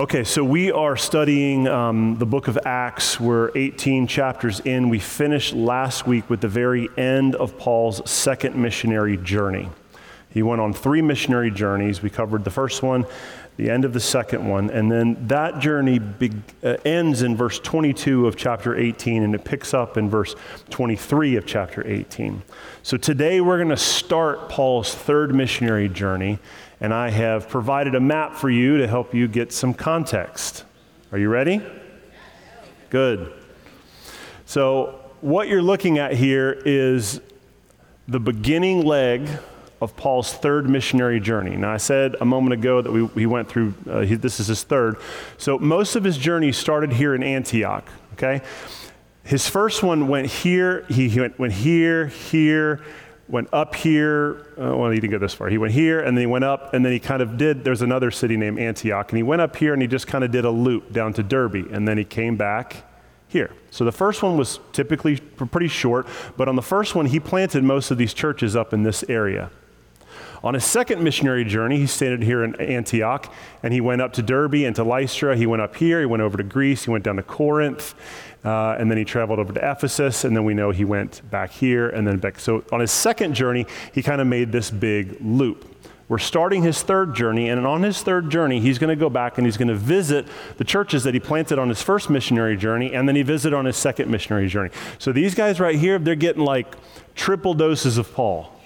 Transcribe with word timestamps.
Okay, 0.00 0.24
so 0.24 0.42
we 0.42 0.72
are 0.72 0.96
studying 0.96 1.68
um, 1.68 2.16
the 2.16 2.24
book 2.24 2.48
of 2.48 2.58
Acts. 2.64 3.20
We're 3.20 3.50
18 3.54 4.06
chapters 4.06 4.60
in. 4.60 4.88
We 4.88 4.98
finished 4.98 5.52
last 5.52 6.06
week 6.06 6.30
with 6.30 6.40
the 6.40 6.48
very 6.48 6.88
end 6.96 7.34
of 7.34 7.58
Paul's 7.58 8.10
second 8.10 8.56
missionary 8.56 9.18
journey. 9.18 9.68
He 10.30 10.42
went 10.42 10.62
on 10.62 10.72
three 10.72 11.02
missionary 11.02 11.50
journeys. 11.50 12.00
We 12.00 12.08
covered 12.08 12.44
the 12.44 12.50
first 12.50 12.82
one, 12.82 13.04
the 13.58 13.68
end 13.68 13.84
of 13.84 13.92
the 13.92 14.00
second 14.00 14.48
one, 14.48 14.70
and 14.70 14.90
then 14.90 15.26
that 15.28 15.58
journey 15.58 15.98
be- 15.98 16.32
uh, 16.64 16.78
ends 16.86 17.20
in 17.20 17.36
verse 17.36 17.58
22 17.58 18.26
of 18.26 18.36
chapter 18.36 18.74
18, 18.74 19.22
and 19.22 19.34
it 19.34 19.44
picks 19.44 19.74
up 19.74 19.98
in 19.98 20.08
verse 20.08 20.34
23 20.70 21.36
of 21.36 21.44
chapter 21.44 21.86
18. 21.86 22.40
So 22.82 22.96
today 22.96 23.42
we're 23.42 23.58
going 23.58 23.68
to 23.68 23.76
start 23.76 24.48
Paul's 24.48 24.94
third 24.94 25.34
missionary 25.34 25.90
journey 25.90 26.38
and 26.80 26.94
I 26.94 27.10
have 27.10 27.48
provided 27.48 27.94
a 27.94 28.00
map 28.00 28.34
for 28.34 28.48
you 28.48 28.78
to 28.78 28.88
help 28.88 29.14
you 29.14 29.28
get 29.28 29.52
some 29.52 29.74
context. 29.74 30.64
Are 31.12 31.18
you 31.18 31.28
ready? 31.28 31.60
Good. 32.88 33.32
So, 34.46 34.98
what 35.20 35.48
you're 35.48 35.62
looking 35.62 35.98
at 35.98 36.14
here 36.14 36.60
is 36.64 37.20
the 38.08 38.18
beginning 38.18 38.84
leg 38.84 39.28
of 39.82 39.96
Paul's 39.96 40.32
third 40.32 40.68
missionary 40.68 41.20
journey. 41.20 41.56
Now, 41.56 41.72
I 41.72 41.76
said 41.76 42.16
a 42.20 42.24
moment 42.24 42.54
ago 42.54 42.82
that 42.82 42.90
we, 42.90 43.02
we 43.02 43.26
went 43.26 43.48
through, 43.48 43.74
uh, 43.88 44.00
he, 44.00 44.14
this 44.14 44.40
is 44.40 44.46
his 44.46 44.62
third. 44.62 44.96
So, 45.36 45.58
most 45.58 45.96
of 45.96 46.04
his 46.04 46.16
journey 46.16 46.52
started 46.52 46.92
here 46.92 47.14
in 47.14 47.22
Antioch, 47.22 47.88
okay? 48.14 48.40
His 49.22 49.48
first 49.48 49.82
one 49.82 50.08
went 50.08 50.26
here, 50.26 50.86
he, 50.88 51.08
he 51.08 51.20
went, 51.20 51.38
went 51.38 51.52
here, 51.52 52.06
here, 52.06 52.80
went 53.30 53.48
up 53.52 53.74
here. 53.74 54.46
Uh, 54.60 54.76
well, 54.76 54.90
he 54.90 55.00
didn't 55.00 55.12
go 55.12 55.18
this 55.18 55.34
far. 55.34 55.48
He 55.48 55.58
went 55.58 55.72
here, 55.72 56.00
and 56.00 56.16
then 56.16 56.22
he 56.22 56.26
went 56.26 56.44
up, 56.44 56.74
and 56.74 56.84
then 56.84 56.92
he 56.92 56.98
kind 56.98 57.22
of 57.22 57.38
did. 57.38 57.64
There's 57.64 57.82
another 57.82 58.10
city 58.10 58.36
named 58.36 58.58
Antioch, 58.58 59.10
and 59.10 59.16
he 59.16 59.22
went 59.22 59.40
up 59.40 59.56
here, 59.56 59.72
and 59.72 59.80
he 59.80 59.88
just 59.88 60.06
kind 60.06 60.24
of 60.24 60.30
did 60.30 60.44
a 60.44 60.50
loop 60.50 60.92
down 60.92 61.12
to 61.14 61.22
Derbe 61.22 61.70
and 61.72 61.86
then 61.86 61.98
he 61.98 62.04
came 62.04 62.36
back 62.36 62.84
here. 63.28 63.52
So 63.70 63.84
the 63.84 63.92
first 63.92 64.22
one 64.22 64.36
was 64.36 64.58
typically 64.72 65.18
pretty 65.18 65.68
short, 65.68 66.06
but 66.36 66.48
on 66.48 66.56
the 66.56 66.62
first 66.62 66.94
one, 66.94 67.06
he 67.06 67.20
planted 67.20 67.62
most 67.62 67.90
of 67.90 67.98
these 67.98 68.12
churches 68.12 68.56
up 68.56 68.72
in 68.72 68.82
this 68.82 69.04
area. 69.08 69.50
On 70.42 70.54
his 70.54 70.64
second 70.64 71.02
missionary 71.02 71.44
journey, 71.44 71.76
he 71.76 71.86
stayed 71.86 72.22
here 72.22 72.42
in 72.42 72.58
Antioch, 72.60 73.30
and 73.62 73.74
he 73.74 73.80
went 73.80 74.00
up 74.00 74.14
to 74.14 74.22
Derbe 74.22 74.54
and 74.54 74.74
to 74.76 74.84
Lystra. 74.84 75.36
He 75.36 75.46
went 75.46 75.60
up 75.60 75.76
here, 75.76 76.00
he 76.00 76.06
went 76.06 76.22
over 76.22 76.38
to 76.38 76.42
Greece, 76.42 76.84
he 76.84 76.90
went 76.90 77.04
down 77.04 77.16
to 77.16 77.22
Corinth, 77.22 77.94
uh, 78.42 78.76
and 78.78 78.90
then 78.90 78.96
he 78.96 79.04
traveled 79.04 79.38
over 79.38 79.52
to 79.52 79.70
Ephesus, 79.70 80.24
and 80.24 80.34
then 80.34 80.44
we 80.44 80.54
know 80.54 80.70
he 80.70 80.84
went 80.84 81.20
back 81.30 81.50
here 81.50 81.90
and 81.90 82.06
then 82.06 82.18
back. 82.18 82.40
So 82.40 82.64
on 82.72 82.80
his 82.80 82.90
second 82.90 83.34
journey, 83.34 83.66
he 83.92 84.02
kind 84.02 84.20
of 84.20 84.26
made 84.26 84.50
this 84.50 84.70
big 84.70 85.18
loop. 85.20 85.66
We're 86.08 86.18
starting 86.18 86.62
his 86.62 86.82
third 86.82 87.14
journey, 87.14 87.50
and 87.50 87.64
on 87.66 87.82
his 87.82 88.02
third 88.02 88.30
journey, 88.30 88.60
he's 88.60 88.78
going 88.78 88.88
to 88.88 88.96
go 88.96 89.10
back 89.10 89.38
and 89.38 89.46
he's 89.46 89.56
going 89.56 89.68
to 89.68 89.76
visit 89.76 90.26
the 90.56 90.64
churches 90.64 91.04
that 91.04 91.14
he 91.14 91.20
planted 91.20 91.58
on 91.58 91.68
his 91.68 91.82
first 91.82 92.10
missionary 92.10 92.56
journey, 92.56 92.94
and 92.94 93.06
then 93.06 93.14
he 93.14 93.22
visited 93.22 93.54
on 93.54 93.66
his 93.66 93.76
second 93.76 94.10
missionary 94.10 94.48
journey. 94.48 94.70
So 94.98 95.12
these 95.12 95.34
guys 95.36 95.60
right 95.60 95.78
here, 95.78 95.98
they're 95.98 96.16
getting 96.16 96.42
like 96.42 96.74
triple 97.14 97.54
doses 97.54 97.96
of 97.98 98.12
Paul. 98.12 98.59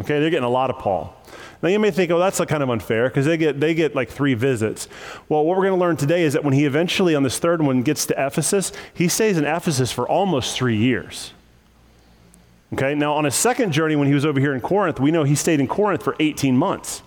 Okay, 0.00 0.20
they're 0.20 0.30
getting 0.30 0.44
a 0.44 0.50
lot 0.50 0.70
of 0.70 0.78
Paul. 0.78 1.14
Now 1.60 1.68
you 1.68 1.80
may 1.80 1.90
think, 1.90 2.10
oh, 2.12 2.18
that's 2.18 2.38
kind 2.44 2.62
of 2.62 2.70
unfair 2.70 3.08
because 3.08 3.26
they 3.26 3.36
get, 3.36 3.58
they 3.58 3.74
get 3.74 3.96
like 3.96 4.10
three 4.10 4.34
visits. 4.34 4.88
Well, 5.28 5.44
what 5.44 5.56
we're 5.56 5.64
going 5.64 5.78
to 5.78 5.80
learn 5.80 5.96
today 5.96 6.22
is 6.22 6.34
that 6.34 6.44
when 6.44 6.54
he 6.54 6.64
eventually, 6.64 7.16
on 7.16 7.24
this 7.24 7.38
third 7.38 7.60
one, 7.60 7.82
gets 7.82 8.06
to 8.06 8.26
Ephesus, 8.26 8.70
he 8.94 9.08
stays 9.08 9.36
in 9.36 9.44
Ephesus 9.44 9.90
for 9.90 10.08
almost 10.08 10.56
three 10.56 10.76
years. 10.76 11.32
Okay, 12.72 12.94
now 12.94 13.14
on 13.14 13.24
his 13.24 13.34
second 13.34 13.72
journey 13.72 13.96
when 13.96 14.06
he 14.06 14.14
was 14.14 14.24
over 14.24 14.38
here 14.38 14.54
in 14.54 14.60
Corinth, 14.60 15.00
we 15.00 15.10
know 15.10 15.24
he 15.24 15.34
stayed 15.34 15.58
in 15.58 15.66
Corinth 15.66 16.02
for 16.02 16.14
18 16.20 16.56
months. 16.56 17.02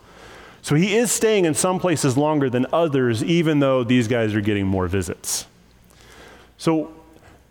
So 0.62 0.76
he 0.76 0.96
is 0.96 1.12
staying 1.12 1.46
in 1.46 1.54
some 1.54 1.80
places 1.80 2.18
longer 2.18 2.50
than 2.50 2.66
others, 2.74 3.24
even 3.24 3.60
though 3.60 3.84
these 3.84 4.08
guys 4.08 4.36
are 4.36 4.42
getting 4.42 4.68
more 4.68 4.88
visits. 4.88 5.48
So 6.58 6.94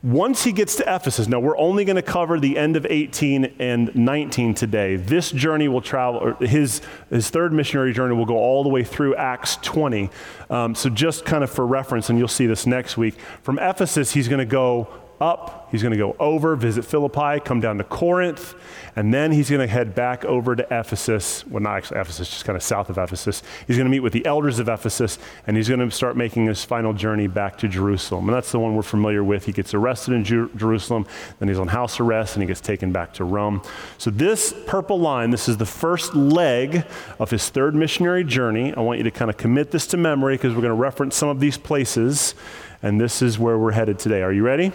once 0.03 0.45
he 0.45 0.53
gets 0.53 0.77
to 0.77 0.95
Ephesus, 0.95 1.29
now 1.29 1.39
we're 1.39 1.59
only 1.59 1.85
going 1.85 1.97
to 1.97 2.03
cover 2.03 2.41
the 2.41 2.57
end 2.57 2.75
of 2.75 2.87
18 2.89 3.57
and 3.59 3.95
19 3.95 4.55
today. 4.55 4.97
This 4.97 5.31
journey 5.31 5.69
will 5.69 5.83
travel, 5.83 6.35
his, 6.41 6.81
his 7.11 7.29
third 7.29 7.53
missionary 7.53 7.93
journey 7.93 8.15
will 8.15 8.25
go 8.25 8.39
all 8.39 8.63
the 8.63 8.71
way 8.71 8.83
through 8.83 9.15
Acts 9.17 9.57
20. 9.57 10.09
Um, 10.49 10.75
so, 10.75 10.89
just 10.89 11.27
kind 11.27 11.45
of 11.45 11.51
for 11.51 11.67
reference, 11.67 12.09
and 12.09 12.19
you'll 12.19 12.29
see 12.29 12.47
this 12.47 12.67
next 12.67 12.97
week, 12.97 13.21
from 13.43 13.59
Ephesus, 13.59 14.13
he's 14.13 14.27
going 14.27 14.39
to 14.39 14.47
go 14.47 14.89
up, 15.21 15.60
he's 15.71 15.83
going 15.83 15.93
to 15.93 15.99
go 15.99 16.17
over, 16.19 16.57
visit 16.57 16.85
Philippi, 16.85 17.41
come 17.41 17.61
down 17.61 17.79
to 17.79 17.85
Corinth, 17.85 18.55
and 18.97 19.13
then 19.13 19.33
he's 19.33 19.49
going 19.51 19.61
to 19.61 19.67
head 19.67 19.95
back 19.95 20.25
over 20.25 20.57
to 20.57 20.63
Ephesus. 20.71 21.47
Well, 21.47 21.63
not 21.63 21.77
actually 21.77 22.01
Ephesus, 22.01 22.29
just 22.29 22.45
kind 22.45 22.57
of 22.57 22.63
south 22.63 22.91
of 22.91 22.99
Ephesus. 22.99 23.43
He's 23.67 23.77
going 23.77 23.87
to 23.87 23.91
meet 23.91 24.01
with 24.01 24.13
the 24.13 24.25
elders 24.27 24.59
of 24.59 24.69
Ephesus, 24.69 25.19
and 25.47 25.57
he's 25.57 25.69
going 25.69 25.81
to 25.81 25.91
start 25.91 26.17
making 26.17 26.47
his 26.47 26.65
final 26.65 26.93
journey 26.93 27.27
back 27.27 27.59
to 27.59 27.69
Jerusalem. 27.69 28.29
And 28.29 28.37
that's 28.37 28.53
the 28.53 28.59
one 28.59 28.75
we're 28.75 28.83
familiar 28.83 29.23
with. 29.23 29.47
He 29.47 29.53
gets 29.53 29.75
arrested 29.75 30.15
in 30.15 30.25
Jer- 30.25 30.51
Jerusalem, 30.57 31.07
then 31.39 31.49
he's 31.49 31.59
on 31.59 31.69
house 31.69 32.01
arrest, 32.01 32.37
and 32.37 32.43
he 32.43 32.47
gets 32.47 32.61
taken 32.61 32.93
back 32.93 33.13
to 33.15 33.25
Rome. 33.25 33.63
So, 33.99 34.11
this 34.11 34.55
purple 34.67 34.99
line, 34.99 35.31
this 35.31 35.49
is 35.49 35.57
the 35.57 35.67
first 35.67 36.15
leg 36.15 36.85
of 37.19 37.31
his 37.31 37.49
third 37.49 37.75
missionary 37.75 38.25
journey. 38.25 38.75
I 38.75 38.81
want 38.81 38.99
you 38.99 39.05
to 39.05 39.11
kind 39.11 39.31
of 39.31 39.37
commit 39.37 39.71
this 39.71 39.87
to 39.89 39.97
memory 39.97 40.35
because 40.35 40.55
we're 40.55 40.63
going 40.63 40.71
to 40.71 40.75
reference 40.75 41.17
some 41.17 41.29
of 41.29 41.41
these 41.41 41.57
places, 41.57 42.35
and 42.83 43.01
this 43.01 43.23
is 43.23 43.39
where 43.39 43.59
we're 43.59 43.73
headed 43.73 43.99
today. 43.99 44.23
Are 44.23 44.33
you 44.33 44.43
ready? 44.43 44.73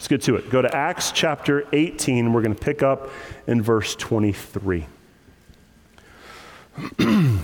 Let's 0.00 0.08
get 0.08 0.22
to 0.22 0.36
it. 0.36 0.48
Go 0.48 0.62
to 0.62 0.74
Acts 0.74 1.12
chapter 1.12 1.68
18. 1.74 2.32
We're 2.32 2.40
going 2.40 2.54
to 2.54 2.60
pick 2.60 2.82
up 2.82 3.10
in 3.46 3.60
verse 3.60 3.94
23. 3.96 4.86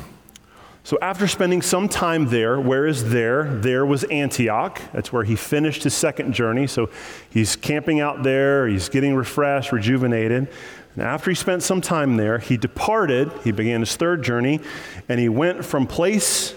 so, 0.82 0.98
after 1.02 1.28
spending 1.28 1.60
some 1.60 1.86
time 1.86 2.30
there, 2.30 2.58
where 2.58 2.86
is 2.86 3.10
there? 3.10 3.44
There 3.56 3.84
was 3.84 4.04
Antioch. 4.04 4.80
That's 4.94 5.12
where 5.12 5.24
he 5.24 5.36
finished 5.36 5.82
his 5.82 5.92
second 5.92 6.32
journey. 6.32 6.66
So, 6.66 6.88
he's 7.28 7.56
camping 7.56 8.00
out 8.00 8.22
there, 8.22 8.66
he's 8.66 8.88
getting 8.88 9.14
refreshed, 9.14 9.70
rejuvenated. 9.70 10.48
And 10.94 11.02
after 11.02 11.30
he 11.30 11.34
spent 11.34 11.62
some 11.62 11.82
time 11.82 12.16
there, 12.16 12.38
he 12.38 12.56
departed. 12.56 13.30
He 13.44 13.52
began 13.52 13.80
his 13.80 13.96
third 13.96 14.22
journey, 14.24 14.60
and 15.10 15.20
he 15.20 15.28
went 15.28 15.62
from 15.62 15.86
place 15.86 16.54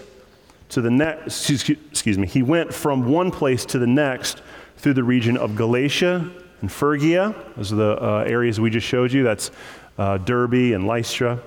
to 0.70 0.80
the 0.80 0.90
next. 0.90 1.50
Excuse 1.50 2.16
me. 2.16 2.26
He 2.26 2.42
went 2.42 2.72
from 2.72 3.06
one 3.06 3.30
place 3.30 3.66
to 3.66 3.78
the 3.78 3.86
next 3.86 4.40
through 4.80 4.94
the 4.94 5.04
region 5.04 5.36
of 5.36 5.54
Galatia 5.54 6.30
and 6.60 6.72
Phrygia. 6.72 7.34
Those 7.56 7.72
are 7.72 7.76
the 7.76 8.02
uh, 8.02 8.24
areas 8.26 8.58
we 8.58 8.70
just 8.70 8.86
showed 8.86 9.12
you. 9.12 9.22
That's 9.22 9.50
uh, 9.98 10.18
Derbe 10.18 10.74
and 10.74 10.86
Lystra. 10.86 11.40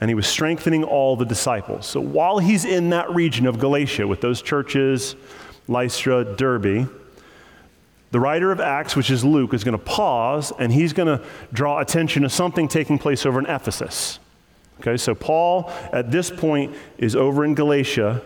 And 0.00 0.10
he 0.10 0.14
was 0.14 0.26
strengthening 0.26 0.82
all 0.82 1.14
the 1.14 1.24
disciples. 1.24 1.86
So 1.86 2.00
while 2.00 2.38
he's 2.38 2.64
in 2.64 2.90
that 2.90 3.10
region 3.10 3.46
of 3.46 3.58
Galatia 3.58 4.06
with 4.08 4.20
those 4.20 4.42
churches, 4.42 5.14
Lystra, 5.68 6.24
Derbe, 6.24 6.90
the 8.10 8.20
writer 8.20 8.50
of 8.50 8.60
Acts, 8.60 8.96
which 8.96 9.10
is 9.10 9.24
Luke, 9.24 9.54
is 9.54 9.64
going 9.64 9.78
to 9.78 9.84
pause 9.84 10.52
and 10.58 10.72
he's 10.72 10.92
going 10.92 11.06
to 11.06 11.24
draw 11.52 11.78
attention 11.78 12.22
to 12.22 12.28
something 12.28 12.68
taking 12.68 12.98
place 12.98 13.24
over 13.24 13.38
in 13.38 13.46
Ephesus. 13.46 14.18
Okay, 14.80 14.96
so 14.96 15.14
Paul 15.14 15.70
at 15.92 16.10
this 16.10 16.30
point 16.30 16.74
is 16.98 17.14
over 17.14 17.44
in 17.44 17.54
Galatia 17.54 18.20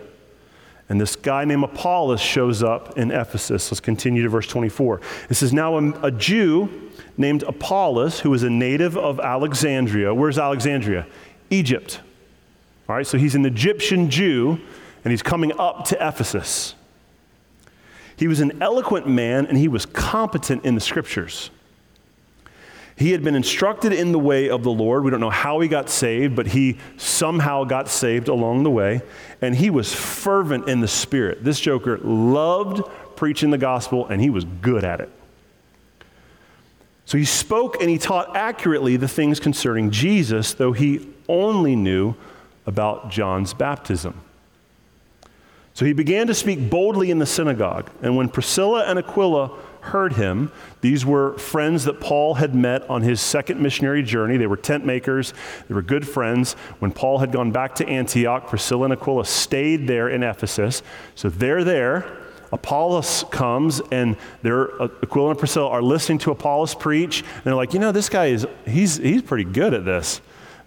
and 0.88 1.00
this 1.00 1.16
guy 1.16 1.44
named 1.44 1.64
Apollos 1.64 2.20
shows 2.20 2.62
up 2.62 2.96
in 2.96 3.10
Ephesus. 3.10 3.70
Let's 3.70 3.80
continue 3.80 4.22
to 4.22 4.28
verse 4.28 4.46
24. 4.46 5.00
This 5.28 5.42
is 5.42 5.52
Now 5.52 5.78
a, 5.78 6.06
a 6.06 6.10
Jew 6.10 6.90
named 7.16 7.42
Apollos, 7.42 8.20
who 8.20 8.30
was 8.30 8.42
a 8.42 8.50
native 8.50 8.96
of 8.96 9.18
Alexandria. 9.18 10.14
Where's 10.14 10.38
Alexandria? 10.38 11.06
Egypt. 11.50 12.00
All 12.88 12.94
right, 12.94 13.06
so 13.06 13.18
he's 13.18 13.34
an 13.34 13.44
Egyptian 13.44 14.10
Jew, 14.10 14.60
and 15.04 15.10
he's 15.10 15.22
coming 15.22 15.52
up 15.58 15.86
to 15.86 15.96
Ephesus. 16.06 16.74
He 18.16 18.28
was 18.28 18.40
an 18.40 18.62
eloquent 18.62 19.08
man, 19.08 19.46
and 19.46 19.58
he 19.58 19.68
was 19.68 19.86
competent 19.86 20.64
in 20.64 20.74
the 20.74 20.80
scriptures. 20.80 21.50
He 22.96 23.12
had 23.12 23.22
been 23.22 23.34
instructed 23.34 23.92
in 23.92 24.12
the 24.12 24.18
way 24.18 24.48
of 24.48 24.62
the 24.62 24.70
Lord. 24.70 25.04
We 25.04 25.10
don't 25.10 25.20
know 25.20 25.28
how 25.28 25.60
he 25.60 25.68
got 25.68 25.90
saved, 25.90 26.34
but 26.34 26.46
he 26.46 26.78
somehow 26.96 27.64
got 27.64 27.88
saved 27.88 28.28
along 28.28 28.62
the 28.62 28.70
way. 28.70 29.02
And 29.42 29.54
he 29.54 29.68
was 29.68 29.94
fervent 29.94 30.66
in 30.66 30.80
the 30.80 30.88
Spirit. 30.88 31.44
This 31.44 31.60
joker 31.60 31.98
loved 31.98 32.82
preaching 33.14 33.50
the 33.50 33.58
gospel, 33.58 34.06
and 34.06 34.20
he 34.22 34.30
was 34.30 34.44
good 34.44 34.82
at 34.82 35.00
it. 35.00 35.10
So 37.04 37.18
he 37.18 37.24
spoke 37.24 37.80
and 37.80 37.88
he 37.88 37.98
taught 37.98 38.34
accurately 38.34 38.96
the 38.96 39.08
things 39.08 39.38
concerning 39.40 39.90
Jesus, 39.90 40.54
though 40.54 40.72
he 40.72 41.06
only 41.28 41.76
knew 41.76 42.14
about 42.66 43.10
John's 43.10 43.54
baptism. 43.54 44.20
So 45.72 45.84
he 45.84 45.92
began 45.92 46.26
to 46.28 46.34
speak 46.34 46.70
boldly 46.70 47.10
in 47.10 47.18
the 47.18 47.26
synagogue. 47.26 47.90
And 48.02 48.16
when 48.16 48.30
Priscilla 48.30 48.84
and 48.86 48.98
Aquila 48.98 49.56
heard 49.86 50.14
him. 50.14 50.52
These 50.80 51.04
were 51.04 51.36
friends 51.38 51.84
that 51.84 52.00
Paul 52.00 52.34
had 52.34 52.54
met 52.54 52.88
on 52.88 53.02
his 53.02 53.20
second 53.20 53.60
missionary 53.60 54.02
journey. 54.02 54.36
They 54.36 54.46
were 54.46 54.56
tent 54.56 54.84
makers, 54.84 55.34
they 55.68 55.74
were 55.74 55.82
good 55.82 56.06
friends. 56.06 56.54
When 56.78 56.92
Paul 56.92 57.18
had 57.18 57.32
gone 57.32 57.50
back 57.50 57.74
to 57.76 57.88
Antioch, 57.88 58.48
Priscilla 58.48 58.84
and 58.84 58.92
Aquila 58.92 59.24
stayed 59.24 59.86
there 59.86 60.08
in 60.08 60.22
Ephesus. 60.22 60.82
So 61.14 61.28
they're 61.28 61.64
there. 61.64 62.06
Apollos 62.52 63.24
comes 63.30 63.80
and 63.90 64.16
they're, 64.42 64.70
Aquila 64.80 65.30
and 65.30 65.38
Priscilla 65.38 65.68
are 65.68 65.82
listening 65.82 66.18
to 66.18 66.30
Apollos 66.30 66.74
preach. 66.74 67.22
And 67.22 67.44
they're 67.44 67.54
like, 67.54 67.74
you 67.74 67.80
know, 67.80 67.92
this 67.92 68.08
guy 68.08 68.26
is, 68.26 68.46
he's, 68.64 68.96
he's 68.96 69.22
pretty 69.22 69.44
good 69.44 69.74
at 69.74 69.84
this, 69.84 70.20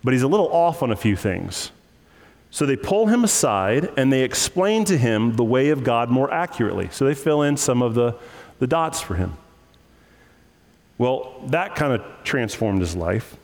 but 0.03 0.13
he's 0.13 0.23
a 0.23 0.27
little 0.27 0.51
off 0.51 0.83
on 0.83 0.91
a 0.91 0.95
few 0.95 1.15
things. 1.15 1.71
So 2.51 2.65
they 2.65 2.75
pull 2.75 3.07
him 3.07 3.23
aside 3.23 3.91
and 3.95 4.11
they 4.11 4.23
explain 4.23 4.83
to 4.85 4.97
him 4.97 5.35
the 5.35 5.43
way 5.43 5.69
of 5.69 5.83
God 5.83 6.09
more 6.09 6.31
accurately. 6.33 6.89
So 6.91 7.05
they 7.05 7.13
fill 7.13 7.43
in 7.43 7.57
some 7.57 7.81
of 7.81 7.93
the, 7.93 8.15
the 8.59 8.67
dots 8.67 9.01
for 9.01 9.15
him. 9.15 9.37
Well, 10.97 11.41
that 11.47 11.75
kind 11.75 11.93
of 11.93 12.03
transformed 12.23 12.81
his 12.81 12.95
life. 12.95 13.37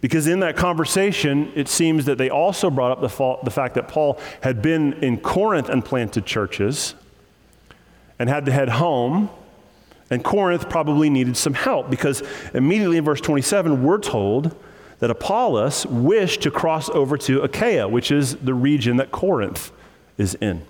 Because 0.00 0.26
in 0.26 0.40
that 0.40 0.56
conversation, 0.56 1.50
it 1.54 1.68
seems 1.68 2.04
that 2.06 2.18
they 2.18 2.28
also 2.28 2.68
brought 2.68 2.92
up 2.92 3.00
the, 3.00 3.08
fa- 3.08 3.38
the 3.42 3.50
fact 3.50 3.74
that 3.74 3.88
Paul 3.88 4.18
had 4.42 4.60
been 4.60 4.94
in 5.04 5.18
Corinth 5.18 5.68
and 5.68 5.82
planted 5.84 6.26
churches 6.26 6.94
and 8.18 8.28
had 8.28 8.44
to 8.46 8.52
head 8.52 8.68
home. 8.68 9.30
And 10.10 10.22
Corinth 10.22 10.68
probably 10.68 11.08
needed 11.08 11.36
some 11.36 11.54
help 11.54 11.88
because 11.90 12.22
immediately 12.52 12.98
in 12.98 13.04
verse 13.04 13.20
27, 13.20 13.82
we're 13.82 13.98
told 13.98 14.54
that 14.98 15.10
Apollos 15.10 15.86
wished 15.86 16.42
to 16.42 16.50
cross 16.50 16.88
over 16.90 17.16
to 17.18 17.40
Achaia, 17.40 17.88
which 17.88 18.10
is 18.10 18.36
the 18.36 18.54
region 18.54 18.98
that 18.98 19.10
Corinth 19.10 19.72
is 20.18 20.34
in. 20.36 20.62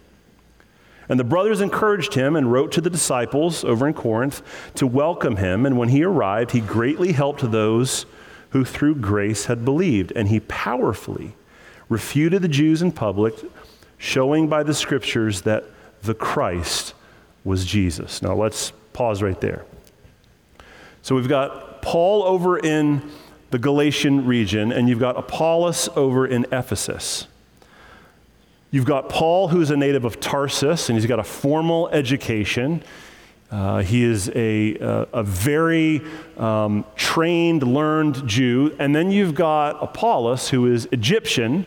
And 1.09 1.21
the 1.21 1.25
brothers 1.25 1.61
encouraged 1.61 2.15
him 2.15 2.35
and 2.37 2.51
wrote 2.53 2.73
to 2.73 2.81
the 2.81 2.91
disciples 2.91 3.65
over 3.65 3.87
in 3.87 3.95
Corinth 3.95 4.43
to 4.77 4.87
welcome 4.87 5.37
him. 5.37 5.67
And 5.67 5.77
when 5.77 5.91
he 5.91 6.03
arrived, 6.03 6.53
he 6.53 6.61
greatly 6.61 7.13
helped 7.13 7.51
those 7.51 8.07
who 8.51 8.65
through 8.65 8.97
grace 8.97 9.47
had 9.47 9.65
believed. 9.65 10.13
And 10.17 10.29
he 10.29 10.41
powerfully 10.41 11.37
refuted 11.89 12.43
the 12.43 12.49
Jews 12.49 12.81
in 12.81 12.93
public, 12.93 13.35
showing 13.99 14.49
by 14.49 14.63
the 14.63 14.75
scriptures 14.75 15.43
that 15.43 15.65
the 16.03 16.15
Christ 16.15 16.95
was 17.45 17.65
Jesus. 17.67 18.23
Now 18.23 18.35
let's 18.35 18.73
pause 18.93 19.23
right 19.23 19.41
there. 19.41 19.65
So 21.03 21.15
we've 21.15 21.29
got 21.29 21.83
Paul 21.83 22.23
over 22.23 22.59
in 22.59 23.11
the 23.51 23.59
Galatian 23.59 24.27
region, 24.27 24.73
and 24.73 24.89
you've 24.89 24.99
got 24.99 25.19
Apollos 25.19 25.89
over 25.95 26.27
in 26.27 26.47
Ephesus. 26.51 27.27
You've 28.75 28.87
got 28.87 29.09
Paul, 29.09 29.47
who's 29.47 29.71
a 29.71 29.77
native 29.77 30.05
of 30.05 30.19
Tarsus, 30.19 30.89
and 30.89 30.99
he's 30.99 31.07
got 31.07 31.21
a 31.21 31.23
formal 31.23 31.89
education. 31.91 32.83
Uh, 33.49 33.83
he 33.83 34.03
is 34.03 34.29
a, 34.31 34.75
a, 34.79 35.07
a 35.13 35.23
very 35.23 36.03
um, 36.37 36.85
trained, 36.97 37.63
learned 37.63 38.27
Jew. 38.27 38.75
And 38.81 38.93
then 38.93 39.13
you've 39.13 39.37
got 39.37 39.81
Apollos, 39.81 40.49
who 40.49 40.67
is 40.67 40.89
Egyptian, 40.91 41.67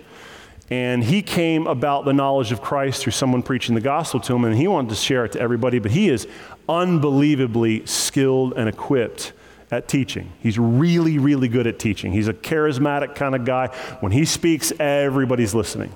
and 0.69 1.01
he 1.01 1.21
came 1.21 1.65
about 1.65 2.03
the 2.03 2.11
knowledge 2.11 2.51
of 2.51 2.61
Christ 2.61 3.03
through 3.03 3.13
someone 3.13 3.41
preaching 3.41 3.73
the 3.73 3.79
gospel 3.79 4.19
to 4.19 4.35
him, 4.35 4.43
and 4.43 4.57
he 4.57 4.67
wanted 4.67 4.89
to 4.89 4.95
share 4.95 5.23
it 5.23 5.31
to 5.31 5.39
everybody. 5.39 5.79
But 5.79 5.91
he 5.91 6.09
is 6.09 6.27
unbelievably 6.67 7.85
skilled 7.85 8.51
and 8.57 8.67
equipped 8.67 9.31
at 9.71 9.87
teaching. 9.87 10.33
He's 10.41 10.59
really, 10.59 11.19
really 11.19 11.47
good 11.47 11.67
at 11.67 11.79
teaching. 11.79 12.11
He's 12.11 12.27
a 12.27 12.33
charismatic 12.33 13.15
kind 13.15 13.33
of 13.33 13.45
guy. 13.45 13.67
When 14.01 14.11
he 14.11 14.25
speaks, 14.25 14.73
everybody's 14.77 15.55
listening. 15.55 15.93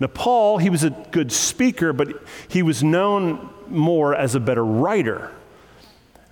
Now, 0.00 0.06
Paul, 0.06 0.58
he 0.58 0.70
was 0.70 0.84
a 0.84 0.90
good 0.90 1.32
speaker, 1.32 1.92
but 1.92 2.08
he 2.46 2.62
was 2.62 2.82
known 2.82 3.50
more 3.68 4.14
as 4.14 4.34
a 4.34 4.40
better 4.40 4.64
writer. 4.64 5.32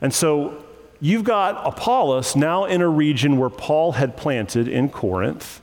And 0.01 0.15
so 0.15 0.65
you've 1.01 1.25
got 1.25 1.67
Apollos 1.67 2.37
now 2.37 2.65
in 2.65 2.81
a 2.81 2.89
region 2.89 3.39
where 3.39 3.51
Paul 3.51 3.93
had 3.93 4.17
planted 4.17 4.69
in 4.69 4.89
Corinth. 4.89 5.61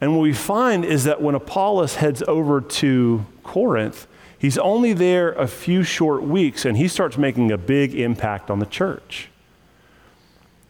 And 0.00 0.14
what 0.14 0.22
we 0.22 0.32
find 0.32 0.84
is 0.84 1.04
that 1.04 1.20
when 1.20 1.34
Apollos 1.34 1.96
heads 1.96 2.22
over 2.28 2.60
to 2.60 3.26
Corinth, 3.42 4.06
he's 4.38 4.56
only 4.58 4.92
there 4.92 5.32
a 5.32 5.48
few 5.48 5.82
short 5.82 6.22
weeks 6.22 6.64
and 6.64 6.76
he 6.76 6.88
starts 6.88 7.18
making 7.18 7.50
a 7.50 7.58
big 7.58 7.94
impact 7.94 8.50
on 8.50 8.60
the 8.60 8.66
church. 8.66 9.28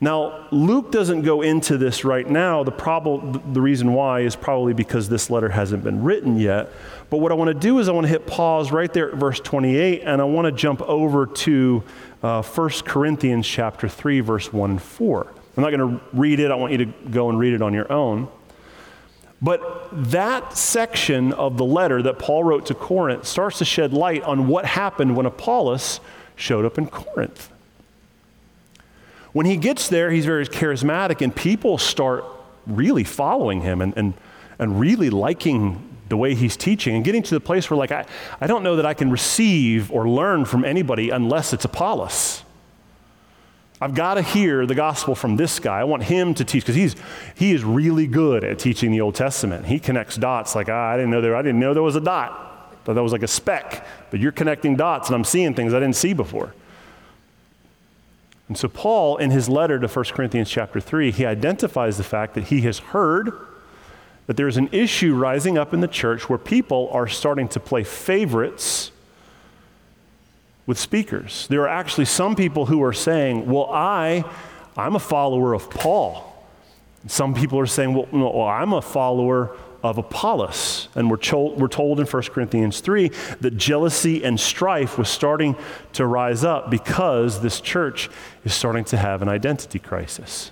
Now, 0.01 0.47
Luke 0.53 0.93
doesn't 0.93 1.23
go 1.23 1.43
into 1.43 1.77
this 1.77 2.05
right 2.05 2.29
now. 2.29 2.63
The, 2.63 2.71
problem, 2.71 3.53
the 3.53 3.61
reason 3.61 3.95
why 3.95 4.21
is 4.21 4.37
probably 4.37 4.73
because 4.73 5.09
this 5.09 5.29
letter 5.29 5.49
hasn't 5.49 5.83
been 5.83 6.05
written 6.05 6.39
yet. 6.39 6.71
But 7.11 7.17
what 7.19 7.33
I 7.33 7.35
want 7.35 7.49
to 7.49 7.55
do 7.55 7.81
is 7.81 7.89
I 7.89 7.93
want 7.93 8.05
to 8.07 8.09
hit 8.09 8.25
pause 8.25 8.71
right 8.71 8.93
there 8.93 9.11
at 9.11 9.17
verse 9.17 9.41
28, 9.41 10.03
and 10.03 10.21
I 10.21 10.25
want 10.25 10.45
to 10.45 10.53
jump 10.53 10.83
over 10.83 11.27
to 11.27 11.83
uh, 12.23 12.43
1 12.43 12.71
Corinthians 12.85 13.47
chapter 13.47 13.89
3, 13.89 14.21
verse 14.21 14.53
1 14.53 14.71
and 14.71 14.83
4. 14.83 15.27
I'm 15.57 15.63
not 15.63 15.71
going 15.71 15.99
to 15.99 16.05
read 16.13 16.39
it. 16.39 16.53
I 16.53 16.55
want 16.55 16.71
you 16.71 16.79
to 16.79 16.93
go 17.11 17.29
and 17.29 17.39
read 17.39 17.55
it 17.55 17.63
on 17.63 17.75
your 17.75 17.91
own. 17.91 18.29
But 19.43 19.89
that 20.11 20.57
section 20.57 21.33
of 21.33 21.57
the 21.57 21.65
letter 21.65 22.03
that 22.03 22.21
Paul 22.21 22.45
wrote 22.45 22.67
to 22.67 22.75
Corinth 22.75 23.27
starts 23.27 23.59
to 23.59 23.65
shed 23.65 23.93
light 23.93 24.23
on 24.23 24.47
what 24.47 24.65
happened 24.65 25.17
when 25.17 25.27
Apollos 25.27 25.99
showed 26.37 26.65
up 26.65 26.79
in 26.79 26.87
Corinth. 26.87 27.51
When 29.33 29.47
he 29.47 29.57
gets 29.57 29.89
there, 29.89 30.11
he's 30.11 30.25
very 30.25 30.47
charismatic, 30.47 31.21
and 31.21 31.35
people 31.35 31.79
start 31.79 32.25
really 32.67 33.05
following 33.05 33.61
him 33.61 33.81
and, 33.81 33.97
and, 33.97 34.15
and 34.59 34.81
really 34.81 35.11
liking 35.11 35.85
the 36.09 36.17
way 36.17 36.35
he's 36.35 36.57
teaching 36.57 36.95
and 36.95 37.05
getting 37.05 37.23
to 37.23 37.35
the 37.35 37.41
place 37.41 37.69
where, 37.71 37.77
like, 37.77 37.93
I, 37.93 38.07
I 38.41 38.47
don't 38.47 38.63
know 38.63 38.77
that 38.77 38.87
I 38.87 38.95
can 38.95 39.11
receive 39.11 39.93
or 39.93 40.09
learn 40.09 40.45
from 40.45 40.65
anybody 40.65 41.11
unless 41.11 41.53
it's 41.53 41.65
Apollos. 41.65 42.43
I've 43.81 43.95
got 43.95 44.15
to 44.15 44.23
hear 44.23 44.67
the 44.67 44.75
gospel 44.75 45.15
from 45.15 45.37
this 45.37 45.61
guy. 45.61 45.79
I 45.79 45.85
want 45.85 46.03
him 46.03 46.35
to 46.35 46.45
teach 46.45 46.65
because 46.65 46.75
he's 46.75 46.97
he 47.37 47.53
is 47.53 47.63
really 47.63 48.09
good 48.09 48.43
at 48.43 48.59
teaching 48.59 48.91
the 48.91 49.01
Old 49.01 49.15
Testament. 49.15 49.67
He 49.67 49.79
connects 49.79 50.17
dots 50.17 50.57
like 50.57 50.69
ah, 50.69 50.91
I 50.91 50.97
didn't 50.97 51.11
know 51.11 51.21
there 51.21 51.37
I 51.37 51.43
didn't 51.43 51.61
know 51.61 51.75
there 51.75 51.83
was 51.83 51.95
a 51.95 52.01
dot. 52.01 52.75
Thought 52.85 52.95
that 52.95 53.03
was 53.03 53.13
like 53.13 53.23
a 53.23 53.29
speck, 53.29 53.87
but 54.11 54.19
you're 54.19 54.33
connecting 54.33 54.75
dots 54.75 55.09
and 55.09 55.15
I'm 55.15 55.23
seeing 55.23 55.55
things 55.55 55.75
I 55.75 55.79
didn't 55.79 55.97
see 55.97 56.13
before. 56.13 56.55
And 58.49 58.57
so 58.57 58.69
Paul 58.69 59.19
in 59.19 59.31
his 59.31 59.49
letter 59.49 59.79
to 59.79 59.87
1 59.87 60.05
Corinthians 60.07 60.51
chapter 60.51 60.81
3, 60.81 61.13
he 61.13 61.27
identifies 61.27 61.99
the 61.99 62.05
fact 62.05 62.35
that 62.35 62.45
he 62.45 62.63
has 62.63 62.79
heard 62.79 63.33
that 64.27 64.37
there's 64.37 64.57
an 64.57 64.69
issue 64.73 65.15
rising 65.15 65.57
up 65.57 65.73
in 65.73 65.81
the 65.81 65.89
church 65.89 66.29
where 66.29 66.39
people 66.39 66.89
are 66.93 67.07
starting 67.07 67.49
to 67.49 67.61
play 67.61 67.85
favorites 67.85 68.91
with 70.67 70.79
speakers. 70.79 71.47
There 71.49 71.63
are 71.63 71.69
actually 71.69 72.05
some 72.05 72.37
people 72.37 72.67
who 72.67 72.83
are 72.83 72.93
saying, 72.93 73.47
well, 73.47 73.71
I, 73.71 74.25
I'm 74.77 74.97
a 74.97 75.01
follower 75.01 75.55
of 75.55 75.71
Paul. 75.71 76.25
Some 77.07 77.33
people 77.33 77.59
are 77.59 77.67
saying, 77.67 77.95
well, 77.95 78.09
no, 78.13 78.43
I'm 78.43 78.75
a 78.75 78.83
follower 78.83 79.57
of 79.83 79.99
Apollos. 79.99 80.89
And 80.95 81.11
we're, 81.11 81.17
told, 81.17 81.61
we're 81.61 81.69
told 81.69 82.01
in 82.01 82.07
1 82.07 82.23
Corinthians 82.25 82.81
3 82.81 83.11
that 83.41 83.57
jealousy 83.57 84.25
and 84.25 84.39
strife 84.39 84.99
was 84.99 85.09
starting 85.09 85.57
to 85.93 86.07
rise 86.07 86.45
up 86.45 86.71
because 86.71 87.41
this 87.41 87.61
church 87.61 88.11
is 88.45 88.55
starting 88.55 88.85
to 88.87 88.97
have 88.97 89.23
an 89.23 89.29
identity 89.29 89.79
crisis. 89.79 90.51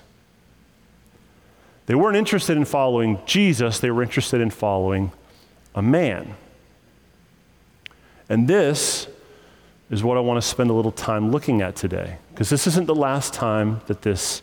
They 1.87 1.95
weren't 1.95 2.17
interested 2.17 2.57
in 2.57 2.65
following 2.65 3.19
Jesus, 3.25 3.79
they 3.79 3.91
were 3.91 4.03
interested 4.03 4.41
in 4.41 4.49
following 4.49 5.11
a 5.73 5.81
man. 5.81 6.35
And 8.29 8.47
this 8.47 9.07
is 9.89 10.03
what 10.03 10.17
I 10.17 10.19
want 10.19 10.41
to 10.41 10.47
spend 10.47 10.69
a 10.69 10.73
little 10.73 10.91
time 10.91 11.31
looking 11.31 11.61
at 11.61 11.75
today, 11.75 12.17
because 12.31 12.49
this 12.49 12.67
isn't 12.67 12.87
the 12.87 12.95
last 12.95 13.33
time 13.33 13.81
that 13.87 14.01
this 14.01 14.41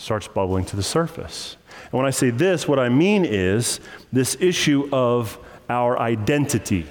starts 0.00 0.26
bubbling 0.26 0.64
to 0.64 0.76
the 0.76 0.82
surface. 0.82 1.56
And 1.84 1.92
when 1.92 2.06
I 2.06 2.10
say 2.10 2.30
this, 2.30 2.66
what 2.66 2.78
I 2.78 2.88
mean 2.88 3.24
is 3.24 3.80
this 4.12 4.36
issue 4.40 4.88
of 4.92 5.38
our 5.68 5.98
identity. 5.98 6.86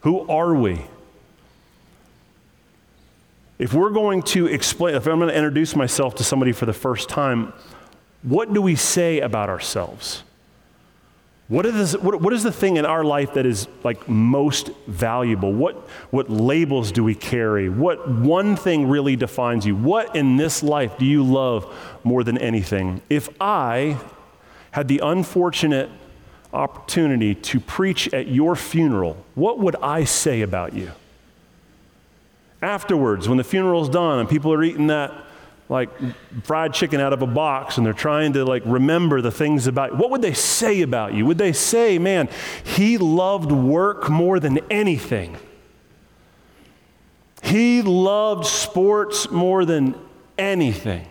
Who 0.00 0.28
are 0.28 0.54
we? 0.54 0.82
If 3.58 3.72
we're 3.72 3.90
going 3.90 4.22
to 4.22 4.46
explain, 4.46 4.96
if 4.96 5.06
I'm 5.06 5.18
going 5.18 5.30
to 5.30 5.36
introduce 5.36 5.76
myself 5.76 6.16
to 6.16 6.24
somebody 6.24 6.52
for 6.52 6.66
the 6.66 6.72
first 6.72 7.08
time, 7.08 7.52
what 8.22 8.52
do 8.52 8.60
we 8.60 8.74
say 8.74 9.20
about 9.20 9.48
ourselves? 9.48 10.24
What 11.48 11.66
is, 11.66 11.96
what, 11.98 12.20
what 12.22 12.32
is 12.32 12.42
the 12.42 12.52
thing 12.52 12.78
in 12.78 12.86
our 12.86 13.04
life 13.04 13.34
that 13.34 13.44
is 13.44 13.68
like 13.82 14.08
most 14.08 14.70
valuable? 14.86 15.52
What, 15.52 15.76
what 16.10 16.30
labels 16.30 16.90
do 16.90 17.04
we 17.04 17.14
carry? 17.14 17.68
What 17.68 18.08
one 18.08 18.56
thing 18.56 18.88
really 18.88 19.14
defines 19.14 19.66
you? 19.66 19.76
What 19.76 20.16
in 20.16 20.38
this 20.38 20.62
life 20.62 20.96
do 20.96 21.04
you 21.04 21.22
love 21.22 21.70
more 22.02 22.24
than 22.24 22.38
anything? 22.38 23.02
If 23.10 23.28
I 23.40 23.98
had 24.70 24.88
the 24.88 25.00
unfortunate 25.00 25.90
opportunity 26.54 27.34
to 27.34 27.60
preach 27.60 28.12
at 28.14 28.28
your 28.28 28.56
funeral, 28.56 29.18
what 29.34 29.58
would 29.58 29.76
I 29.76 30.04
say 30.04 30.40
about 30.40 30.72
you? 30.72 30.92
Afterwards, 32.62 33.28
when 33.28 33.36
the 33.36 33.44
funeral's 33.44 33.90
done 33.90 34.18
and 34.18 34.28
people 34.28 34.50
are 34.50 34.62
eating 34.62 34.86
that 34.86 35.12
like 35.68 35.90
fried 36.42 36.74
chicken 36.74 37.00
out 37.00 37.12
of 37.12 37.22
a 37.22 37.26
box 37.26 37.76
and 37.78 37.86
they're 37.86 37.92
trying 37.92 38.32
to 38.34 38.44
like 38.44 38.62
remember 38.66 39.20
the 39.20 39.30
things 39.30 39.66
about 39.66 39.92
you. 39.92 39.96
what 39.96 40.10
would 40.10 40.22
they 40.22 40.34
say 40.34 40.82
about 40.82 41.14
you 41.14 41.24
would 41.24 41.38
they 41.38 41.52
say 41.52 41.98
man 41.98 42.28
he 42.62 42.98
loved 42.98 43.50
work 43.50 44.10
more 44.10 44.38
than 44.38 44.58
anything 44.70 45.36
he 47.44 47.74
He 47.74 47.82
loved 47.82 48.46
sports 48.46 49.30
more 49.30 49.66
than 49.66 49.94
anything. 50.38 51.06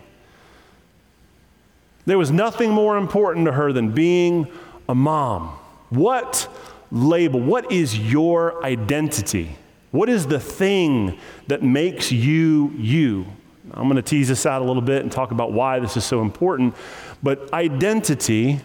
There 2.06 2.18
was 2.18 2.30
nothing 2.30 2.70
more 2.70 2.96
important 2.96 3.46
to 3.46 3.52
her 3.52 3.72
than 3.72 3.92
being 3.92 4.48
a 4.88 4.94
mom. 4.94 5.56
What 5.90 6.48
label, 6.90 7.40
what 7.40 7.70
is 7.70 7.96
your 7.96 8.62
identity? 8.64 9.56
What 9.92 10.08
is 10.08 10.26
the 10.26 10.40
thing 10.40 11.18
that 11.46 11.62
makes 11.62 12.10
you 12.10 12.72
you? 12.76 13.26
I'm 13.76 13.84
going 13.84 13.96
to 13.96 14.02
tease 14.02 14.28
this 14.28 14.46
out 14.46 14.62
a 14.62 14.64
little 14.64 14.82
bit 14.82 15.02
and 15.02 15.10
talk 15.10 15.32
about 15.32 15.52
why 15.52 15.80
this 15.80 15.96
is 15.96 16.04
so 16.04 16.22
important. 16.22 16.74
But 17.22 17.52
identity 17.52 18.60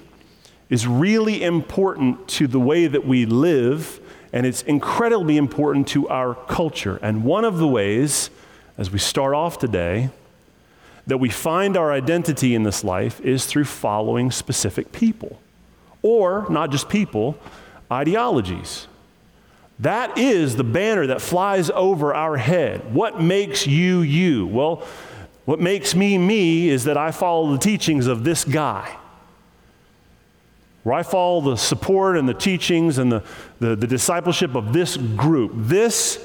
is 0.69 0.85
really 0.85 1.43
important 1.43 2.27
to 2.27 2.47
the 2.47 2.59
way 2.59 2.85
that 2.85 3.05
we 3.05 3.25
live, 3.25 3.99
and 4.31 4.45
it's 4.45 4.61
incredibly 4.61 5.37
important 5.37 5.87
to 5.89 6.07
our 6.09 6.35
culture. 6.35 6.99
And 7.01 7.23
one 7.23 7.43
of 7.43 7.57
the 7.57 7.67
ways, 7.67 8.29
as 8.77 8.91
we 8.91 8.99
start 8.99 9.33
off 9.33 9.57
today, 9.57 10.11
that 11.07 11.17
we 11.17 11.29
find 11.29 11.75
our 11.75 11.91
identity 11.91 12.53
in 12.53 12.61
this 12.61 12.83
life 12.83 13.19
is 13.21 13.47
through 13.47 13.65
following 13.65 14.29
specific 14.29 14.91
people, 14.91 15.41
or 16.03 16.45
not 16.51 16.69
just 16.69 16.87
people, 16.87 17.35
ideologies. 17.91 18.87
That 19.79 20.17
is 20.17 20.57
the 20.57 20.63
banner 20.63 21.07
that 21.07 21.21
flies 21.21 21.69
over 21.69 22.13
our 22.13 22.35
head. 22.37 22.93
What 22.93 23.21
makes 23.21 23.65
you 23.65 24.01
you? 24.01 24.45
Well, 24.45 24.85
what 25.45 25.59
makes 25.59 25.95
me 25.95 26.17
me 26.17 26.67
is 26.69 26.83
that 26.83 26.97
I 26.97 27.11
follow 27.11 27.51
the 27.51 27.57
teachings 27.57 28.05
of 28.05 28.23
this 28.23 28.43
guy. 28.43 28.97
Where 30.83 30.95
I 30.95 31.03
follow 31.03 31.41
the 31.41 31.55
support 31.55 32.17
and 32.17 32.27
the 32.27 32.33
teachings 32.33 32.97
and 32.97 33.11
the, 33.11 33.23
the, 33.59 33.75
the 33.75 33.87
discipleship 33.87 34.55
of 34.55 34.73
this 34.73 34.97
group. 34.97 35.53
This 35.55 36.23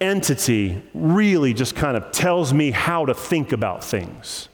entity 0.00 0.82
really 0.94 1.54
just 1.54 1.74
kind 1.74 1.96
of 1.96 2.12
tells 2.12 2.52
me 2.52 2.70
how 2.70 3.06
to 3.06 3.14
think 3.14 3.52
about 3.52 3.82
things. 3.82 4.48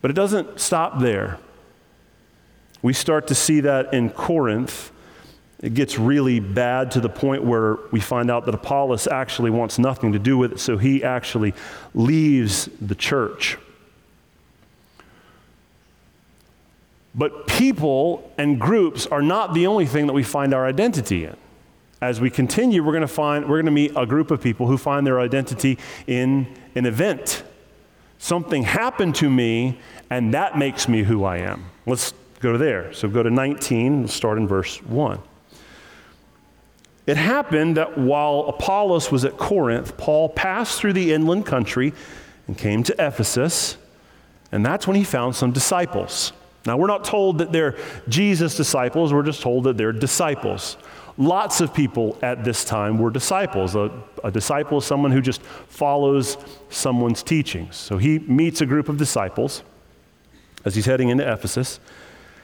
But 0.00 0.10
it 0.10 0.14
doesn't 0.14 0.60
stop 0.60 1.00
there. 1.00 1.38
We 2.80 2.92
start 2.92 3.26
to 3.26 3.34
see 3.34 3.60
that 3.60 3.92
in 3.92 4.10
Corinth. 4.10 4.92
It 5.60 5.74
gets 5.74 5.98
really 5.98 6.38
bad 6.38 6.92
to 6.92 7.00
the 7.00 7.08
point 7.08 7.42
where 7.42 7.78
we 7.90 7.98
find 7.98 8.30
out 8.30 8.46
that 8.46 8.54
Apollos 8.54 9.08
actually 9.08 9.50
wants 9.50 9.78
nothing 9.78 10.12
to 10.12 10.18
do 10.18 10.38
with 10.38 10.52
it, 10.52 10.60
so 10.60 10.78
he 10.78 11.02
actually 11.02 11.52
leaves 11.94 12.68
the 12.80 12.94
church. 12.94 13.58
But 17.14 17.48
people 17.48 18.32
and 18.38 18.60
groups 18.60 19.06
are 19.06 19.22
not 19.22 19.52
the 19.52 19.66
only 19.66 19.86
thing 19.86 20.06
that 20.06 20.12
we 20.12 20.22
find 20.22 20.54
our 20.54 20.64
identity 20.64 21.24
in. 21.24 21.36
As 22.00 22.20
we 22.20 22.30
continue, 22.30 22.84
we're 22.84 22.92
going 22.92 23.00
to 23.00 23.08
find 23.08 23.48
we're 23.48 23.56
going 23.56 23.66
to 23.66 23.72
meet 23.72 23.92
a 23.96 24.06
group 24.06 24.30
of 24.30 24.40
people 24.40 24.68
who 24.68 24.78
find 24.78 25.04
their 25.04 25.18
identity 25.18 25.78
in 26.06 26.46
an 26.76 26.86
event. 26.86 27.42
Something 28.18 28.62
happened 28.62 29.16
to 29.16 29.28
me 29.28 29.80
and 30.08 30.32
that 30.34 30.56
makes 30.56 30.86
me 30.88 31.02
who 31.02 31.24
I 31.24 31.38
am. 31.38 31.64
Let's 31.86 32.14
go 32.38 32.56
there. 32.56 32.92
So 32.92 33.08
go 33.08 33.24
to 33.24 33.30
19, 33.30 34.00
we'll 34.00 34.08
start 34.08 34.38
in 34.38 34.46
verse 34.46 34.80
1. 34.84 35.20
It 37.08 37.16
happened 37.16 37.78
that 37.78 37.96
while 37.96 38.40
Apollos 38.48 39.10
was 39.10 39.24
at 39.24 39.38
Corinth, 39.38 39.96
Paul 39.96 40.28
passed 40.28 40.78
through 40.78 40.92
the 40.92 41.14
inland 41.14 41.46
country 41.46 41.94
and 42.46 42.56
came 42.56 42.82
to 42.82 42.94
Ephesus, 42.98 43.78
and 44.52 44.64
that's 44.64 44.86
when 44.86 44.94
he 44.94 45.04
found 45.04 45.34
some 45.34 45.50
disciples. 45.50 46.34
Now, 46.66 46.76
we're 46.76 46.86
not 46.86 47.04
told 47.04 47.38
that 47.38 47.50
they're 47.50 47.78
Jesus' 48.10 48.58
disciples, 48.58 49.14
we're 49.14 49.22
just 49.22 49.40
told 49.40 49.64
that 49.64 49.78
they're 49.78 49.90
disciples. 49.90 50.76
Lots 51.16 51.62
of 51.62 51.72
people 51.72 52.18
at 52.20 52.44
this 52.44 52.62
time 52.62 52.98
were 52.98 53.10
disciples. 53.10 53.74
A, 53.74 53.90
a, 54.22 54.30
disciple 54.30 54.76
is 54.76 54.84
someone 54.84 55.10
who 55.10 55.22
just 55.22 55.40
follows 55.40 56.36
someone's 56.68 57.22
teachings. 57.22 57.74
So 57.74 57.96
he 57.96 58.18
meets 58.18 58.60
a 58.60 58.66
group 58.66 58.90
of 58.90 58.98
disciples 58.98 59.62
as 60.66 60.74
he's 60.74 60.84
heading 60.84 61.08
into 61.08 61.26
Ephesus. 61.26 61.80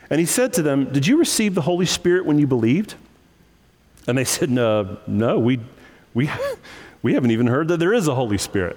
And 0.09 0.21
he 0.21 0.27
said 0.27 0.55
to 0.55 0.63
them, 0.63 0.91
Did 0.91 1.07
you 1.07 1.19
receive 1.19 1.55
the 1.55 1.61
Holy 1.61 1.87
Spirit 1.87 2.25
when 2.25 2.39
you 2.39 2.47
believed? 2.47 2.95
And 4.07 4.19
they 4.19 4.25
said, 4.25 4.51
No, 4.51 4.99
no 5.07 5.39
we, 5.39 5.61
we, 6.13 6.31
we 7.03 7.15
haven't 7.15 7.31
even 7.31 7.47
heard 7.47 7.69
that 7.69 7.79
there 7.79 7.95
is 7.95 8.09
a 8.09 8.15
Holy 8.15 8.39
Spirit. 8.39 8.77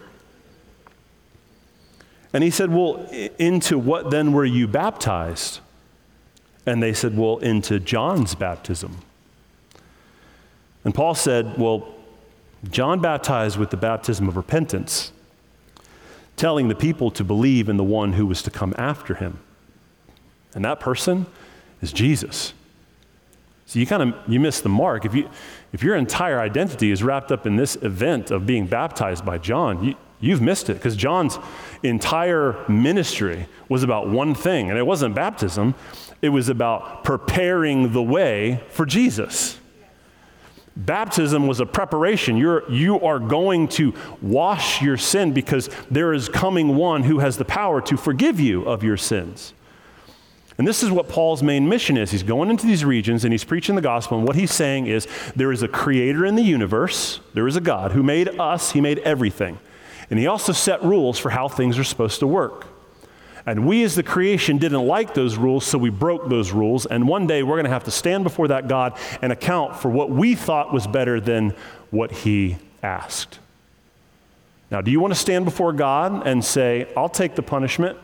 And 2.33 2.43
he 2.43 2.49
said, 2.49 2.71
Well, 2.71 3.07
into 3.39 3.77
what 3.77 4.11
then 4.11 4.33
were 4.33 4.45
you 4.45 4.67
baptized? 4.67 5.59
And 6.65 6.83
they 6.83 6.93
said, 6.93 7.17
Well, 7.17 7.37
into 7.37 7.79
John's 7.79 8.35
baptism. 8.35 8.97
And 10.83 10.93
Paul 10.93 11.15
said, 11.15 11.57
Well, 11.57 11.87
John 12.69 12.99
baptized 12.99 13.57
with 13.57 13.69
the 13.69 13.77
baptism 13.77 14.27
of 14.27 14.35
repentance, 14.35 15.11
telling 16.35 16.67
the 16.67 16.75
people 16.75 17.11
to 17.11 17.23
believe 17.23 17.69
in 17.69 17.77
the 17.77 17.83
one 17.83 18.13
who 18.13 18.25
was 18.25 18.41
to 18.43 18.51
come 18.51 18.73
after 18.77 19.15
him. 19.15 19.39
And 20.53 20.65
that 20.65 20.79
person 20.79 21.27
is 21.81 21.93
Jesus. 21.93 22.53
So 23.67 23.79
you 23.79 23.85
kind 23.85 24.01
of 24.01 24.15
you 24.27 24.39
miss 24.39 24.61
the 24.61 24.69
mark. 24.69 25.05
If 25.05 25.13
you 25.13 25.29
if 25.73 25.83
your 25.83 25.97
entire 25.97 26.39
identity 26.39 26.89
is 26.89 27.03
wrapped 27.03 27.31
up 27.33 27.45
in 27.45 27.57
this 27.57 27.75
event 27.75 28.31
of 28.31 28.45
being 28.45 28.65
baptized 28.65 29.25
by 29.25 29.37
John, 29.37 29.83
you, 29.83 29.95
you've 30.21 30.41
missed 30.41 30.69
it 30.69 30.75
because 30.75 30.95
John's 30.95 31.37
entire 31.83 32.55
ministry 32.69 33.47
was 33.67 33.83
about 33.83 34.07
one 34.07 34.33
thing, 34.33 34.69
and 34.69 34.79
it 34.79 34.87
wasn't 34.87 35.13
baptism, 35.13 35.75
it 36.21 36.29
was 36.29 36.47
about 36.47 37.03
preparing 37.03 37.91
the 37.91 38.01
way 38.01 38.63
for 38.69 38.85
Jesus. 38.85 39.59
Baptism 40.77 41.47
was 41.47 41.59
a 41.59 41.65
preparation. 41.65 42.37
You're, 42.37 42.69
you 42.71 43.01
are 43.01 43.19
going 43.19 43.67
to 43.69 43.95
wash 44.21 44.79
your 44.81 44.95
sin 44.95 45.33
because 45.33 45.71
there 45.89 46.13
is 46.13 46.29
coming 46.29 46.75
one 46.75 47.01
who 47.01 47.17
has 47.19 47.37
the 47.37 47.45
power 47.45 47.81
to 47.81 47.97
forgive 47.97 48.39
you 48.39 48.63
of 48.63 48.83
your 48.83 48.95
sins. 48.95 49.53
And 50.57 50.67
this 50.67 50.81
is 50.81 50.89
what 50.89 51.07
Paul's 51.07 51.43
main 51.43 51.69
mission 51.69 51.97
is. 51.97 52.09
He's 52.09 52.23
going 52.23 52.49
into 52.49 52.65
these 52.65 52.83
regions 52.83 53.23
and 53.23 53.31
he's 53.31 53.43
preaching 53.43 53.75
the 53.75 53.81
gospel. 53.81 54.17
And 54.17 54.27
what 54.27 54.35
he's 54.35 54.51
saying 54.51 54.87
is 54.87 55.07
there 55.35 55.51
is 55.51 55.61
a 55.61 55.67
creator 55.67 56.25
in 56.25 56.35
the 56.35 56.43
universe, 56.43 57.19
there 57.33 57.47
is 57.47 57.55
a 57.55 57.61
God 57.61 57.91
who 57.91 58.01
made 58.01 58.39
us, 58.39 58.71
he 58.71 58.81
made 58.81 58.99
everything. 58.99 59.59
And 60.09 60.17
he 60.17 60.25
also 60.25 60.53
set 60.53 60.81
rules 60.83 61.19
for 61.19 61.29
how 61.29 61.47
things 61.47 61.77
are 61.77 61.83
supposed 61.83 62.19
to 62.19 62.27
work. 62.27 62.65
And 63.45 63.65
we 63.65 63.83
as 63.83 63.95
the 63.95 64.03
creation 64.03 64.57
didn't 64.57 64.85
like 64.85 65.13
those 65.13 65.37
rules, 65.37 65.65
so 65.65 65.77
we 65.77 65.89
broke 65.89 66.27
those 66.27 66.51
rules. 66.51 66.85
And 66.85 67.07
one 67.07 67.27
day 67.27 67.43
we're 67.43 67.55
going 67.55 67.65
to 67.65 67.69
have 67.69 67.85
to 67.85 67.91
stand 67.91 68.23
before 68.23 68.49
that 68.49 68.67
God 68.67 68.97
and 69.21 69.31
account 69.31 69.75
for 69.75 69.89
what 69.89 70.09
we 70.09 70.35
thought 70.35 70.73
was 70.73 70.85
better 70.85 71.21
than 71.21 71.55
what 71.91 72.11
he 72.11 72.57
asked. 72.83 73.39
Now, 74.69 74.81
do 74.81 74.91
you 74.91 74.99
want 74.99 75.13
to 75.13 75.19
stand 75.19 75.45
before 75.45 75.71
God 75.71 76.27
and 76.27 76.43
say, 76.43 76.87
I'll 76.97 77.07
take 77.07 77.35
the 77.35 77.41
punishment? 77.41 77.97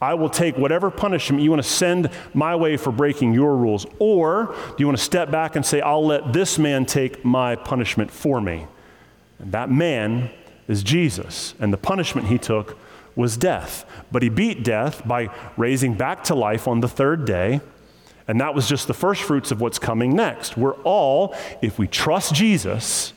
I 0.00 0.14
will 0.14 0.30
take 0.30 0.56
whatever 0.56 0.90
punishment 0.90 1.42
you 1.42 1.50
want 1.50 1.62
to 1.62 1.68
send 1.68 2.10
my 2.32 2.56
way 2.56 2.76
for 2.78 2.90
breaking 2.90 3.34
your 3.34 3.56
rules. 3.56 3.84
Or 3.98 4.54
do 4.68 4.74
you 4.78 4.86
want 4.86 4.96
to 4.96 5.04
step 5.04 5.30
back 5.30 5.56
and 5.56 5.66
say, 5.66 5.80
I'll 5.80 6.06
let 6.06 6.32
this 6.32 6.58
man 6.58 6.86
take 6.86 7.24
my 7.24 7.54
punishment 7.54 8.10
for 8.10 8.40
me? 8.40 8.66
And 9.38 9.52
that 9.52 9.70
man 9.70 10.30
is 10.68 10.82
Jesus. 10.82 11.54
And 11.60 11.72
the 11.72 11.76
punishment 11.76 12.28
he 12.28 12.38
took 12.38 12.78
was 13.14 13.36
death. 13.36 13.84
But 14.10 14.22
he 14.22 14.30
beat 14.30 14.64
death 14.64 15.06
by 15.06 15.28
raising 15.58 15.94
back 15.94 16.24
to 16.24 16.34
life 16.34 16.66
on 16.66 16.80
the 16.80 16.88
third 16.88 17.26
day. 17.26 17.60
And 18.26 18.40
that 18.40 18.54
was 18.54 18.68
just 18.68 18.86
the 18.86 18.94
first 18.94 19.22
fruits 19.22 19.50
of 19.50 19.60
what's 19.60 19.78
coming 19.78 20.14
next. 20.14 20.56
We're 20.56 20.76
all, 20.82 21.34
if 21.60 21.78
we 21.78 21.86
trust 21.88 22.34
Jesus, 22.34 23.12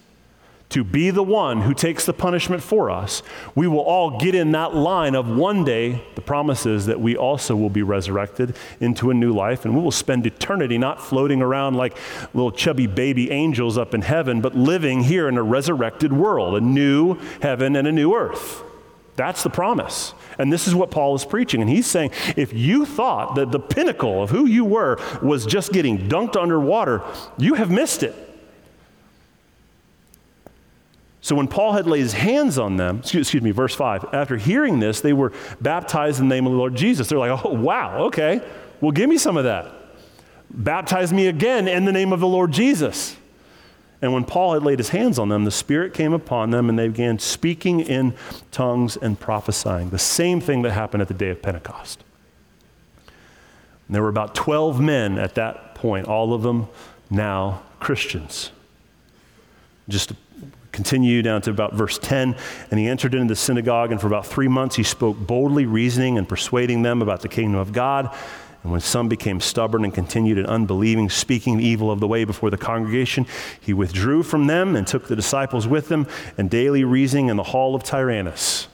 to 0.73 0.83
be 0.83 1.11
the 1.11 1.21
one 1.21 1.61
who 1.61 1.73
takes 1.73 2.07
the 2.07 2.13
punishment 2.13 2.63
for 2.63 2.89
us, 2.89 3.21
we 3.53 3.67
will 3.67 3.79
all 3.79 4.17
get 4.17 4.33
in 4.33 4.53
that 4.53 4.73
line 4.73 5.13
of 5.13 5.27
one 5.29 5.63
day, 5.63 6.03
the 6.15 6.21
promise 6.21 6.65
is 6.65 6.87
that 6.87 6.99
we 6.99 7.15
also 7.15 7.55
will 7.55 7.69
be 7.69 7.83
resurrected 7.83 8.55
into 8.79 9.11
a 9.11 9.13
new 9.13 9.31
life, 9.31 9.65
and 9.65 9.75
we 9.75 9.81
will 9.81 9.91
spend 9.91 10.25
eternity 10.25 10.79
not 10.79 10.99
floating 10.99 11.43
around 11.43 11.75
like 11.75 11.95
little 12.33 12.51
chubby 12.51 12.87
baby 12.87 13.29
angels 13.29 13.77
up 13.77 13.93
in 13.93 14.01
heaven, 14.01 14.41
but 14.41 14.55
living 14.55 15.03
here 15.03 15.29
in 15.29 15.37
a 15.37 15.43
resurrected 15.43 16.11
world, 16.11 16.55
a 16.55 16.61
new 16.61 17.19
heaven 17.41 17.75
and 17.75 17.87
a 17.87 17.91
new 17.91 18.15
earth. 18.15 18.63
That's 19.15 19.43
the 19.43 19.51
promise. 19.51 20.15
And 20.39 20.51
this 20.51 20.67
is 20.67 20.73
what 20.73 20.89
Paul 20.89 21.13
is 21.13 21.23
preaching. 21.23 21.61
And 21.61 21.69
he's 21.69 21.85
saying 21.85 22.09
if 22.35 22.51
you 22.51 22.83
thought 22.83 23.35
that 23.35 23.51
the 23.51 23.59
pinnacle 23.59 24.23
of 24.23 24.31
who 24.31 24.47
you 24.47 24.65
were 24.65 24.99
was 25.21 25.45
just 25.45 25.71
getting 25.71 26.09
dunked 26.09 26.35
underwater, 26.35 27.03
you 27.37 27.53
have 27.53 27.69
missed 27.69 28.01
it. 28.01 28.32
So 31.23 31.37
when 31.37 31.47
Paul 31.47 31.71
had 31.71 31.87
laid 31.87 32.01
his 32.01 32.11
hands 32.11 32.57
on 32.57 32.75
them, 32.75 32.99
excuse, 32.99 33.33
me, 33.33 33.51
verse 33.51 33.73
5, 33.73 34.07
after 34.11 34.35
hearing 34.35 34.81
this, 34.81 34.99
they 34.99 35.13
were 35.13 35.31
baptized 35.61 36.19
in 36.19 36.27
the 36.27 36.35
name 36.35 36.45
of 36.45 36.51
the 36.51 36.57
Lord 36.57 36.75
Jesus. 36.75 37.07
They're 37.07 37.17
like, 37.17 37.45
oh, 37.45 37.53
wow, 37.53 37.97
okay, 38.07 38.41
well, 38.81 38.91
give 38.91 39.09
me 39.09 39.17
some 39.17 39.37
of 39.37 39.45
that. 39.45 39.71
Baptize 40.49 41.13
me 41.13 41.27
again 41.27 41.69
in 41.69 41.85
the 41.85 41.93
name 41.93 42.11
of 42.11 42.19
the 42.19 42.27
Lord 42.27 42.51
Jesus. 42.51 43.15
And 44.01 44.11
when 44.11 44.25
Paul 44.25 44.53
had 44.53 44.63
laid 44.63 44.79
his 44.79 44.89
hands 44.89 45.17
on 45.17 45.29
them, 45.29 45.45
the 45.45 45.51
Spirit 45.51 45.93
came 45.93 46.11
upon 46.11 46.51
them 46.51 46.67
and 46.67 46.77
they 46.77 46.89
began 46.89 47.19
speaking 47.19 47.79
in 47.79 48.15
tongues 48.51 48.97
and 48.97 49.17
prophesying. 49.17 49.91
The 49.91 49.99
same 49.99 50.41
thing 50.41 50.61
that 50.63 50.73
happened 50.73 51.01
at 51.01 51.07
the 51.07 51.13
day 51.13 51.29
of 51.29 51.41
Pentecost. 51.41 52.03
And 53.87 53.95
there 53.95 54.01
were 54.01 54.09
about 54.09 54.35
12 54.35 54.81
men 54.81 55.17
at 55.17 55.35
that 55.35 55.73
point, 55.73 56.05
all 56.05 56.33
of 56.33 56.41
them 56.41 56.67
now 57.09 57.63
Christians. 57.79 58.51
Just 59.87 60.11
continue 60.73 61.21
down 61.21 61.41
to 61.43 61.51
about 61.51 61.73
verse 61.73 61.97
10. 61.97 62.35
And 62.69 62.79
he 62.79 62.89
entered 62.89 63.13
into 63.13 63.31
the 63.31 63.35
synagogue, 63.37 63.93
and 63.93 64.01
for 64.01 64.07
about 64.07 64.25
three 64.25 64.49
months 64.49 64.75
he 64.75 64.83
spoke 64.83 65.17
boldly, 65.17 65.65
reasoning 65.65 66.17
and 66.17 66.27
persuading 66.27 66.81
them 66.81 67.01
about 67.01 67.21
the 67.21 67.29
kingdom 67.29 67.57
of 67.57 67.71
God. 67.71 68.13
And 68.63 68.71
when 68.71 68.81
some 68.81 69.07
became 69.07 69.39
stubborn 69.39 69.83
and 69.83 69.93
continued 69.93 70.37
in 70.37 70.45
unbelieving, 70.45 71.09
speaking 71.09 71.59
evil 71.59 71.91
of 71.91 71.99
the 71.99 72.07
way 72.07 72.23
before 72.23 72.49
the 72.49 72.57
congregation, 72.57 73.25
he 73.59 73.73
withdrew 73.73 74.23
from 74.23 74.47
them 74.47 74.75
and 74.75 74.87
took 74.87 75.07
the 75.07 75.15
disciples 75.15 75.67
with 75.67 75.89
him, 75.89 76.07
and 76.37 76.49
daily 76.49 76.83
reasoning 76.83 77.29
in 77.29 77.37
the 77.37 77.43
hall 77.43 77.75
of 77.75 77.83
Tyrannus. 77.83 78.67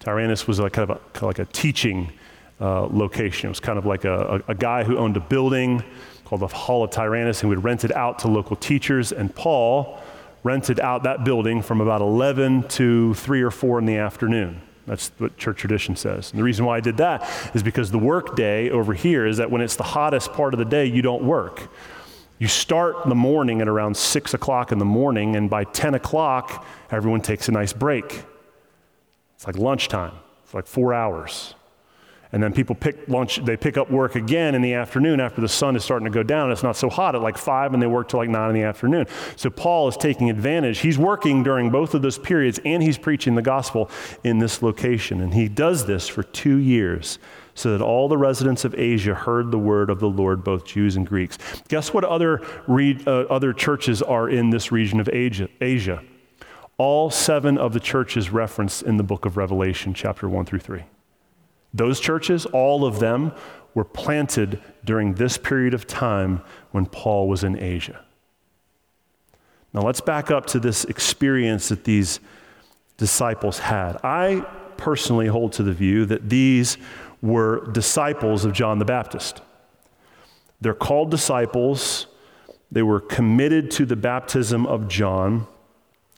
Tyrannus 0.00 0.46
was 0.46 0.60
like 0.60 0.72
kind 0.72 0.88
of 0.90 0.96
a, 0.96 1.00
kind 1.10 1.16
of 1.16 1.22
like 1.24 1.38
a 1.40 1.44
teaching 1.46 2.12
uh, 2.60 2.86
location. 2.86 3.48
It 3.48 3.50
was 3.50 3.60
kind 3.60 3.78
of 3.78 3.84
like 3.86 4.04
a, 4.04 4.42
a, 4.48 4.52
a 4.52 4.54
guy 4.54 4.84
who 4.84 4.96
owned 4.96 5.16
a 5.16 5.20
building 5.20 5.82
called 6.24 6.40
the 6.40 6.46
Hall 6.46 6.84
of 6.84 6.90
Tyrannus 6.90 7.42
and 7.42 7.50
would 7.50 7.64
rent 7.64 7.84
it 7.84 7.92
out 7.94 8.20
to 8.20 8.28
local 8.28 8.54
teachers. 8.54 9.12
And 9.12 9.34
Paul 9.34 10.00
rented 10.42 10.80
out 10.80 11.02
that 11.02 11.24
building 11.24 11.62
from 11.62 11.80
about 11.80 12.00
11 12.00 12.68
to 12.68 13.14
3 13.14 13.42
or 13.42 13.50
4 13.50 13.78
in 13.78 13.86
the 13.86 13.96
afternoon. 13.96 14.62
That's 14.86 15.10
what 15.18 15.36
church 15.36 15.58
tradition 15.58 15.96
says. 15.96 16.30
And 16.30 16.38
the 16.38 16.44
reason 16.44 16.64
why 16.64 16.78
I 16.78 16.80
did 16.80 16.96
that 16.96 17.28
is 17.54 17.62
because 17.62 17.90
the 17.90 17.98
work 17.98 18.36
day 18.36 18.70
over 18.70 18.94
here 18.94 19.26
is 19.26 19.36
that 19.36 19.50
when 19.50 19.60
it's 19.60 19.76
the 19.76 19.82
hottest 19.82 20.32
part 20.32 20.54
of 20.54 20.58
the 20.58 20.64
day, 20.64 20.86
you 20.86 21.02
don't 21.02 21.22
work. 21.24 21.70
You 22.38 22.48
start 22.48 23.06
the 23.06 23.14
morning 23.14 23.60
at 23.60 23.68
around 23.68 23.96
6 23.96 24.32
o'clock 24.32 24.72
in 24.72 24.78
the 24.78 24.84
morning, 24.84 25.36
and 25.36 25.50
by 25.50 25.64
10 25.64 25.94
o'clock, 25.94 26.64
everyone 26.90 27.20
takes 27.20 27.48
a 27.48 27.52
nice 27.52 27.72
break. 27.72 28.24
It's 29.34 29.46
like 29.46 29.58
lunchtime, 29.58 30.14
it's 30.44 30.54
like 30.54 30.66
four 30.66 30.94
hours. 30.94 31.54
And 32.32 32.42
then 32.42 32.52
people 32.52 32.74
pick 32.74 33.08
lunch, 33.08 33.42
they 33.44 33.56
pick 33.56 33.78
up 33.78 33.90
work 33.90 34.14
again 34.14 34.54
in 34.54 34.60
the 34.60 34.74
afternoon 34.74 35.18
after 35.18 35.40
the 35.40 35.48
sun 35.48 35.76
is 35.76 35.84
starting 35.84 36.04
to 36.04 36.10
go 36.10 36.22
down. 36.22 36.52
It's 36.52 36.62
not 36.62 36.76
so 36.76 36.90
hot 36.90 37.14
at 37.14 37.22
like 37.22 37.38
five, 37.38 37.72
and 37.72 37.82
they 37.82 37.86
work 37.86 38.08
till 38.08 38.18
like 38.18 38.28
nine 38.28 38.50
in 38.50 38.54
the 38.54 38.64
afternoon. 38.64 39.06
So 39.36 39.48
Paul 39.48 39.88
is 39.88 39.96
taking 39.96 40.28
advantage. 40.28 40.80
He's 40.80 40.98
working 40.98 41.42
during 41.42 41.70
both 41.70 41.94
of 41.94 42.02
those 42.02 42.18
periods, 42.18 42.60
and 42.64 42.82
he's 42.82 42.98
preaching 42.98 43.34
the 43.34 43.42
gospel 43.42 43.90
in 44.24 44.38
this 44.38 44.62
location. 44.62 45.22
And 45.22 45.32
he 45.32 45.48
does 45.48 45.86
this 45.86 46.06
for 46.06 46.22
two 46.22 46.56
years 46.56 47.18
so 47.54 47.76
that 47.76 47.82
all 47.82 48.08
the 48.08 48.18
residents 48.18 48.64
of 48.64 48.74
Asia 48.76 49.14
heard 49.14 49.50
the 49.50 49.58
word 49.58 49.90
of 49.90 49.98
the 49.98 50.08
Lord, 50.08 50.44
both 50.44 50.64
Jews 50.64 50.96
and 50.96 51.06
Greeks. 51.06 51.38
Guess 51.66 51.92
what 51.92 52.04
other, 52.04 52.40
re- 52.68 53.02
uh, 53.04 53.22
other 53.22 53.52
churches 53.52 54.00
are 54.00 54.28
in 54.28 54.50
this 54.50 54.70
region 54.70 55.00
of 55.00 55.08
Asia? 55.08 55.48
Asia? 55.60 56.04
All 56.76 57.10
seven 57.10 57.58
of 57.58 57.72
the 57.72 57.80
churches 57.80 58.30
referenced 58.30 58.82
in 58.82 58.96
the 58.96 59.02
book 59.02 59.24
of 59.24 59.36
Revelation, 59.36 59.92
chapter 59.92 60.28
1 60.28 60.44
through 60.44 60.60
3. 60.60 60.84
Those 61.72 62.00
churches, 62.00 62.46
all 62.46 62.84
of 62.84 62.98
them, 62.98 63.32
were 63.74 63.84
planted 63.84 64.60
during 64.84 65.14
this 65.14 65.38
period 65.38 65.74
of 65.74 65.86
time 65.86 66.42
when 66.72 66.86
Paul 66.86 67.28
was 67.28 67.44
in 67.44 67.58
Asia. 67.58 68.04
Now 69.72 69.82
let's 69.82 70.00
back 70.00 70.30
up 70.30 70.46
to 70.46 70.60
this 70.60 70.84
experience 70.86 71.68
that 71.68 71.84
these 71.84 72.20
disciples 72.96 73.58
had. 73.60 73.96
I 74.02 74.46
personally 74.76 75.26
hold 75.26 75.52
to 75.52 75.62
the 75.62 75.72
view 75.72 76.06
that 76.06 76.28
these 76.28 76.78
were 77.20 77.70
disciples 77.72 78.44
of 78.44 78.52
John 78.52 78.78
the 78.78 78.84
Baptist. 78.84 79.42
They're 80.60 80.74
called 80.74 81.10
disciples, 81.10 82.06
they 82.70 82.82
were 82.82 83.00
committed 83.00 83.70
to 83.72 83.86
the 83.86 83.96
baptism 83.96 84.66
of 84.66 84.88
John. 84.88 85.46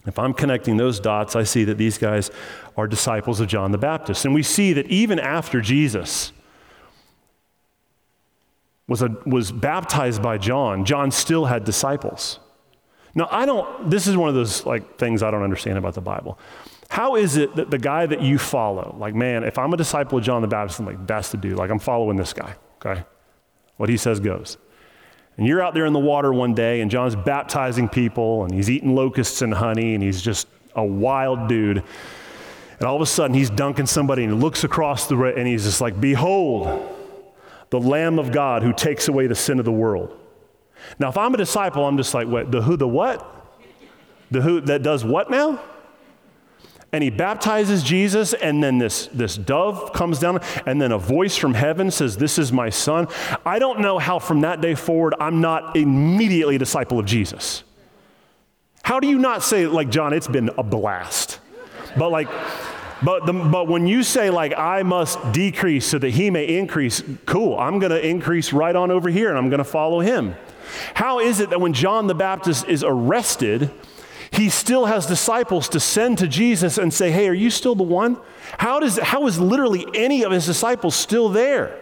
If 0.06 0.18
I'm 0.18 0.32
connecting 0.32 0.76
those 0.76 0.98
dots, 0.98 1.36
I 1.36 1.42
see 1.42 1.64
that 1.64 1.76
these 1.76 1.98
guys 1.98 2.30
are 2.76 2.86
disciples 2.86 3.40
of 3.40 3.48
John 3.48 3.70
the 3.72 3.78
Baptist. 3.78 4.24
And 4.24 4.32
we 4.32 4.42
see 4.42 4.72
that 4.72 4.86
even 4.86 5.18
after 5.18 5.60
Jesus 5.60 6.32
was, 8.86 9.02
a, 9.02 9.14
was 9.26 9.52
baptized 9.52 10.22
by 10.22 10.38
John, 10.38 10.84
John 10.84 11.10
still 11.10 11.44
had 11.44 11.64
disciples. 11.64 12.40
Now, 13.14 13.28
I 13.30 13.44
don't, 13.44 13.90
this 13.90 14.06
is 14.06 14.16
one 14.16 14.28
of 14.28 14.34
those 14.34 14.64
like 14.64 14.98
things 14.98 15.22
I 15.22 15.30
don't 15.30 15.42
understand 15.42 15.76
about 15.78 15.94
the 15.94 16.00
Bible. 16.00 16.38
How 16.88 17.16
is 17.16 17.36
it 17.36 17.54
that 17.56 17.70
the 17.70 17.78
guy 17.78 18.06
that 18.06 18.22
you 18.22 18.38
follow, 18.38 18.96
like, 18.98 19.14
man, 19.14 19.44
if 19.44 19.58
I'm 19.58 19.72
a 19.72 19.76
disciple 19.76 20.18
of 20.18 20.24
John 20.24 20.42
the 20.42 20.48
Baptist, 20.48 20.80
I'm 20.80 20.86
like, 20.86 21.06
that's 21.06 21.30
the 21.30 21.36
dude. 21.36 21.56
Like, 21.56 21.70
I'm 21.70 21.78
following 21.78 22.16
this 22.16 22.32
guy, 22.32 22.54
okay? 22.84 23.04
What 23.76 23.88
he 23.88 23.96
says 23.96 24.18
goes. 24.18 24.56
And 25.40 25.48
you're 25.48 25.62
out 25.62 25.72
there 25.72 25.86
in 25.86 25.94
the 25.94 25.98
water 25.98 26.34
one 26.34 26.52
day, 26.52 26.82
and 26.82 26.90
John's 26.90 27.16
baptizing 27.16 27.88
people, 27.88 28.44
and 28.44 28.52
he's 28.52 28.68
eating 28.68 28.94
locusts 28.94 29.40
and 29.40 29.54
honey, 29.54 29.94
and 29.94 30.02
he's 30.02 30.20
just 30.20 30.46
a 30.76 30.84
wild 30.84 31.48
dude. 31.48 31.78
And 31.78 32.86
all 32.86 32.94
of 32.94 33.00
a 33.00 33.06
sudden, 33.06 33.32
he's 33.32 33.48
dunking 33.48 33.86
somebody, 33.86 34.24
and 34.24 34.34
he 34.34 34.38
looks 34.38 34.64
across 34.64 35.06
the 35.06 35.16
and 35.34 35.48
he's 35.48 35.64
just 35.64 35.80
like, 35.80 35.98
Behold, 35.98 36.94
the 37.70 37.80
Lamb 37.80 38.18
of 38.18 38.32
God 38.32 38.62
who 38.62 38.74
takes 38.74 39.08
away 39.08 39.28
the 39.28 39.34
sin 39.34 39.58
of 39.58 39.64
the 39.64 39.72
world. 39.72 40.14
Now, 40.98 41.08
if 41.08 41.16
I'm 41.16 41.32
a 41.32 41.38
disciple, 41.38 41.86
I'm 41.86 41.96
just 41.96 42.12
like, 42.12 42.28
what? 42.28 42.52
The 42.52 42.60
who, 42.60 42.76
the 42.76 42.86
what? 42.86 43.26
The 44.30 44.42
who 44.42 44.60
that 44.60 44.82
does 44.82 45.06
what 45.06 45.30
now? 45.30 45.58
And 46.92 47.04
he 47.04 47.10
baptizes 47.10 47.82
Jesus, 47.82 48.32
and 48.32 48.62
then 48.62 48.78
this, 48.78 49.06
this 49.08 49.36
dove 49.36 49.92
comes 49.92 50.18
down, 50.18 50.40
and 50.66 50.82
then 50.82 50.90
a 50.90 50.98
voice 50.98 51.36
from 51.36 51.54
heaven 51.54 51.90
says, 51.90 52.16
This 52.16 52.38
is 52.38 52.52
my 52.52 52.68
son. 52.68 53.06
I 53.46 53.58
don't 53.58 53.80
know 53.80 53.98
how 53.98 54.18
from 54.18 54.40
that 54.40 54.60
day 54.60 54.74
forward 54.74 55.14
I'm 55.20 55.40
not 55.40 55.76
immediately 55.76 56.56
a 56.56 56.58
disciple 56.58 56.98
of 56.98 57.06
Jesus. 57.06 57.62
How 58.82 58.98
do 58.98 59.06
you 59.06 59.18
not 59.18 59.42
say, 59.42 59.66
like, 59.66 59.90
John, 59.90 60.12
it's 60.12 60.26
been 60.26 60.50
a 60.58 60.64
blast? 60.64 61.38
But, 61.96 62.10
like, 62.10 62.28
but, 63.02 63.24
the, 63.24 63.32
but 63.32 63.68
when 63.68 63.86
you 63.86 64.02
say, 64.02 64.30
like, 64.30 64.52
I 64.58 64.82
must 64.82 65.32
decrease 65.32 65.86
so 65.86 65.98
that 65.98 66.10
he 66.10 66.30
may 66.30 66.58
increase, 66.58 67.02
cool, 67.24 67.58
I'm 67.58 67.78
going 67.78 67.92
to 67.92 68.04
increase 68.04 68.52
right 68.52 68.74
on 68.74 68.90
over 68.90 69.08
here 69.08 69.28
and 69.28 69.38
I'm 69.38 69.48
going 69.48 69.58
to 69.58 69.64
follow 69.64 70.00
him. 70.00 70.34
How 70.94 71.18
is 71.18 71.40
it 71.40 71.50
that 71.50 71.60
when 71.60 71.72
John 71.72 72.06
the 72.06 72.14
Baptist 72.14 72.68
is 72.68 72.84
arrested, 72.84 73.70
he 74.32 74.48
still 74.48 74.86
has 74.86 75.06
disciples 75.06 75.68
to 75.70 75.80
send 75.80 76.18
to 76.18 76.28
Jesus 76.28 76.78
and 76.78 76.94
say, 76.94 77.10
Hey, 77.10 77.28
are 77.28 77.34
you 77.34 77.50
still 77.50 77.74
the 77.74 77.82
one? 77.82 78.18
How, 78.58 78.78
does, 78.78 78.98
how 78.98 79.26
is 79.26 79.38
literally 79.40 79.86
any 79.94 80.24
of 80.24 80.32
his 80.32 80.46
disciples 80.46 80.94
still 80.94 81.28
there? 81.28 81.80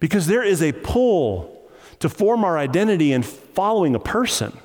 Because 0.00 0.26
there 0.26 0.42
is 0.42 0.62
a 0.62 0.72
pull 0.72 1.70
to 2.00 2.08
form 2.08 2.44
our 2.44 2.58
identity 2.58 3.12
in 3.12 3.22
following 3.22 3.94
a 3.94 3.98
person. 3.98 4.56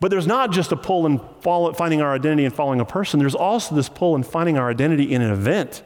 But 0.00 0.10
there's 0.10 0.26
not 0.26 0.52
just 0.52 0.72
a 0.72 0.76
pull 0.76 1.06
in 1.06 1.20
follow, 1.40 1.72
finding 1.72 2.00
our 2.00 2.14
identity 2.14 2.44
in 2.44 2.50
following 2.50 2.80
a 2.80 2.84
person, 2.84 3.18
there's 3.18 3.34
also 3.34 3.74
this 3.74 3.88
pull 3.88 4.14
in 4.16 4.22
finding 4.22 4.58
our 4.58 4.70
identity 4.70 5.12
in 5.12 5.22
an 5.22 5.32
event, 5.32 5.82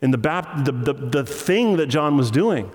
in 0.00 0.10
the, 0.10 0.18
the, 0.18 0.72
the, 0.72 0.92
the 0.92 1.24
thing 1.24 1.76
that 1.76 1.86
John 1.86 2.16
was 2.16 2.30
doing. 2.30 2.70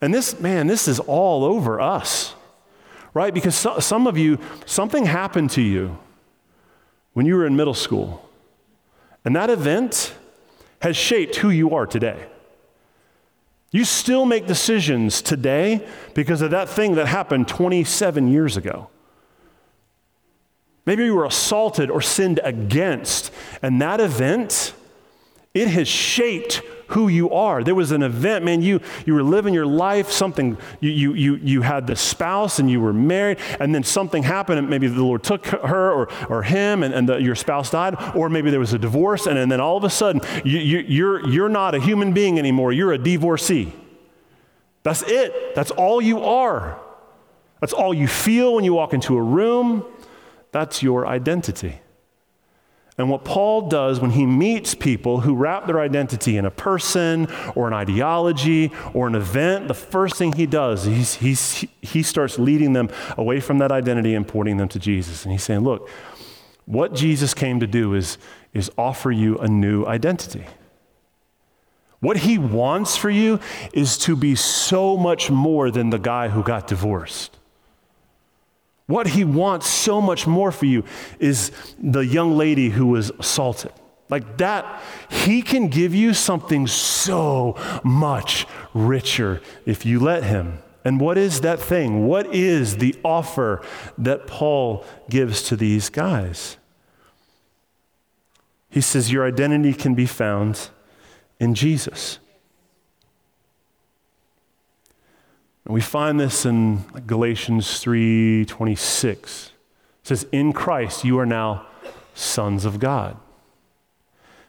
And 0.00 0.12
this, 0.12 0.40
man, 0.40 0.66
this 0.66 0.88
is 0.88 0.98
all 0.98 1.44
over 1.44 1.80
us 1.80 2.34
right? 3.14 3.32
Because 3.32 3.54
so, 3.54 3.78
some 3.78 4.06
of 4.06 4.16
you, 4.16 4.38
something 4.66 5.04
happened 5.04 5.50
to 5.52 5.62
you 5.62 5.98
when 7.12 7.26
you 7.26 7.36
were 7.36 7.46
in 7.46 7.56
middle 7.56 7.74
school, 7.74 8.28
and 9.24 9.36
that 9.36 9.50
event 9.50 10.14
has 10.80 10.96
shaped 10.96 11.36
who 11.36 11.50
you 11.50 11.74
are 11.74 11.86
today. 11.86 12.26
You 13.70 13.84
still 13.84 14.26
make 14.26 14.46
decisions 14.46 15.22
today 15.22 15.86
because 16.12 16.42
of 16.42 16.50
that 16.50 16.68
thing 16.68 16.94
that 16.96 17.06
happened 17.06 17.48
27 17.48 18.28
years 18.28 18.56
ago. 18.56 18.90
Maybe 20.84 21.04
you 21.04 21.14
were 21.14 21.24
assaulted 21.24 21.90
or 21.90 22.02
sinned 22.02 22.40
against, 22.42 23.32
and 23.62 23.80
that 23.80 24.00
event, 24.00 24.74
it 25.54 25.68
has 25.68 25.88
shaped 25.88 26.60
who 26.92 27.08
you 27.08 27.30
are. 27.30 27.62
There 27.64 27.74
was 27.74 27.90
an 27.90 28.02
event, 28.02 28.44
man, 28.44 28.62
you, 28.62 28.80
you 29.06 29.14
were 29.14 29.22
living 29.22 29.52
your 29.54 29.66
life, 29.66 30.10
something, 30.10 30.56
you, 30.80 30.90
you, 30.90 31.14
you, 31.14 31.34
you 31.36 31.62
had 31.62 31.86
the 31.86 31.96
spouse 31.96 32.58
and 32.58 32.70
you 32.70 32.80
were 32.80 32.92
married, 32.92 33.38
and 33.60 33.74
then 33.74 33.82
something 33.82 34.22
happened, 34.22 34.58
and 34.58 34.68
maybe 34.68 34.88
the 34.88 35.02
Lord 35.02 35.22
took 35.22 35.46
her 35.46 35.90
or, 35.90 36.08
or 36.28 36.42
him, 36.42 36.82
and, 36.82 36.94
and 36.94 37.08
the, 37.08 37.16
your 37.16 37.34
spouse 37.34 37.70
died, 37.70 37.96
or 38.14 38.28
maybe 38.28 38.50
there 38.50 38.60
was 38.60 38.72
a 38.72 38.78
divorce, 38.78 39.26
and, 39.26 39.38
and 39.38 39.50
then 39.50 39.60
all 39.60 39.76
of 39.76 39.84
a 39.84 39.90
sudden, 39.90 40.20
you, 40.44 40.58
you, 40.58 40.78
you're, 40.78 41.28
you're 41.28 41.48
not 41.48 41.74
a 41.74 41.80
human 41.80 42.12
being 42.12 42.38
anymore, 42.38 42.72
you're 42.72 42.92
a 42.92 42.98
divorcee. 42.98 43.72
That's 44.82 45.02
it. 45.02 45.54
That's 45.54 45.70
all 45.70 46.02
you 46.02 46.22
are. 46.22 46.80
That's 47.60 47.72
all 47.72 47.94
you 47.94 48.08
feel 48.08 48.54
when 48.54 48.64
you 48.64 48.74
walk 48.74 48.92
into 48.92 49.16
a 49.16 49.22
room. 49.22 49.84
That's 50.50 50.82
your 50.82 51.06
identity. 51.06 51.80
And 52.98 53.08
what 53.08 53.24
Paul 53.24 53.68
does 53.68 54.00
when 54.00 54.10
he 54.10 54.26
meets 54.26 54.74
people 54.74 55.20
who 55.20 55.34
wrap 55.34 55.66
their 55.66 55.80
identity 55.80 56.36
in 56.36 56.44
a 56.44 56.50
person 56.50 57.26
or 57.54 57.66
an 57.66 57.72
ideology 57.72 58.70
or 58.92 59.06
an 59.06 59.14
event, 59.14 59.68
the 59.68 59.74
first 59.74 60.16
thing 60.16 60.32
he 60.32 60.44
does, 60.44 60.84
he's, 60.84 61.14
he's, 61.14 61.64
he 61.80 62.02
starts 62.02 62.38
leading 62.38 62.74
them 62.74 62.90
away 63.16 63.40
from 63.40 63.58
that 63.58 63.72
identity 63.72 64.14
and 64.14 64.28
pointing 64.28 64.58
them 64.58 64.68
to 64.68 64.78
Jesus. 64.78 65.24
And 65.24 65.32
he's 65.32 65.42
saying, 65.42 65.60
Look, 65.60 65.88
what 66.66 66.94
Jesus 66.94 67.32
came 67.32 67.60
to 67.60 67.66
do 67.66 67.94
is, 67.94 68.18
is 68.52 68.70
offer 68.76 69.10
you 69.10 69.38
a 69.38 69.48
new 69.48 69.86
identity. 69.86 70.44
What 72.00 72.18
he 72.18 72.36
wants 72.36 72.96
for 72.96 73.10
you 73.10 73.40
is 73.72 73.96
to 73.98 74.16
be 74.16 74.34
so 74.34 74.96
much 74.96 75.30
more 75.30 75.70
than 75.70 75.90
the 75.90 75.98
guy 75.98 76.28
who 76.28 76.42
got 76.42 76.66
divorced. 76.66 77.38
What 78.86 79.08
he 79.08 79.24
wants 79.24 79.66
so 79.66 80.00
much 80.00 80.26
more 80.26 80.52
for 80.52 80.66
you 80.66 80.84
is 81.18 81.52
the 81.78 82.00
young 82.00 82.36
lady 82.36 82.70
who 82.70 82.86
was 82.86 83.10
assaulted. 83.10 83.72
Like 84.08 84.36
that, 84.38 84.82
he 85.08 85.40
can 85.40 85.68
give 85.68 85.94
you 85.94 86.12
something 86.12 86.66
so 86.66 87.56
much 87.82 88.46
richer 88.74 89.40
if 89.64 89.86
you 89.86 90.00
let 90.00 90.24
him. 90.24 90.58
And 90.84 91.00
what 91.00 91.16
is 91.16 91.40
that 91.40 91.60
thing? 91.60 92.06
What 92.06 92.34
is 92.34 92.76
the 92.76 92.94
offer 93.04 93.62
that 93.96 94.26
Paul 94.26 94.84
gives 95.08 95.42
to 95.44 95.56
these 95.56 95.88
guys? 95.88 96.56
He 98.68 98.80
says, 98.80 99.12
Your 99.12 99.26
identity 99.26 99.74
can 99.74 99.94
be 99.94 100.06
found 100.06 100.70
in 101.38 101.54
Jesus. 101.54 102.18
And 105.72 105.76
we 105.76 105.80
find 105.80 106.20
this 106.20 106.44
in 106.44 106.84
Galatians 107.06 107.80
3:26. 107.80 109.52
It 110.02 110.06
says, 110.06 110.26
"In 110.30 110.52
Christ 110.52 111.02
you 111.02 111.18
are 111.18 111.24
now 111.24 111.64
sons 112.12 112.66
of 112.66 112.78
God." 112.78 113.16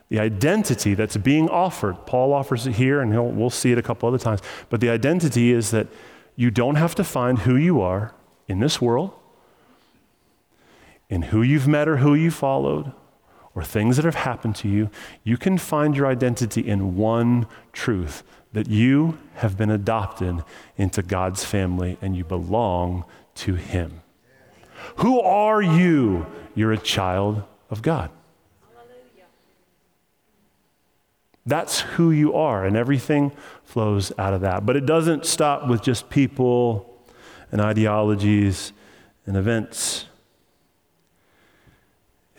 The 0.09 0.19
identity 0.19 0.95
that's 0.95 1.15
being 1.15 1.47
offered, 1.47 2.05
Paul 2.05 2.33
offers 2.33 2.67
it 2.67 2.73
here, 2.73 2.99
and 2.99 3.37
we'll 3.37 3.49
see 3.49 3.71
it 3.71 3.77
a 3.77 3.81
couple 3.81 4.09
other 4.09 4.17
times, 4.17 4.41
but 4.69 4.81
the 4.81 4.89
identity 4.89 5.53
is 5.53 5.71
that 5.71 5.87
you 6.35 6.51
don't 6.51 6.75
have 6.75 6.93
to 6.95 7.05
find 7.05 7.39
who 7.39 7.55
you 7.55 7.79
are 7.79 8.11
in 8.49 8.59
this 8.59 8.81
world, 8.81 9.11
in 11.09 11.21
who 11.31 11.41
you've 11.41 11.69
met 11.69 11.87
or 11.87 11.97
who 12.03 12.13
you 12.13 12.31
followed, 12.31 12.91
or 13.55 13.63
things 13.63 13.95
that 13.97 14.05
have 14.05 14.15
happened 14.15 14.55
to 14.57 14.67
you. 14.67 14.89
You 15.23 15.37
can 15.37 15.57
find 15.57 15.95
your 15.95 16.07
identity 16.07 16.67
in 16.67 16.95
one 16.95 17.47
truth 17.71 18.23
that 18.53 18.67
you 18.67 19.17
have 19.35 19.57
been 19.57 19.69
adopted 19.69 20.43
into 20.77 21.01
God's 21.01 21.43
family 21.43 21.97
and 22.01 22.15
you 22.15 22.23
belong 22.23 23.05
to 23.35 23.55
Him. 23.55 24.01
Who 24.97 25.19
are 25.21 25.61
you? 25.61 26.25
You're 26.55 26.71
a 26.71 26.77
child 26.77 27.43
of 27.69 27.81
God. 27.81 28.11
That's 31.45 31.81
who 31.81 32.11
you 32.11 32.33
are, 32.35 32.65
and 32.65 32.77
everything 32.77 33.33
flows 33.65 34.13
out 34.17 34.33
of 34.33 34.41
that. 34.41 34.65
But 34.65 34.77
it 34.77 34.85
doesn't 34.85 35.25
stop 35.25 35.67
with 35.67 35.81
just 35.81 36.09
people 36.09 36.89
and 37.51 37.59
ideologies 37.59 38.71
and 39.25 39.35
events. 39.35 40.05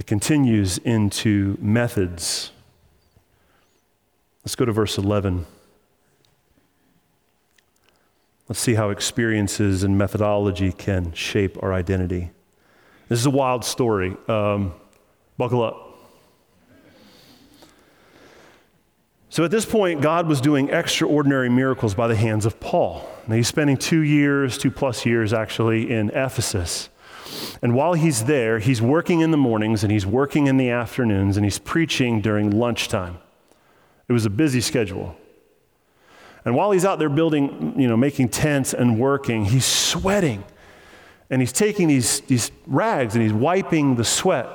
It 0.05 0.07
continues 0.07 0.77
into 0.77 1.57
methods. 1.62 2.53
Let's 4.45 4.55
go 4.55 4.67
to 4.67 4.73
verse 4.73 4.99
11. 4.99 5.47
Let's 8.47 8.61
see 8.61 8.75
how 8.75 8.90
experiences 8.90 9.83
and 9.83 9.97
methodology 9.97 10.73
can 10.73 11.14
shape 11.14 11.57
our 11.62 11.73
identity. 11.73 12.33
This 13.09 13.19
is 13.19 13.25
a 13.25 13.31
wild 13.31 13.64
story. 13.64 14.14
Um, 14.29 14.75
buckle 15.38 15.62
up. 15.62 15.97
So 19.31 19.43
at 19.43 19.51
this 19.51 19.64
point, 19.64 20.03
God 20.03 20.29
was 20.29 20.43
doing 20.43 20.69
extraordinary 20.69 21.49
miracles 21.49 21.95
by 21.95 22.09
the 22.09 22.17
hands 22.17 22.45
of 22.45 22.61
Paul. 22.61 23.09
Now, 23.27 23.37
he's 23.37 23.49
spending 23.49 23.79
two 23.79 24.03
years, 24.03 24.59
two 24.59 24.71
plus 24.71 25.07
years 25.07 25.33
actually, 25.33 25.90
in 25.90 26.11
Ephesus. 26.11 26.90
And 27.63 27.75
while 27.75 27.95
he's 27.95 28.25
there, 28.25 28.59
he's 28.59 28.83
working 28.83 29.21
in 29.21 29.31
the 29.31 29.37
mornings 29.37 29.83
and 29.83 29.93
he's 29.93 30.07
working 30.07 30.47
in 30.47 30.57
the 30.57 30.71
afternoons 30.71 31.37
and 31.37 31.45
he's 31.45 31.59
preaching 31.59 32.21
during 32.21 32.51
lunchtime. 32.51 33.19
It 34.09 34.13
was 34.13 34.27
a 34.27 34.31
busy 34.31 34.61
schedule. 34.61 35.17
And 36.45 36.55
while 36.55 36.73
he's 36.73 36.85
out 36.85 36.99
there 36.99 37.09
building, 37.09 37.75
you 37.79 37.89
know, 37.89 37.97
making 37.97 38.29
tents 38.29 38.75
and 38.75 38.99
working, 38.99 39.47
he's 39.47 39.65
sweating. 39.65 40.45
And 41.31 41.41
he's 41.41 41.53
taking 41.53 41.89
these, 41.89 42.21
these 42.21 42.51
rags 42.67 43.15
and 43.15 43.23
he's 43.23 43.33
wiping 43.33 43.97
the 43.97 44.05
sweat. 44.05 44.47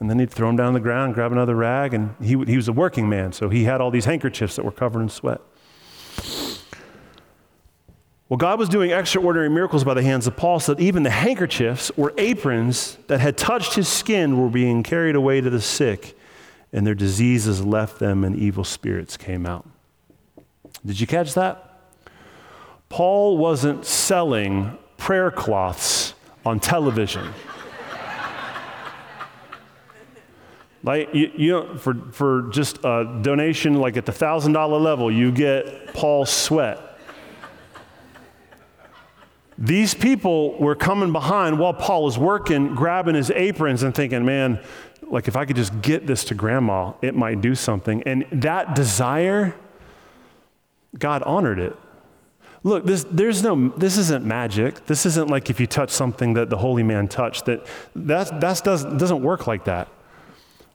And 0.00 0.08
then 0.08 0.20
he'd 0.20 0.30
throw 0.30 0.46
them 0.48 0.56
down 0.56 0.68
on 0.68 0.74
the 0.74 0.80
ground, 0.80 1.14
grab 1.14 1.32
another 1.32 1.56
rag, 1.56 1.92
and 1.92 2.14
he, 2.20 2.38
he 2.44 2.56
was 2.56 2.68
a 2.68 2.72
working 2.72 3.08
man, 3.08 3.32
so 3.32 3.48
he 3.48 3.64
had 3.64 3.80
all 3.80 3.90
these 3.90 4.04
handkerchiefs 4.04 4.54
that 4.54 4.64
were 4.64 4.70
covered 4.70 5.00
in 5.00 5.08
sweat. 5.08 5.40
Well, 8.28 8.36
God 8.36 8.58
was 8.58 8.68
doing 8.68 8.90
extraordinary 8.90 9.48
miracles 9.48 9.84
by 9.84 9.94
the 9.94 10.02
hands 10.02 10.26
of 10.26 10.36
Paul 10.36 10.60
so 10.60 10.74
that 10.74 10.82
even 10.82 11.02
the 11.02 11.10
handkerchiefs 11.10 11.90
or 11.96 12.12
aprons 12.18 12.98
that 13.06 13.20
had 13.20 13.38
touched 13.38 13.74
his 13.74 13.88
skin 13.88 14.38
were 14.38 14.50
being 14.50 14.82
carried 14.82 15.14
away 15.14 15.40
to 15.40 15.48
the 15.48 15.62
sick, 15.62 16.14
and 16.70 16.86
their 16.86 16.94
diseases 16.94 17.64
left 17.64 17.98
them, 17.98 18.24
and 18.24 18.36
evil 18.36 18.64
spirits 18.64 19.16
came 19.16 19.46
out. 19.46 19.66
Did 20.84 21.00
you 21.00 21.06
catch 21.06 21.32
that? 21.34 21.80
Paul 22.90 23.38
wasn't 23.38 23.86
selling 23.86 24.76
prayer 24.98 25.30
cloths 25.30 26.12
on 26.44 26.60
television. 26.60 27.28
like 30.82 31.14
you, 31.14 31.32
you 31.34 31.52
know, 31.52 31.78
for, 31.78 31.94
for 32.12 32.42
just 32.50 32.78
a 32.84 33.20
donation 33.22 33.74
like 33.74 33.96
at 33.96 34.04
the 34.04 34.12
thousand 34.12 34.52
dollar 34.52 34.78
level, 34.78 35.10
you 35.10 35.32
get 35.32 35.94
Paul's 35.94 36.30
sweat. 36.30 36.87
These 39.58 39.94
people 39.94 40.56
were 40.58 40.76
coming 40.76 41.12
behind 41.12 41.58
while 41.58 41.74
Paul 41.74 42.04
was 42.04 42.16
working, 42.16 42.74
grabbing 42.76 43.16
his 43.16 43.30
aprons 43.32 43.82
and 43.82 43.92
thinking, 43.92 44.24
man, 44.24 44.60
like 45.02 45.26
if 45.26 45.36
I 45.36 45.44
could 45.44 45.56
just 45.56 45.82
get 45.82 46.06
this 46.06 46.22
to 46.24 46.34
grandma, 46.34 46.92
it 47.02 47.16
might 47.16 47.40
do 47.40 47.54
something. 47.54 48.02
And 48.04 48.24
that 48.30 48.76
desire 48.76 49.54
God 50.96 51.22
honored 51.24 51.58
it. 51.58 51.76
Look, 52.62 52.84
this, 52.84 53.04
there's 53.10 53.42
no, 53.42 53.68
this 53.76 53.98
isn't 53.98 54.24
magic. 54.24 54.86
This 54.86 55.06
isn't 55.06 55.28
like 55.28 55.48
if 55.48 55.60
you 55.60 55.66
touch 55.66 55.90
something 55.90 56.34
that 56.34 56.50
the 56.50 56.58
holy 56.58 56.82
man 56.82 57.08
touched. 57.08 57.44
That, 57.44 57.66
that 57.94 58.40
that's, 58.40 58.60
does, 58.60 58.84
doesn't 58.84 59.22
work 59.22 59.46
like 59.46 59.64
that. 59.64 59.88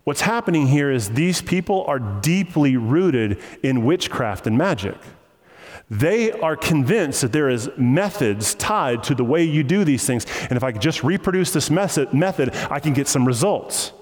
What's 0.03 0.21
happening 0.21 0.67
here 0.67 0.91
is 0.91 1.11
these 1.11 1.41
people 1.41 1.85
are 1.87 1.99
deeply 1.99 2.77
rooted 2.77 3.41
in 3.63 3.85
witchcraft 3.85 4.47
and 4.47 4.57
magic. 4.57 4.97
They 5.99 6.31
are 6.31 6.55
convinced 6.55 7.21
that 7.21 7.31
there 7.31 7.49
is 7.49 7.69
methods 7.77 8.55
tied 8.55 9.03
to 9.03 9.13
the 9.13 9.23
way 9.23 9.43
you 9.43 9.63
do 9.63 9.83
these 9.83 10.07
things. 10.07 10.25
And 10.49 10.53
if 10.57 10.63
I 10.63 10.71
could 10.71 10.81
just 10.81 11.03
reproduce 11.03 11.51
this 11.51 11.69
method, 11.69 12.13
method 12.13 12.55
I 12.71 12.79
can 12.79 12.93
get 12.93 13.07
some 13.07 13.25
results. 13.25 13.93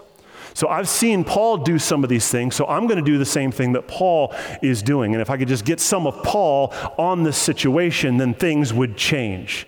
So 0.54 0.70
I've 0.70 0.88
seen 0.88 1.26
Paul 1.26 1.58
do 1.58 1.78
some 1.78 2.06
of 2.06 2.10
these 2.10 2.30
things, 2.30 2.56
so 2.56 2.66
I'm 2.66 2.88
going 2.88 2.98
to 2.98 3.12
do 3.12 3.18
the 3.18 3.26
same 3.26 3.52
thing 3.52 3.74
that 3.74 3.90
Paul 3.90 4.34
is 4.62 4.82
doing. 4.82 5.14
And 5.14 5.22
if 5.22 5.30
I 5.30 5.36
could 5.36 5.50
just 5.50 5.66
get 5.66 5.82
some 5.82 6.08
of 6.08 6.24
Paul 6.24 6.74
on 6.98 7.24
this 7.24 7.38
situation, 7.38 8.16
then 8.18 8.34
things 8.36 8.74
would 8.74 8.96
change. 8.96 9.68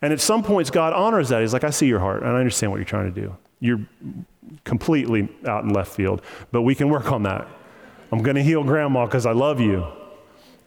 And 0.00 0.10
at 0.10 0.20
some 0.20 0.42
points, 0.42 0.70
God 0.70 0.94
honors 0.94 1.28
that. 1.28 1.42
He's 1.42 1.52
like, 1.52 1.64
I 1.64 1.70
see 1.70 1.86
your 1.86 2.00
heart, 2.00 2.22
and 2.22 2.30
I 2.30 2.38
understand 2.38 2.72
what 2.72 2.78
you're 2.78 2.86
trying 2.86 3.12
to 3.12 3.20
do. 3.20 3.36
You're 3.60 3.80
completely 4.64 5.28
out 5.46 5.64
in 5.64 5.70
left 5.70 5.92
field, 5.92 6.22
but 6.50 6.62
we 6.62 6.74
can 6.74 6.88
work 6.88 7.12
on 7.12 7.24
that. 7.24 7.46
I'm 8.10 8.22
going 8.22 8.36
to 8.36 8.42
heal 8.42 8.64
grandma 8.64 9.04
because 9.04 9.26
I 9.26 9.32
love 9.32 9.60
you, 9.60 9.86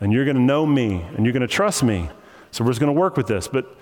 and 0.02 0.12
you're 0.12 0.26
going 0.26 0.36
to 0.36 0.42
know 0.42 0.66
me, 0.66 1.06
and 1.16 1.26
you're 1.26 1.34
going 1.34 1.42
to 1.42 1.48
trust 1.48 1.84
me. 1.84 2.10
So 2.52 2.66
we're 2.66 2.72
just 2.72 2.82
going 2.82 2.94
to 2.94 3.00
work 3.00 3.16
with 3.16 3.28
this. 3.28 3.48
But 3.48 3.78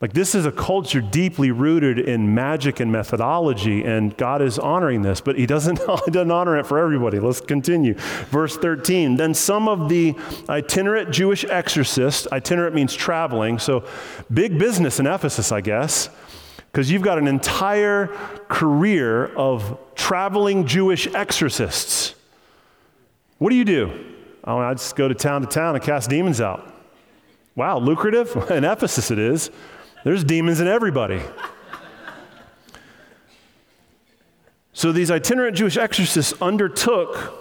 like, 0.00 0.12
this 0.12 0.34
is 0.34 0.44
a 0.44 0.52
culture 0.52 1.00
deeply 1.00 1.50
rooted 1.50 1.98
in 1.98 2.34
magic 2.34 2.78
and 2.78 2.92
methodology, 2.92 3.84
and 3.84 4.16
God 4.16 4.42
is 4.42 4.58
honoring 4.58 5.02
this, 5.02 5.20
but 5.20 5.38
He 5.38 5.46
doesn't, 5.46 5.78
he 6.04 6.10
doesn't 6.10 6.30
honor 6.30 6.58
it 6.58 6.66
for 6.66 6.78
everybody. 6.78 7.18
Let's 7.18 7.40
continue. 7.40 7.94
Verse 7.94 8.56
13 8.56 9.16
Then 9.16 9.34
some 9.34 9.68
of 9.68 9.88
the 9.88 10.14
itinerant 10.48 11.10
Jewish 11.10 11.44
exorcists, 11.44 12.28
itinerant 12.32 12.74
means 12.74 12.94
traveling, 12.94 13.58
so 13.58 13.84
big 14.32 14.58
business 14.58 15.00
in 15.00 15.06
Ephesus, 15.06 15.52
I 15.52 15.60
guess, 15.60 16.10
because 16.70 16.90
you've 16.90 17.02
got 17.02 17.18
an 17.18 17.26
entire 17.26 18.08
career 18.48 19.26
of 19.34 19.78
traveling 19.94 20.66
Jewish 20.66 21.06
exorcists. 21.14 22.14
What 23.38 23.50
do 23.50 23.56
you 23.56 23.64
do? 23.64 24.13
I 24.44 24.74
just 24.74 24.94
go 24.94 25.08
to 25.08 25.14
town 25.14 25.40
to 25.40 25.46
town 25.46 25.74
and 25.74 25.82
cast 25.82 26.10
demons 26.10 26.40
out. 26.40 26.72
Wow, 27.56 27.78
lucrative? 27.78 28.36
In 28.50 28.64
Ephesus 28.64 29.10
it 29.10 29.18
is. 29.18 29.50
There's 30.04 30.22
demons 30.22 30.60
in 30.60 30.66
everybody. 30.66 31.22
so 34.74 34.92
these 34.92 35.10
itinerant 35.10 35.56
Jewish 35.56 35.78
exorcists 35.78 36.34
undertook 36.42 37.32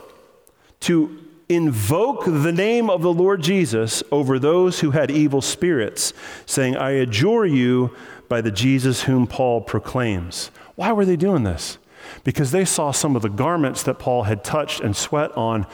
to 0.82 1.20
invoke 1.50 2.24
the 2.24 2.54
name 2.54 2.90
of 2.90 3.02
the 3.02 3.12
Lord 3.12 3.42
Jesus 3.42 4.02
over 4.12 4.40
those 4.40 4.80
who 4.80 4.92
had 4.92 5.12
evil 5.12 5.42
spirits, 5.42 6.14
saying, 6.46 6.78
I 6.78 6.92
adjure 6.92 7.46
you 7.46 7.94
by 8.30 8.40
the 8.40 8.52
Jesus 8.52 9.04
whom 9.04 9.28
Paul 9.28 9.60
proclaims. 9.60 10.52
Why 10.76 10.94
were 10.94 11.06
they 11.06 11.18
doing 11.18 11.44
this? 11.44 11.78
Because 12.24 12.52
they 12.52 12.66
saw 12.66 12.92
some 12.92 13.16
of 13.16 13.22
the 13.22 13.30
garments 13.30 13.84
that 13.84 14.00
Paul 14.00 14.24
had 14.24 14.44
touched 14.44 14.82
and 14.82 14.96
sweat 14.96 15.32
on, 15.38 15.66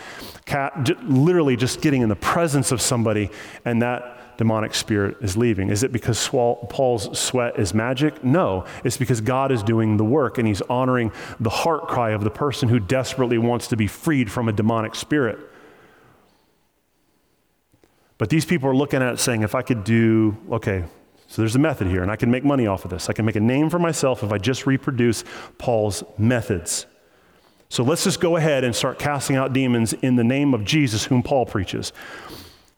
literally 1.04 1.56
just 1.56 1.82
getting 1.82 2.02
in 2.02 2.10
the 2.10 2.16
presence 2.16 2.72
of 2.72 2.82
somebody, 2.82 3.30
and 3.66 3.82
that 3.82 4.38
demonic 4.38 4.74
spirit 4.74 5.18
is 5.20 5.36
leaving. 5.36 5.70
Is 5.70 5.84
it 5.84 5.92
because 5.92 6.30
Paul's 6.30 7.20
sweat 7.20 7.60
is 7.60 7.74
magic? 7.74 8.24
No. 8.24 8.64
It's 8.86 8.96
because 8.96 9.20
God 9.20 9.52
is 9.52 9.62
doing 9.62 9.98
the 9.98 10.06
work 10.06 10.38
and 10.38 10.48
he's 10.48 10.62
honoring 10.62 11.12
the 11.42 11.50
heart 11.50 11.90
cry 11.90 12.12
of 12.12 12.24
the 12.24 12.30
person 12.30 12.70
who 12.70 12.80
desperately 12.80 13.38
wants 13.38 13.68
to 13.68 13.76
be 13.76 13.86
freed 13.86 14.32
from 14.32 14.48
a 14.48 14.54
demonic 14.54 14.96
spirit. 14.96 15.40
But 18.18 18.30
these 18.30 18.46
people 18.46 18.70
are 18.70 18.76
looking 18.76 19.02
at 19.02 19.14
it 19.14 19.20
saying, 19.20 19.44
if 19.44 19.56
I 19.56 19.62
could 19.62 19.84
do, 19.84 20.38
okay, 20.52 20.86
so 21.30 21.44
there's 21.44 21.56
a 21.56 21.60
method 21.60 21.86
here, 21.86 22.02
and 22.02 22.10
I 22.10 22.16
can 22.16 22.32
make 22.32 22.44
money 22.44 22.66
off 22.66 22.86
of 22.86 22.92
this. 22.92 23.08
I 23.08 23.14
can 23.14 23.24
make 23.24 23.36
a 23.36 23.40
name 23.40 23.70
for 23.70 23.78
myself 23.78 24.24
if 24.24 24.32
I 24.32 24.40
just 24.40 24.66
reproduce 24.66 25.24
Paul's 25.60 26.04
methods. 26.18 26.88
So 27.70 27.84
let's 27.84 28.04
just 28.04 28.20
go 28.20 28.36
ahead 28.36 28.64
and 28.64 28.76
start 28.76 28.98
casting 28.98 29.36
out 29.36 29.54
demons 29.54 29.94
in 29.94 30.16
the 30.16 30.24
name 30.24 30.56
of 30.56 30.66
Jesus, 30.66 31.06
whom 31.06 31.22
Paul 31.22 31.46
preaches. 31.46 31.94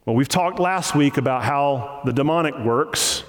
Well, 0.05 0.17
we've 0.17 0.27
talked 0.27 0.59
last 0.59 0.95
week 0.95 1.15
about 1.15 1.43
how 1.43 2.01
the 2.03 2.11
demonic 2.11 2.57
works. 2.59 3.23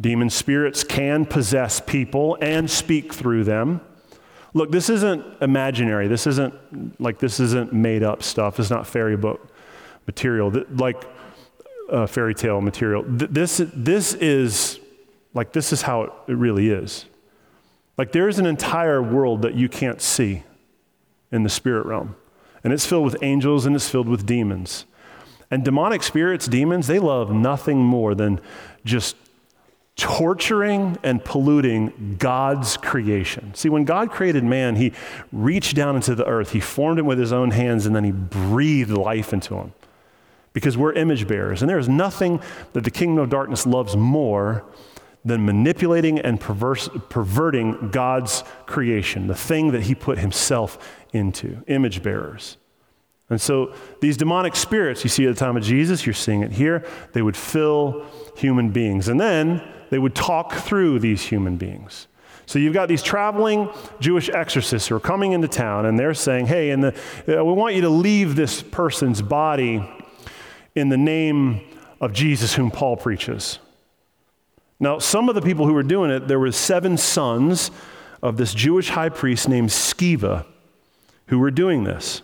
Demon 0.00 0.30
spirits 0.30 0.82
can 0.82 1.26
possess 1.26 1.78
people 1.78 2.36
and 2.40 2.68
speak 2.68 3.14
through 3.14 3.44
them. 3.44 3.80
Look, 4.52 4.72
this 4.72 4.90
isn't 4.90 5.24
imaginary. 5.40 6.08
This 6.08 6.26
isn't 6.26 7.00
like 7.00 7.20
this 7.20 7.38
isn't 7.38 7.72
made 7.72 8.02
up 8.02 8.24
stuff. 8.24 8.58
It's 8.58 8.70
not 8.70 8.84
fairy 8.84 9.16
book 9.16 9.48
material. 10.08 10.52
Like 10.70 11.04
uh, 11.90 12.06
fairy 12.06 12.34
tale 12.34 12.60
material. 12.60 13.04
This 13.06 13.62
this 13.74 14.14
is 14.14 14.80
like 15.34 15.52
this 15.52 15.72
is 15.72 15.82
how 15.82 16.02
it 16.02 16.32
really 16.32 16.70
is. 16.70 17.06
Like 17.98 18.12
there's 18.12 18.38
an 18.38 18.46
entire 18.46 19.02
world 19.02 19.42
that 19.42 19.54
you 19.54 19.68
can't 19.68 20.00
see 20.00 20.42
in 21.32 21.42
the 21.42 21.48
spirit 21.48 21.86
realm. 21.86 22.16
And 22.64 22.72
it's 22.72 22.84
filled 22.86 23.04
with 23.04 23.16
angels 23.22 23.66
and 23.66 23.76
it's 23.76 23.88
filled 23.88 24.08
with 24.08 24.26
demons. 24.26 24.86
And 25.50 25.64
demonic 25.64 26.02
spirits, 26.02 26.46
demons, 26.46 26.88
they 26.88 26.98
love 26.98 27.30
nothing 27.30 27.78
more 27.78 28.14
than 28.14 28.40
just 28.84 29.16
torturing 29.94 30.98
and 31.02 31.24
polluting 31.24 32.16
God's 32.18 32.76
creation. 32.76 33.54
See, 33.54 33.68
when 33.68 33.84
God 33.84 34.10
created 34.10 34.44
man, 34.44 34.76
he 34.76 34.92
reached 35.32 35.74
down 35.74 35.96
into 35.96 36.14
the 36.14 36.26
earth, 36.26 36.52
he 36.52 36.60
formed 36.60 36.98
him 36.98 37.06
with 37.06 37.18
his 37.18 37.32
own 37.32 37.52
hands, 37.52 37.86
and 37.86 37.96
then 37.96 38.04
he 38.04 38.12
breathed 38.12 38.90
life 38.90 39.32
into 39.32 39.54
him. 39.54 39.72
Because 40.56 40.78
we're 40.78 40.94
image 40.94 41.28
bearers. 41.28 41.60
And 41.60 41.68
there 41.68 41.78
is 41.78 41.86
nothing 41.86 42.40
that 42.72 42.82
the 42.82 42.90
kingdom 42.90 43.22
of 43.22 43.28
darkness 43.28 43.66
loves 43.66 43.94
more 43.94 44.64
than 45.22 45.44
manipulating 45.44 46.18
and 46.18 46.40
perverse, 46.40 46.88
perverting 47.10 47.90
God's 47.90 48.42
creation, 48.64 49.26
the 49.26 49.34
thing 49.34 49.72
that 49.72 49.82
he 49.82 49.94
put 49.94 50.18
himself 50.18 50.78
into, 51.12 51.62
image 51.66 52.02
bearers. 52.02 52.56
And 53.28 53.38
so 53.38 53.74
these 54.00 54.16
demonic 54.16 54.56
spirits 54.56 55.04
you 55.04 55.10
see 55.10 55.26
at 55.26 55.34
the 55.34 55.38
time 55.38 55.58
of 55.58 55.62
Jesus, 55.62 56.06
you're 56.06 56.14
seeing 56.14 56.40
it 56.40 56.52
here, 56.52 56.86
they 57.12 57.20
would 57.20 57.36
fill 57.36 58.06
human 58.34 58.70
beings. 58.70 59.08
And 59.08 59.20
then 59.20 59.60
they 59.90 59.98
would 59.98 60.14
talk 60.14 60.54
through 60.54 61.00
these 61.00 61.20
human 61.20 61.58
beings. 61.58 62.06
So 62.46 62.58
you've 62.58 62.72
got 62.72 62.88
these 62.88 63.02
traveling 63.02 63.68
Jewish 64.00 64.30
exorcists 64.30 64.88
who 64.88 64.96
are 64.96 65.00
coming 65.00 65.32
into 65.32 65.48
town 65.48 65.84
and 65.84 65.98
they're 65.98 66.14
saying, 66.14 66.46
hey, 66.46 66.70
in 66.70 66.80
the, 66.80 66.94
uh, 67.28 67.44
we 67.44 67.52
want 67.52 67.74
you 67.74 67.82
to 67.82 67.90
leave 67.90 68.36
this 68.36 68.62
person's 68.62 69.20
body 69.20 69.86
in 70.76 70.90
the 70.90 70.96
name 70.96 71.62
of 72.00 72.12
Jesus 72.12 72.54
whom 72.54 72.70
Paul 72.70 72.96
preaches. 72.96 73.58
Now, 74.78 74.98
some 74.98 75.30
of 75.30 75.34
the 75.34 75.40
people 75.40 75.66
who 75.66 75.72
were 75.72 75.82
doing 75.82 76.10
it, 76.10 76.28
there 76.28 76.38
were 76.38 76.52
seven 76.52 76.98
sons 76.98 77.70
of 78.22 78.36
this 78.36 78.52
Jewish 78.52 78.90
high 78.90 79.08
priest 79.08 79.48
named 79.48 79.70
Sceva 79.70 80.44
who 81.28 81.38
were 81.38 81.50
doing 81.50 81.84
this. 81.84 82.20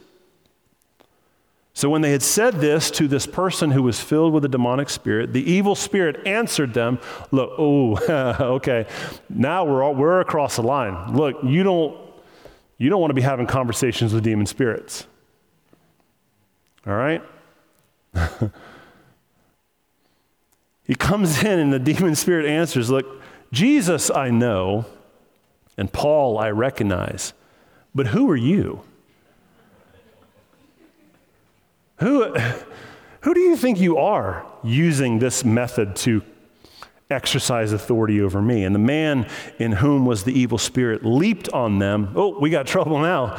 So 1.74 1.88
when 1.88 2.02
they 2.02 2.12
had 2.12 2.22
said 2.22 2.56
this 2.56 2.90
to 2.92 3.08
this 3.08 3.26
person 3.26 3.70
who 3.70 3.82
was 3.82 3.98
filled 3.98 4.34
with 4.34 4.44
a 4.44 4.48
demonic 4.48 4.90
spirit, 4.90 5.32
the 5.32 5.50
evil 5.50 5.74
spirit 5.74 6.26
answered 6.26 6.74
them, 6.74 7.00
"Look, 7.30 7.52
oh, 7.56 7.96
okay, 8.56 8.86
now 9.30 9.64
we're 9.64 9.82
all, 9.82 9.94
we're 9.94 10.20
across 10.20 10.56
the 10.56 10.62
line. 10.62 11.16
Look, 11.16 11.38
you 11.42 11.62
don't 11.62 11.98
you 12.76 12.90
don't 12.90 13.00
want 13.00 13.10
to 13.10 13.14
be 13.14 13.22
having 13.22 13.46
conversations 13.46 14.12
with 14.12 14.22
demon 14.22 14.44
spirits. 14.44 15.06
All 16.86 16.92
right." 16.92 17.22
he 20.84 20.94
comes 20.94 21.42
in 21.42 21.58
and 21.58 21.72
the 21.72 21.78
demon 21.78 22.14
spirit 22.14 22.46
answers, 22.46 22.90
"Look, 22.90 23.22
Jesus 23.52 24.10
I 24.10 24.30
know, 24.30 24.86
and 25.76 25.92
Paul 25.92 26.38
I 26.38 26.50
recognize, 26.50 27.32
but 27.94 28.08
who 28.08 28.30
are 28.30 28.36
you?" 28.36 28.82
Who, 32.02 32.34
who 33.20 33.32
do 33.32 33.38
you 33.38 33.56
think 33.56 33.78
you 33.80 33.96
are 33.96 34.44
using 34.64 35.20
this 35.20 35.44
method 35.44 35.94
to 35.96 36.22
exercise 37.08 37.72
authority 37.72 38.20
over 38.20 38.42
me? 38.42 38.64
And 38.64 38.74
the 38.74 38.80
man 38.80 39.28
in 39.60 39.70
whom 39.70 40.04
was 40.04 40.24
the 40.24 40.32
evil 40.32 40.58
spirit 40.58 41.04
leaped 41.04 41.48
on 41.50 41.78
them. 41.78 42.12
Oh, 42.16 42.40
we 42.40 42.50
got 42.50 42.66
trouble 42.66 42.98
now. 42.98 43.38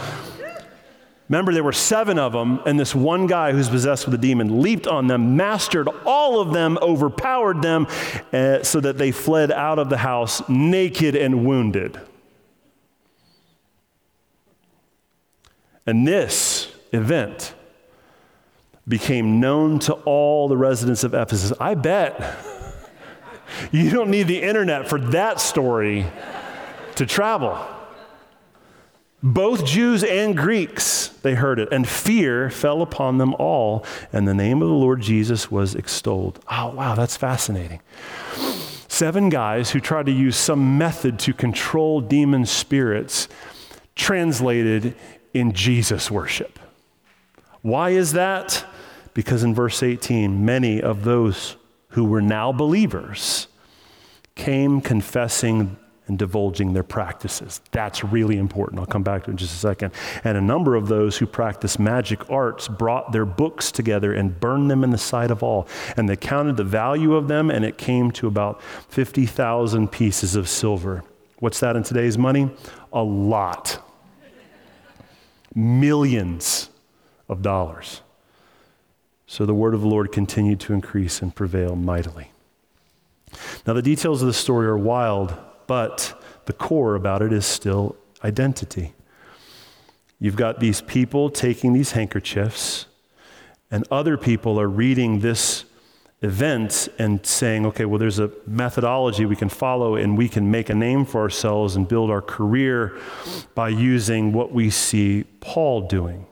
Remember, 1.33 1.51
there 1.51 1.63
were 1.63 1.73
seven 1.73 2.19
of 2.19 2.31
them, 2.31 2.61
and 2.63 2.79
this 2.79 2.93
one 2.93 3.25
guy 3.25 3.53
who's 3.53 3.67
possessed 3.67 4.05
with 4.05 4.13
a 4.13 4.19
demon 4.19 4.61
leaped 4.61 4.85
on 4.85 5.07
them, 5.07 5.35
mastered 5.35 5.89
all 6.05 6.39
of 6.39 6.53
them, 6.53 6.77
overpowered 6.79 7.63
them, 7.63 7.87
uh, 8.31 8.61
so 8.61 8.79
that 8.79 8.99
they 8.99 9.11
fled 9.11 9.51
out 9.51 9.79
of 9.79 9.89
the 9.89 9.97
house 9.97 10.47
naked 10.47 11.15
and 11.15 11.43
wounded. 11.43 11.99
And 15.87 16.07
this 16.07 16.71
event 16.91 17.55
became 18.87 19.39
known 19.39 19.79
to 19.79 19.93
all 19.93 20.47
the 20.47 20.55
residents 20.55 21.03
of 21.03 21.15
Ephesus. 21.15 21.51
I 21.59 21.73
bet 21.73 22.37
you 23.71 23.89
don't 23.89 24.11
need 24.11 24.27
the 24.27 24.39
internet 24.39 24.87
for 24.87 24.99
that 24.99 25.41
story 25.41 26.05
to 26.93 27.07
travel. 27.07 27.72
Both 29.25 29.65
Jews 29.65 30.03
and 30.03 30.35
Greeks, 30.35 31.07
they 31.21 31.35
heard 31.35 31.57
it, 31.57 31.69
and 31.71 31.87
fear 31.87 32.49
fell 32.49 32.81
upon 32.81 33.19
them 33.19 33.33
all, 33.35 33.85
and 34.11 34.27
the 34.27 34.33
name 34.33 34.61
of 34.61 34.67
the 34.67 34.73
Lord 34.73 34.99
Jesus 34.99 35.49
was 35.49 35.75
extolled. 35.75 36.41
Oh, 36.51 36.73
wow, 36.75 36.93
that's 36.93 37.15
fascinating. 37.15 37.79
Seven 38.89 39.29
guys 39.29 39.71
who 39.71 39.79
tried 39.79 40.07
to 40.07 40.11
use 40.11 40.35
some 40.35 40.77
method 40.77 41.19
to 41.19 41.33
control 41.33 42.01
demon 42.01 42.45
spirits 42.45 43.29
translated 43.95 44.93
in 45.33 45.53
Jesus 45.53 46.11
worship. 46.11 46.59
Why 47.61 47.91
is 47.91 48.11
that? 48.11 48.65
Because 49.13 49.41
in 49.41 49.55
verse 49.55 49.81
18, 49.81 50.43
many 50.43 50.81
of 50.81 51.05
those 51.05 51.55
who 51.89 52.03
were 52.03 52.21
now 52.21 52.51
believers 52.51 53.47
came 54.35 54.81
confessing 54.81 55.77
and 56.07 56.19
divulging 56.19 56.73
their 56.73 56.83
practices. 56.83 57.61
That's 57.71 58.03
really 58.03 58.37
important. 58.37 58.79
I'll 58.79 58.85
come 58.85 59.03
back 59.03 59.23
to 59.23 59.29
it 59.29 59.33
in 59.33 59.37
just 59.37 59.55
a 59.55 59.57
second. 59.57 59.93
And 60.23 60.37
a 60.37 60.41
number 60.41 60.75
of 60.75 60.87
those 60.87 61.17
who 61.17 61.25
practiced 61.25 61.79
magic 61.79 62.29
arts 62.29 62.67
brought 62.67 63.11
their 63.13 63.25
books 63.25 63.71
together 63.71 64.13
and 64.13 64.39
burned 64.39 64.69
them 64.69 64.83
in 64.83 64.89
the 64.89 64.97
sight 64.97 65.31
of 65.31 65.41
all. 65.43 65.67
And 65.95 66.09
they 66.09 66.17
counted 66.17 66.57
the 66.57 66.63
value 66.63 67.15
of 67.15 67.27
them, 67.27 67.49
and 67.49 67.63
it 67.63 67.77
came 67.77 68.11
to 68.11 68.27
about 68.27 68.61
50,000 68.89 69.91
pieces 69.91 70.35
of 70.35 70.49
silver. 70.49 71.03
What's 71.39 71.59
that 71.61 71.75
in 71.75 71.83
today's 71.83 72.17
money? 72.17 72.49
A 72.91 73.03
lot. 73.03 73.79
Millions 75.55 76.69
of 77.29 77.41
dollars. 77.41 78.01
So 79.25 79.45
the 79.45 79.53
word 79.53 79.73
of 79.73 79.81
the 79.81 79.87
Lord 79.87 80.11
continued 80.11 80.59
to 80.61 80.73
increase 80.73 81.21
and 81.21 81.33
prevail 81.33 81.75
mightily. 81.75 82.31
Now, 83.65 83.73
the 83.73 83.81
details 83.81 84.21
of 84.21 84.27
the 84.27 84.33
story 84.33 84.67
are 84.67 84.77
wild, 84.77 85.35
but 85.67 86.21
the 86.45 86.53
core 86.53 86.95
about 86.95 87.21
it 87.21 87.31
is 87.31 87.45
still 87.45 87.95
identity. 88.23 88.93
You've 90.19 90.35
got 90.35 90.59
these 90.59 90.81
people 90.81 91.29
taking 91.29 91.73
these 91.73 91.91
handkerchiefs, 91.91 92.85
and 93.69 93.85
other 93.91 94.17
people 94.17 94.59
are 94.59 94.69
reading 94.69 95.19
this 95.19 95.65
event 96.21 96.87
and 96.97 97.25
saying, 97.25 97.65
okay, 97.65 97.83
well, 97.83 97.99
there's 97.99 98.19
a 98.19 98.31
methodology 98.47 99.25
we 99.25 99.35
can 99.35 99.49
follow, 99.49 99.95
and 99.95 100.17
we 100.17 100.29
can 100.29 100.49
make 100.49 100.69
a 100.69 100.75
name 100.75 101.03
for 101.03 101.19
ourselves 101.19 101.75
and 101.75 101.87
build 101.87 102.09
our 102.09 102.21
career 102.21 102.97
by 103.55 103.67
using 103.67 104.31
what 104.31 104.53
we 104.53 104.69
see 104.69 105.25
Paul 105.41 105.81
doing. 105.81 106.25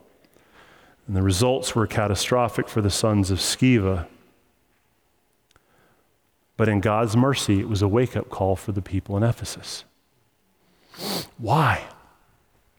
And 1.08 1.16
the 1.16 1.22
results 1.22 1.76
were 1.76 1.88
catastrophic 1.88 2.70
for 2.70 2.82
the 2.82 2.90
sons 2.90 3.32
of 3.32 3.40
Sceva. 3.40 4.08
But 6.62 6.70
in 6.70 6.80
God's 6.80 7.18
mercy, 7.18 7.60
it 7.60 7.68
was 7.68 7.82
a 7.82 7.88
wake 7.88 8.16
up 8.16 8.30
call 8.30 8.56
for 8.56 8.72
the 8.72 8.84
people 8.84 9.18
in 9.18 9.24
Ephesus. 9.24 9.84
Why? 11.40 11.86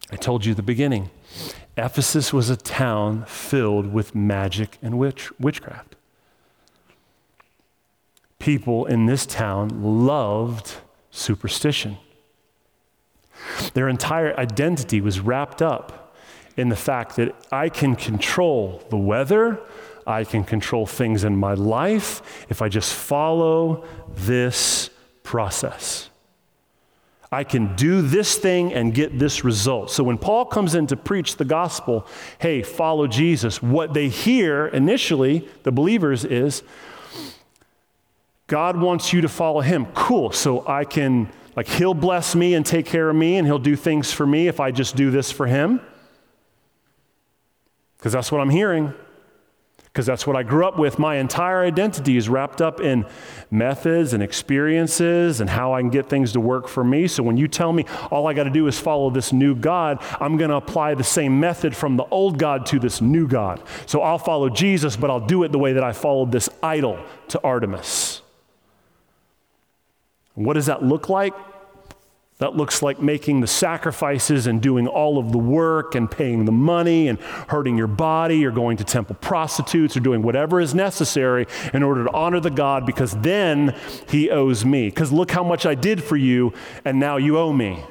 I 0.09 0.15
told 0.15 0.45
you 0.45 0.51
at 0.51 0.55
the 0.55 0.63
beginning. 0.63 1.09
Ephesus 1.75 2.31
was 2.31 2.49
a 2.49 2.55
town 2.55 3.25
filled 3.25 3.91
with 3.91 4.15
magic 4.15 4.77
and 4.81 4.97
witch, 4.97 5.37
witchcraft. 5.37 5.97
People 8.39 8.85
in 8.85 9.05
this 9.05 9.25
town 9.25 9.83
loved 9.83 10.75
superstition. 11.11 11.97
Their 13.73 13.89
entire 13.89 14.33
identity 14.39 15.01
was 15.01 15.19
wrapped 15.19 15.61
up 15.61 16.15
in 16.55 16.69
the 16.69 16.77
fact 16.77 17.17
that 17.17 17.35
I 17.51 17.67
can 17.67 17.97
control 17.97 18.81
the 18.89 18.97
weather, 18.97 19.59
I 20.05 20.23
can 20.23 20.43
control 20.43 20.85
things 20.85 21.23
in 21.23 21.35
my 21.35 21.53
life 21.53 22.45
if 22.49 22.61
I 22.61 22.69
just 22.69 22.93
follow 22.93 23.85
this 24.15 24.89
process. 25.23 26.09
I 27.31 27.43
can 27.43 27.75
do 27.75 28.01
this 28.03 28.37
thing 28.37 28.73
and 28.73 28.93
get 28.93 29.17
this 29.17 29.43
result. 29.43 29.89
So 29.89 30.03
when 30.03 30.19
Paul 30.19 30.45
comes 30.45 30.75
in 30.75 30.85
to 30.87 30.95
preach 30.95 31.37
the 31.37 31.45
gospel, 31.45 32.05
hey, 32.39 32.61
follow 32.61 33.07
Jesus, 33.07 33.61
what 33.61 33.93
they 33.93 34.07
hear 34.07 34.67
initially, 34.67 35.47
the 35.63 35.71
believers, 35.71 36.25
is 36.25 36.61
God 38.45 38.77
wants 38.77 39.13
you 39.13 39.21
to 39.21 39.29
follow 39.29 39.61
him. 39.61 39.87
Cool. 39.95 40.31
So 40.31 40.67
I 40.67 40.85
can, 40.85 41.31
like, 41.55 41.67
he'll 41.67 41.95
bless 41.95 42.35
me 42.35 42.53
and 42.53 42.63
take 42.63 42.85
care 42.85 43.09
of 43.09 43.15
me 43.15 43.37
and 43.37 43.47
he'll 43.47 43.57
do 43.57 43.75
things 43.75 44.11
for 44.13 44.27
me 44.27 44.47
if 44.47 44.59
I 44.59 44.69
just 44.69 44.95
do 44.95 45.09
this 45.09 45.31
for 45.31 45.47
him 45.47 45.81
because 48.03 48.11
that's 48.11 48.33
what 48.33 48.41
I'm 48.41 48.49
hearing. 48.49 48.93
Because 49.93 50.07
that's 50.07 50.25
what 50.25 50.35
I 50.35 50.41
grew 50.41 50.65
up 50.65 50.79
with. 50.79 50.97
My 50.97 51.17
entire 51.17 51.61
identity 51.61 52.17
is 52.17 52.27
wrapped 52.27 52.63
up 52.63 52.81
in 52.81 53.05
methods 53.51 54.13
and 54.13 54.23
experiences 54.23 55.39
and 55.39 55.47
how 55.47 55.75
I 55.75 55.81
can 55.81 55.91
get 55.91 56.09
things 56.09 56.31
to 56.31 56.39
work 56.39 56.67
for 56.67 56.83
me. 56.83 57.07
So 57.07 57.21
when 57.21 57.37
you 57.37 57.47
tell 57.47 57.71
me 57.71 57.85
all 58.09 58.27
I 58.27 58.33
got 58.33 58.45
to 58.45 58.49
do 58.49 58.65
is 58.65 58.79
follow 58.79 59.11
this 59.11 59.31
new 59.31 59.53
God, 59.53 60.01
I'm 60.19 60.35
going 60.37 60.49
to 60.49 60.55
apply 60.55 60.95
the 60.95 61.03
same 61.03 61.39
method 61.39 61.75
from 61.75 61.95
the 61.95 62.05
old 62.05 62.39
God 62.39 62.65
to 62.67 62.79
this 62.79 63.01
new 63.01 63.27
God. 63.27 63.61
So 63.85 64.01
I'll 64.01 64.17
follow 64.17 64.49
Jesus, 64.49 64.95
but 64.97 65.11
I'll 65.11 65.27
do 65.27 65.43
it 65.43 65.51
the 65.51 65.59
way 65.59 65.73
that 65.73 65.83
I 65.83 65.91
followed 65.91 66.31
this 66.31 66.49
idol 66.63 66.97
to 67.27 67.39
Artemis. 67.43 68.23
What 70.33 70.53
does 70.53 70.65
that 70.65 70.81
look 70.81 71.07
like? 71.07 71.35
That 72.43 72.57
looks 72.57 72.81
like 72.81 73.01
making 73.01 73.39
the 73.39 73.47
sacrifices 73.47 74.47
and 74.47 74.61
doing 74.61 74.85
all 74.85 75.17
of 75.17 75.31
the 75.31 75.37
work 75.37 75.95
and 75.95 76.11
paying 76.11 76.43
the 76.43 76.51
money 76.51 77.07
and 77.07 77.17
hurting 77.47 77.77
your 77.77 77.87
body 77.87 78.45
or 78.45 78.51
going 78.51 78.75
to 78.75 78.83
temple 78.83 79.15
prostitutes 79.21 79.95
or 79.95 80.01
doing 80.01 80.21
whatever 80.21 80.59
is 80.59 80.75
necessary 80.75 81.47
in 81.73 81.83
order 81.83 82.03
to 82.03 82.11
honor 82.11 82.41
the 82.41 82.51
God 82.51 82.85
because 82.85 83.13
then 83.13 83.73
he 84.09 84.29
owes 84.29 84.65
me. 84.65 84.89
Because 84.89 85.09
look 85.09 85.31
how 85.31 85.45
much 85.45 85.65
I 85.65 85.73
did 85.73 86.03
for 86.03 86.17
you 86.17 86.51
and 86.83 86.99
now 86.99 87.15
you 87.15 87.37
owe 87.37 87.53
me. 87.53 87.81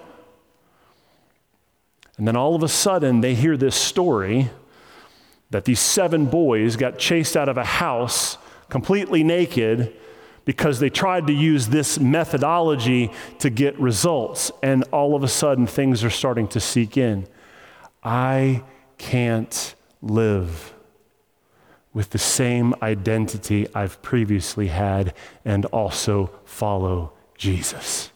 And 2.18 2.28
then 2.28 2.36
all 2.36 2.54
of 2.54 2.62
a 2.62 2.68
sudden 2.68 3.22
they 3.22 3.34
hear 3.34 3.56
this 3.56 3.74
story 3.74 4.50
that 5.48 5.64
these 5.64 5.80
seven 5.80 6.26
boys 6.26 6.76
got 6.76 6.98
chased 6.98 7.38
out 7.38 7.48
of 7.48 7.56
a 7.56 7.64
house 7.64 8.36
completely 8.68 9.24
naked 9.24 9.94
because 10.44 10.80
they 10.80 10.90
tried 10.90 11.26
to 11.28 11.32
use 11.32 11.68
this 11.68 11.98
methodology 11.98 13.10
to 13.38 13.50
get 13.50 13.78
results. 13.78 14.50
And 14.62 14.84
all 14.92 15.14
of 15.14 15.22
a 15.22 15.28
sudden, 15.28 15.66
things 15.66 16.02
are 16.02 16.10
starting 16.10 16.48
to 16.48 16.60
seek 16.60 16.96
in. 16.96 17.26
I 18.02 18.64
can't 18.98 19.74
live 20.00 20.74
with 21.94 22.10
the 22.10 22.18
same 22.18 22.74
identity 22.82 23.68
I've 23.74 24.00
previously 24.02 24.68
had 24.68 25.14
and 25.44 25.66
also 25.66 26.30
follow 26.44 27.12
Jesus. 27.36 28.10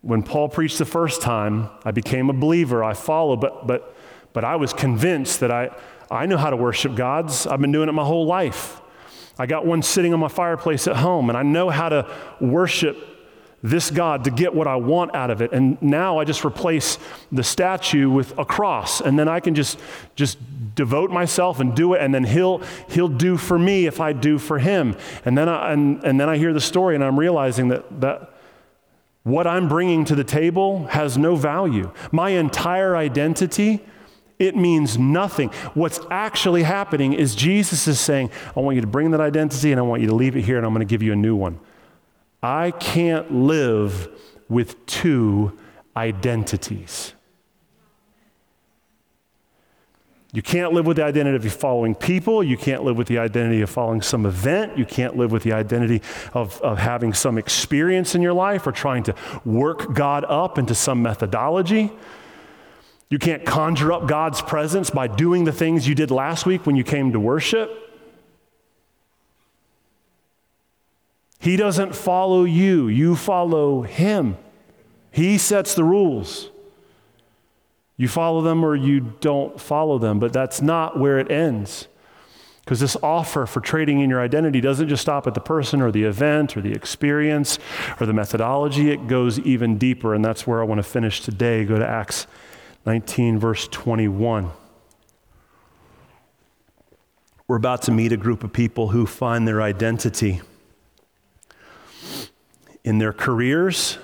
When 0.00 0.22
Paul 0.22 0.48
preached 0.48 0.78
the 0.78 0.84
first 0.84 1.22
time, 1.22 1.70
I 1.84 1.92
became 1.92 2.28
a 2.28 2.32
believer. 2.32 2.82
I 2.82 2.94
followed, 2.94 3.40
but, 3.40 3.66
but, 3.66 3.94
but 4.32 4.44
I 4.44 4.56
was 4.56 4.72
convinced 4.72 5.40
that 5.40 5.52
I, 5.52 5.70
I 6.12 6.26
know 6.26 6.36
how 6.36 6.50
to 6.50 6.56
worship 6.56 6.94
gods. 6.94 7.46
I've 7.46 7.60
been 7.60 7.72
doing 7.72 7.88
it 7.88 7.92
my 7.92 8.04
whole 8.04 8.26
life. 8.26 8.80
I 9.38 9.46
got 9.46 9.64
one 9.64 9.82
sitting 9.82 10.12
on 10.12 10.20
my 10.20 10.28
fireplace 10.28 10.86
at 10.86 10.96
home, 10.96 11.30
and 11.30 11.38
I 11.38 11.42
know 11.42 11.70
how 11.70 11.88
to 11.88 12.14
worship 12.40 12.96
this 13.62 13.90
God 13.90 14.24
to 14.24 14.30
get 14.30 14.54
what 14.54 14.66
I 14.66 14.76
want 14.76 15.14
out 15.14 15.30
of 15.30 15.40
it. 15.40 15.52
And 15.52 15.80
now 15.80 16.18
I 16.18 16.24
just 16.24 16.44
replace 16.44 16.98
the 17.30 17.42
statue 17.42 18.10
with 18.10 18.36
a 18.38 18.44
cross, 18.44 19.00
and 19.00 19.18
then 19.18 19.28
I 19.28 19.40
can 19.40 19.54
just 19.54 19.78
just 20.14 20.38
devote 20.74 21.10
myself 21.10 21.60
and 21.60 21.74
do 21.74 21.94
it, 21.94 22.02
and 22.02 22.14
then 22.14 22.24
he'll 22.24 22.60
he'll 22.90 23.08
do 23.08 23.38
for 23.38 23.58
me 23.58 23.86
if 23.86 24.00
I 24.00 24.12
do 24.12 24.38
for 24.38 24.58
him. 24.58 24.96
And 25.24 25.38
then 25.38 25.48
I 25.48 25.72
and, 25.72 26.04
and 26.04 26.20
then 26.20 26.28
I 26.28 26.36
hear 26.36 26.52
the 26.52 26.60
story, 26.60 26.94
and 26.94 27.02
I'm 27.02 27.18
realizing 27.18 27.68
that 27.68 28.00
that 28.02 28.34
what 29.22 29.46
I'm 29.46 29.68
bringing 29.68 30.04
to 30.06 30.14
the 30.14 30.24
table 30.24 30.86
has 30.88 31.16
no 31.16 31.36
value. 31.36 31.90
My 32.10 32.30
entire 32.30 32.96
identity 32.96 33.80
it 34.42 34.56
means 34.56 34.98
nothing. 34.98 35.48
What's 35.74 36.00
actually 36.10 36.64
happening 36.64 37.12
is 37.12 37.34
Jesus 37.34 37.86
is 37.86 38.00
saying, 38.00 38.30
I 38.56 38.60
want 38.60 38.74
you 38.74 38.80
to 38.80 38.86
bring 38.86 39.12
that 39.12 39.20
identity 39.20 39.70
and 39.70 39.78
I 39.78 39.82
want 39.82 40.02
you 40.02 40.08
to 40.08 40.14
leave 40.14 40.36
it 40.36 40.42
here 40.42 40.56
and 40.56 40.66
I'm 40.66 40.72
going 40.72 40.86
to 40.86 40.90
give 40.90 41.02
you 41.02 41.12
a 41.12 41.16
new 41.16 41.36
one. 41.36 41.60
I 42.42 42.72
can't 42.72 43.32
live 43.32 44.08
with 44.48 44.84
two 44.86 45.56
identities. 45.96 47.14
You 50.34 50.40
can't 50.40 50.72
live 50.72 50.86
with 50.86 50.96
the 50.96 51.04
identity 51.04 51.46
of 51.46 51.52
following 51.52 51.94
people. 51.94 52.42
You 52.42 52.56
can't 52.56 52.84
live 52.84 52.96
with 52.96 53.06
the 53.06 53.18
identity 53.18 53.60
of 53.60 53.68
following 53.68 54.00
some 54.00 54.24
event. 54.24 54.78
You 54.78 54.86
can't 54.86 55.14
live 55.14 55.30
with 55.30 55.42
the 55.42 55.52
identity 55.52 56.00
of, 56.32 56.58
of 56.62 56.78
having 56.78 57.12
some 57.12 57.36
experience 57.36 58.14
in 58.14 58.22
your 58.22 58.32
life 58.32 58.66
or 58.66 58.72
trying 58.72 59.02
to 59.04 59.14
work 59.44 59.92
God 59.92 60.24
up 60.24 60.56
into 60.56 60.74
some 60.74 61.02
methodology. 61.02 61.92
You 63.12 63.18
can't 63.18 63.44
conjure 63.44 63.92
up 63.92 64.06
God's 64.06 64.40
presence 64.40 64.88
by 64.88 65.06
doing 65.06 65.44
the 65.44 65.52
things 65.52 65.86
you 65.86 65.94
did 65.94 66.10
last 66.10 66.46
week 66.46 66.64
when 66.64 66.76
you 66.76 66.82
came 66.82 67.12
to 67.12 67.20
worship. 67.20 67.70
He 71.38 71.56
doesn't 71.56 71.94
follow 71.94 72.44
you, 72.44 72.88
you 72.88 73.14
follow 73.14 73.82
Him. 73.82 74.38
He 75.10 75.36
sets 75.36 75.74
the 75.74 75.84
rules. 75.84 76.48
You 77.98 78.08
follow 78.08 78.40
them 78.40 78.64
or 78.64 78.74
you 78.74 79.00
don't 79.20 79.60
follow 79.60 79.98
them, 79.98 80.18
but 80.18 80.32
that's 80.32 80.62
not 80.62 80.98
where 80.98 81.18
it 81.18 81.30
ends. 81.30 81.88
Because 82.64 82.80
this 82.80 82.96
offer 83.02 83.44
for 83.44 83.60
trading 83.60 84.00
in 84.00 84.08
your 84.08 84.22
identity 84.22 84.62
doesn't 84.62 84.88
just 84.88 85.02
stop 85.02 85.26
at 85.26 85.34
the 85.34 85.40
person 85.40 85.82
or 85.82 85.92
the 85.92 86.04
event 86.04 86.56
or 86.56 86.62
the 86.62 86.72
experience 86.72 87.58
or 88.00 88.06
the 88.06 88.14
methodology, 88.14 88.90
it 88.90 89.06
goes 89.06 89.38
even 89.40 89.76
deeper. 89.76 90.14
And 90.14 90.24
that's 90.24 90.46
where 90.46 90.62
I 90.62 90.64
want 90.64 90.78
to 90.78 90.82
finish 90.82 91.20
today. 91.20 91.66
Go 91.66 91.78
to 91.78 91.86
Acts 91.86 92.26
19, 92.84 93.38
verse 93.38 93.68
21. 93.68 94.50
We're 97.46 97.56
about 97.56 97.82
to 97.82 97.92
meet 97.92 98.12
a 98.12 98.16
group 98.16 98.42
of 98.42 98.52
people 98.52 98.88
who 98.88 99.06
find 99.06 99.46
their 99.46 99.62
identity 99.62 100.40
in 102.82 102.98
their 102.98 103.12
careers. 103.12 103.98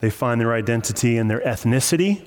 They 0.00 0.10
find 0.10 0.40
their 0.40 0.52
identity 0.52 1.16
in 1.16 1.28
their 1.28 1.40
ethnicity. 1.40 2.26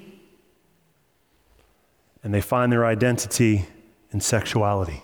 And 2.23 2.33
they 2.33 2.41
find 2.41 2.71
their 2.71 2.85
identity 2.85 3.65
in 4.11 4.19
sexuality. 4.19 5.03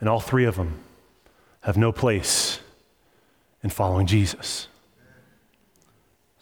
And 0.00 0.08
all 0.08 0.20
three 0.20 0.44
of 0.44 0.56
them 0.56 0.80
have 1.60 1.76
no 1.76 1.92
place 1.92 2.58
in 3.62 3.70
following 3.70 4.06
Jesus. 4.06 4.68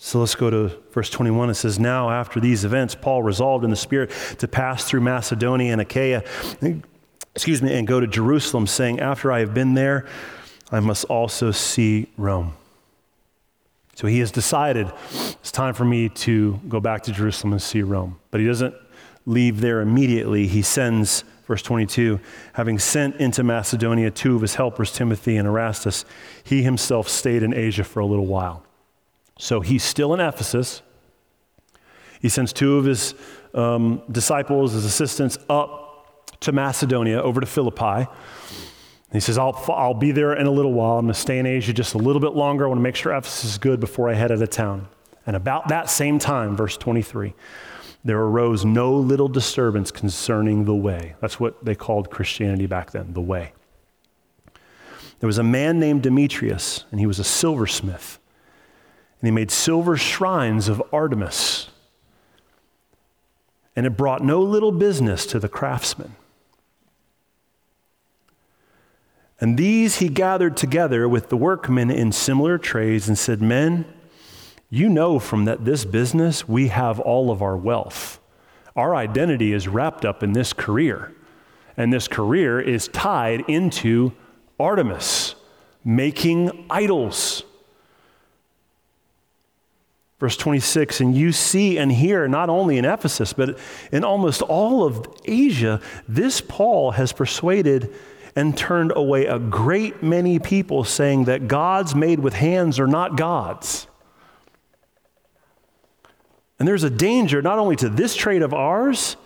So 0.04 0.18
let's 0.18 0.34
go 0.34 0.50
to 0.50 0.68
verse 0.90 1.08
21. 1.10 1.50
It 1.50 1.54
says, 1.54 1.78
Now, 1.78 2.10
after 2.10 2.40
these 2.40 2.64
events, 2.64 2.96
Paul 2.96 3.22
resolved 3.22 3.62
in 3.62 3.70
the 3.70 3.76
Spirit 3.76 4.10
to 4.38 4.48
pass 4.48 4.82
through 4.82 5.00
Macedonia 5.00 5.70
and 5.70 5.80
Achaia, 5.80 6.24
excuse 7.36 7.62
me, 7.62 7.72
and 7.72 7.86
go 7.86 8.00
to 8.00 8.08
Jerusalem, 8.08 8.66
saying, 8.66 8.98
After 8.98 9.30
I 9.30 9.38
have 9.38 9.54
been 9.54 9.74
there, 9.74 10.04
I 10.72 10.80
must 10.80 11.04
also 11.04 11.52
see 11.52 12.08
Rome. 12.16 12.54
So 13.94 14.08
he 14.08 14.18
has 14.18 14.32
decided 14.32 14.92
it's 15.12 15.52
time 15.52 15.72
for 15.72 15.84
me 15.84 16.08
to 16.08 16.58
go 16.68 16.80
back 16.80 17.04
to 17.04 17.12
Jerusalem 17.12 17.52
and 17.52 17.62
see 17.62 17.82
Rome. 17.82 18.18
But 18.32 18.40
he 18.40 18.46
doesn't 18.48 18.74
leave 19.24 19.60
there 19.60 19.80
immediately. 19.80 20.48
He 20.48 20.62
sends, 20.62 21.22
verse 21.46 21.62
22, 21.62 22.18
having 22.54 22.80
sent 22.80 23.16
into 23.20 23.44
Macedonia 23.44 24.10
two 24.10 24.34
of 24.34 24.42
his 24.42 24.56
helpers, 24.56 24.90
Timothy 24.90 25.36
and 25.36 25.46
Erastus, 25.46 26.04
he 26.42 26.64
himself 26.64 27.08
stayed 27.08 27.44
in 27.44 27.54
Asia 27.54 27.84
for 27.84 28.00
a 28.00 28.06
little 28.06 28.26
while. 28.26 28.64
So 29.38 29.60
he's 29.60 29.82
still 29.82 30.14
in 30.14 30.20
Ephesus. 30.20 30.82
He 32.20 32.28
sends 32.28 32.52
two 32.52 32.76
of 32.76 32.84
his 32.84 33.14
um, 33.54 34.02
disciples, 34.10 34.72
his 34.72 34.84
assistants, 34.84 35.38
up 35.48 36.38
to 36.40 36.52
Macedonia, 36.52 37.20
over 37.20 37.40
to 37.40 37.46
Philippi. 37.46 38.08
He 39.12 39.20
says, 39.20 39.36
I'll, 39.36 39.62
I'll 39.68 39.94
be 39.94 40.12
there 40.12 40.34
in 40.34 40.46
a 40.46 40.50
little 40.50 40.72
while. 40.72 40.98
I'm 40.98 41.04
going 41.04 41.14
to 41.14 41.20
stay 41.20 41.38
in 41.38 41.46
Asia 41.46 41.72
just 41.72 41.94
a 41.94 41.98
little 41.98 42.20
bit 42.20 42.32
longer. 42.32 42.64
I 42.64 42.68
want 42.68 42.78
to 42.78 42.82
make 42.82 42.96
sure 42.96 43.14
Ephesus 43.14 43.50
is 43.50 43.58
good 43.58 43.78
before 43.78 44.08
I 44.08 44.14
head 44.14 44.32
out 44.32 44.40
of 44.40 44.50
town. 44.50 44.88
And 45.26 45.36
about 45.36 45.68
that 45.68 45.90
same 45.90 46.18
time, 46.18 46.56
verse 46.56 46.76
23, 46.76 47.34
there 48.04 48.18
arose 48.18 48.64
no 48.64 48.94
little 48.94 49.28
disturbance 49.28 49.90
concerning 49.90 50.64
the 50.64 50.74
way. 50.74 51.14
That's 51.20 51.38
what 51.38 51.62
they 51.64 51.74
called 51.74 52.10
Christianity 52.10 52.66
back 52.66 52.90
then, 52.92 53.12
the 53.12 53.20
way. 53.20 53.52
There 55.20 55.26
was 55.26 55.38
a 55.38 55.44
man 55.44 55.78
named 55.78 56.02
Demetrius, 56.02 56.84
and 56.90 56.98
he 56.98 57.06
was 57.06 57.18
a 57.18 57.24
silversmith 57.24 58.18
and 59.22 59.28
he 59.28 59.30
made 59.30 59.52
silver 59.52 59.96
shrines 59.96 60.68
of 60.68 60.82
Artemis. 60.92 61.68
And 63.76 63.86
it 63.86 63.96
brought 63.96 64.22
no 64.24 64.42
little 64.42 64.72
business 64.72 65.24
to 65.26 65.38
the 65.38 65.48
craftsmen. 65.48 66.16
And 69.40 69.56
these 69.56 69.96
he 69.96 70.08
gathered 70.08 70.56
together 70.56 71.08
with 71.08 71.28
the 71.28 71.36
workmen 71.36 71.88
in 71.88 72.10
similar 72.10 72.58
trades 72.58 73.06
and 73.06 73.16
said, 73.16 73.40
Men, 73.40 73.84
you 74.70 74.88
know 74.88 75.20
from 75.20 75.44
that 75.44 75.64
this 75.64 75.84
business 75.84 76.48
we 76.48 76.68
have 76.68 76.98
all 76.98 77.30
of 77.30 77.42
our 77.42 77.56
wealth. 77.56 78.18
Our 78.74 78.96
identity 78.96 79.52
is 79.52 79.68
wrapped 79.68 80.04
up 80.04 80.24
in 80.24 80.32
this 80.32 80.52
career. 80.52 81.12
And 81.76 81.92
this 81.92 82.08
career 82.08 82.60
is 82.60 82.88
tied 82.88 83.44
into 83.48 84.12
Artemis, 84.58 85.36
making 85.84 86.66
idols. 86.68 87.44
Verse 90.22 90.36
26, 90.36 91.00
and 91.00 91.16
you 91.16 91.32
see 91.32 91.78
and 91.78 91.90
hear, 91.90 92.28
not 92.28 92.48
only 92.48 92.78
in 92.78 92.84
Ephesus, 92.84 93.32
but 93.32 93.58
in 93.90 94.04
almost 94.04 94.40
all 94.40 94.84
of 94.84 95.04
Asia, 95.24 95.80
this 96.06 96.40
Paul 96.40 96.92
has 96.92 97.12
persuaded 97.12 97.92
and 98.36 98.56
turned 98.56 98.92
away 98.94 99.26
a 99.26 99.40
great 99.40 100.00
many 100.00 100.38
people, 100.38 100.84
saying 100.84 101.24
that 101.24 101.48
gods 101.48 101.96
made 101.96 102.20
with 102.20 102.34
hands 102.34 102.78
are 102.78 102.86
not 102.86 103.16
gods. 103.16 103.88
And 106.60 106.68
there's 106.68 106.84
a 106.84 106.90
danger 106.90 107.42
not 107.42 107.58
only 107.58 107.74
to 107.74 107.88
this 107.88 108.14
trade 108.14 108.42
of 108.42 108.54
ours 108.54 109.16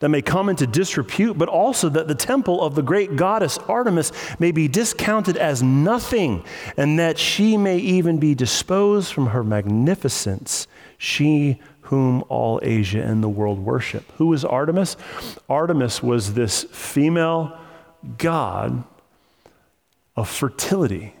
that 0.00 0.08
may 0.08 0.22
come 0.22 0.48
into 0.48 0.66
disrepute, 0.66 1.38
but 1.38 1.48
also 1.48 1.88
that 1.90 2.08
the 2.08 2.14
temple 2.14 2.62
of 2.62 2.74
the 2.74 2.82
great 2.82 3.16
goddess 3.16 3.58
Artemis 3.68 4.12
may 4.38 4.50
be 4.50 4.66
discounted 4.66 5.36
as 5.36 5.62
nothing, 5.62 6.42
and 6.76 6.98
that 6.98 7.18
she 7.18 7.56
may 7.56 7.78
even 7.78 8.18
be 8.18 8.34
disposed 8.34 9.12
from 9.12 9.28
her 9.28 9.44
magnificence, 9.44 10.66
she 10.98 11.60
whom 11.82 12.24
all 12.28 12.60
Asia 12.62 13.02
and 13.02 13.22
the 13.22 13.28
world 13.28 13.58
worship. 13.58 14.10
Who 14.16 14.32
is 14.32 14.44
Artemis? 14.44 14.96
Artemis 15.48 16.02
was 16.02 16.34
this 16.34 16.64
female 16.64 17.58
god 18.16 18.84
of 20.16 20.28
fertility. 20.28 21.14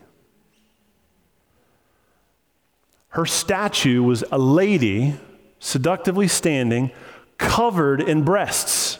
Her 3.08 3.26
statue 3.26 4.02
was 4.02 4.22
a 4.30 4.38
lady 4.38 5.16
seductively 5.58 6.28
standing, 6.28 6.92
covered 7.40 8.02
in 8.02 8.22
breasts. 8.22 8.98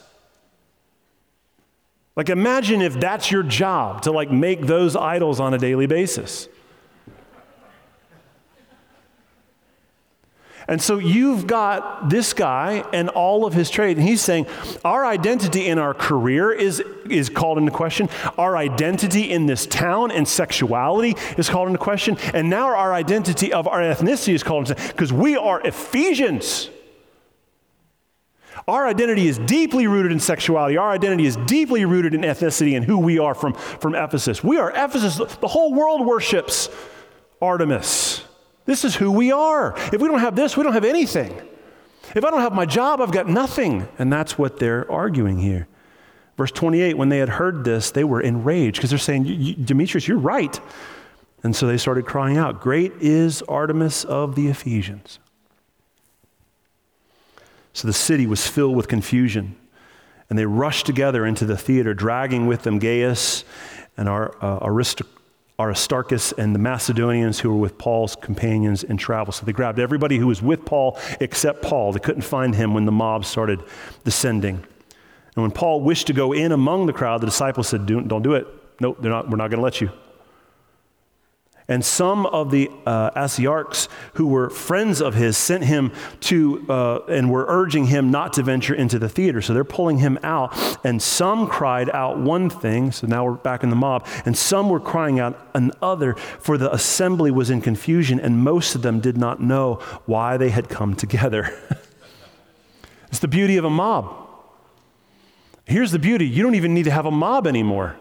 Like 2.17 2.31
imagine 2.31 2.83
if 2.83 2.99
that's 2.99 3.31
your 3.31 3.43
job 3.43 4.03
to 4.03 4.13
like 4.13 4.31
make 4.31 4.63
those 4.63 4.97
idols 4.97 5.39
on 5.39 5.55
a 5.55 5.59
daily 5.59 5.87
basis. 5.87 6.49
And 10.67 10.81
so 10.81 10.99
you've 10.99 11.49
got 11.49 12.11
this 12.11 12.33
guy 12.33 12.85
and 12.93 13.09
all 13.09 13.45
of 13.45 13.53
his 13.53 13.71
trade, 13.71 13.97
and 13.97 14.07
he's 14.07 14.21
saying 14.21 14.47
our 14.85 15.05
identity 15.05 15.67
in 15.67 15.79
our 15.79 15.95
career 15.95 16.53
is, 16.53 16.81
is 17.09 17.29
called 17.29 17.59
into 17.59 17.73
question. 17.73 18.09
Our 18.39 18.57
identity 18.57 19.33
in 19.33 19.47
this 19.47 19.67
town 19.67 20.13
and 20.13 20.29
sexuality 20.29 21.17
is 21.37 21.49
called 21.49 21.67
into 21.67 21.81
question. 21.81 22.19
And 22.33 22.49
now 22.49 22.69
our 22.69 22.95
identity 22.95 23.53
of 23.53 23.67
our 23.67 23.81
ethnicity 23.81 24.33
is 24.33 24.45
called 24.45 24.71
into 24.71 24.89
because 24.89 25.13
we 25.13 25.37
are 25.37 25.61
Ephesians. 25.63 26.71
Our 28.67 28.87
identity 28.87 29.29
is 29.29 29.39
deeply 29.39 29.87
rooted 29.87 30.13
in 30.13 30.21
sexuality. 30.21 30.77
Our 30.77 30.91
identity 30.91 31.27
is 31.27 31.37
deeply 31.37 31.85
rooted 31.85 32.15
in 32.15 32.23
ethnicity 32.23 32.77
and 32.77 32.85
who 32.85 32.99
we 32.99 33.19
are 33.19 33.35
from, 33.35 33.55
from 33.55 33.95
Ephesus. 33.95 34.43
We 34.43 34.59
are 34.59 34.71
Ephesus. 34.71 35.17
The 35.37 35.49
whole 35.49 35.73
world 35.73 36.07
worships 36.07 36.69
Artemis. 37.41 38.23
This 38.67 38.85
is 38.85 38.95
who 38.95 39.11
we 39.11 39.33
are. 39.33 39.75
If 39.93 40.01
we 40.01 40.09
don't 40.09 40.21
have 40.21 40.37
this, 40.37 40.57
we 40.57 40.63
don't 40.63 40.75
have 40.75 40.85
anything. 40.85 41.35
If 42.15 42.25
I 42.25 42.31
don't 42.31 42.41
have 42.41 42.53
my 42.53 42.67
job, 42.67 43.01
I've 43.01 43.13
got 43.13 43.29
nothing. 43.29 43.89
And 43.99 44.13
that's 44.13 44.37
what 44.37 44.59
they're 44.59 44.91
arguing 44.91 45.39
here. 45.39 45.69
Verse 46.37 46.51
28 46.51 46.97
when 46.97 47.09
they 47.09 47.19
had 47.19 47.29
heard 47.29 47.65
this, 47.65 47.91
they 47.91 48.05
were 48.05 48.21
enraged 48.21 48.77
because 48.77 48.91
they're 48.91 48.99
saying, 48.99 49.57
Demetrius, 49.65 50.09
you're 50.09 50.19
right. 50.19 50.61
And 51.43 51.55
so 51.55 51.67
they 51.67 51.79
started 51.79 52.07
crying 52.07 52.37
out, 52.37 52.61
Great 52.61 52.93
is 53.01 53.43
Artemis 53.43 54.05
of 54.05 54.35
the 54.35 54.49
Ephesians. 54.49 55.19
So 57.81 57.89
the 57.89 57.95
city 57.95 58.27
was 58.27 58.47
filled 58.47 58.77
with 58.77 58.89
confusion. 58.89 59.57
And 60.29 60.39
they 60.39 60.45
rushed 60.45 60.85
together 60.85 61.25
into 61.25 61.47
the 61.47 61.57
theater, 61.57 61.95
dragging 61.95 62.47
with 62.47 62.63
them 62.63 62.79
Gaius 62.79 63.43
and 63.97 64.07
our 64.07 64.37
uh, 64.45 64.59
Aristarchus 65.59 66.33
and 66.33 66.55
the 66.55 66.59
Macedonians 66.59 67.41
who 67.41 67.49
were 67.49 67.57
with 67.57 67.79
Paul's 67.79 68.17
companions 68.17 68.85
in 68.85 68.99
travel. 68.99 69.33
So 69.33 69.47
they 69.47 69.53
grabbed 69.53 69.79
everybody 69.79 70.19
who 70.19 70.27
was 70.27 70.43
with 70.43 70.67
Paul 70.67 70.99
except 71.21 71.63
Paul. 71.63 71.93
They 71.93 72.01
couldn't 72.01 72.21
find 72.21 72.55
him 72.55 72.75
when 72.75 72.85
the 72.85 72.93
mob 72.93 73.25
started 73.25 73.63
descending. 74.05 74.57
And 74.57 75.43
when 75.43 75.51
Paul 75.51 75.81
wished 75.81 76.07
to 76.09 76.13
go 76.13 76.35
in 76.35 76.53
among 76.53 76.85
the 76.85 76.93
crowd, 76.93 77.23
the 77.23 77.29
disciples 77.29 77.69
said, 77.69 77.87
Don't 77.87 78.23
do 78.23 78.35
it. 78.35 78.47
Nope, 78.79 78.99
they're 79.01 79.11
not, 79.11 79.31
we're 79.31 79.39
not 79.39 79.49
going 79.49 79.61
to 79.61 79.65
let 79.65 79.81
you. 79.81 79.91
And 81.71 81.85
some 81.85 82.27
of 82.27 82.51
the 82.51 82.69
uh, 82.85 83.13
Asiarchs 83.13 83.87
who 84.15 84.27
were 84.27 84.51
friends 84.51 85.01
of 85.01 85.15
his 85.15 85.39
sent 85.39 85.63
him 85.63 85.93
to 86.23 86.67
uh, 86.69 86.99
and 87.09 87.31
were 87.31 87.47
urging 87.49 87.87
him 87.87 88.11
not 88.11 88.33
to 88.35 88.43
venture 88.43 88.75
into 88.75 88.99
the 88.99 89.09
theater. 89.09 89.41
So 89.41 89.55
they're 89.55 89.63
pulling 89.63 89.99
him 89.99 90.19
out. 90.25 90.53
And 90.85 91.01
some 91.01 91.47
cried 91.47 91.89
out 91.91 92.19
one 92.19 92.51
thing. 92.51 92.91
So 92.91 93.07
now 93.07 93.25
we're 93.25 93.35
back 93.35 93.63
in 93.63 93.71
the 93.71 93.77
mob. 93.77 94.05
And 94.25 94.37
some 94.37 94.69
were 94.69 94.81
crying 94.81 95.21
out 95.21 95.49
another, 95.55 96.15
for 96.15 96.59
the 96.59 96.75
assembly 96.75 97.31
was 97.31 97.51
in 97.51 97.61
confusion, 97.61 98.19
and 98.19 98.39
most 98.39 98.75
of 98.75 98.83
them 98.83 98.99
did 98.99 99.17
not 99.17 99.41
know 99.41 99.75
why 100.07 100.37
they 100.37 100.51
had 100.51 100.69
come 100.69 100.97
together. 100.97 101.57
it's 103.09 103.21
the 103.21 103.29
beauty 103.29 103.57
of 103.57 103.65
a 103.65 103.71
mob. 103.71 104.13
Here's 105.67 105.93
the 105.93 106.01
beauty 106.01 106.27
you 106.27 106.43
don't 106.43 106.57
even 106.57 106.75
need 106.75 106.87
to 106.87 106.91
have 106.91 107.07
a 107.07 107.13
mob 107.13 107.47
anymore. 107.47 107.97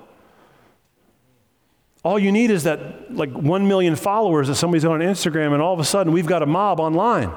All 2.03 2.17
you 2.17 2.31
need 2.31 2.49
is 2.49 2.63
that 2.63 3.13
like 3.13 3.31
1 3.31 3.67
million 3.67 3.95
followers 3.95 4.47
that 4.47 4.55
somebody's 4.55 4.85
on 4.85 4.99
Instagram, 5.01 5.53
and 5.53 5.61
all 5.61 5.73
of 5.73 5.79
a 5.79 5.85
sudden 5.85 6.13
we've 6.13 6.25
got 6.25 6.41
a 6.41 6.45
mob 6.45 6.79
online. 6.79 7.31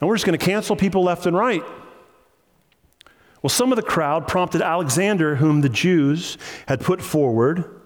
And 0.00 0.08
we're 0.08 0.16
just 0.16 0.26
going 0.26 0.38
to 0.38 0.44
cancel 0.44 0.76
people 0.76 1.02
left 1.02 1.26
and 1.26 1.36
right. 1.36 1.62
Well, 3.42 3.50
some 3.50 3.72
of 3.72 3.76
the 3.76 3.82
crowd 3.82 4.28
prompted 4.28 4.62
Alexander, 4.62 5.36
whom 5.36 5.62
the 5.62 5.68
Jews 5.68 6.38
had 6.66 6.80
put 6.80 7.02
forward. 7.02 7.80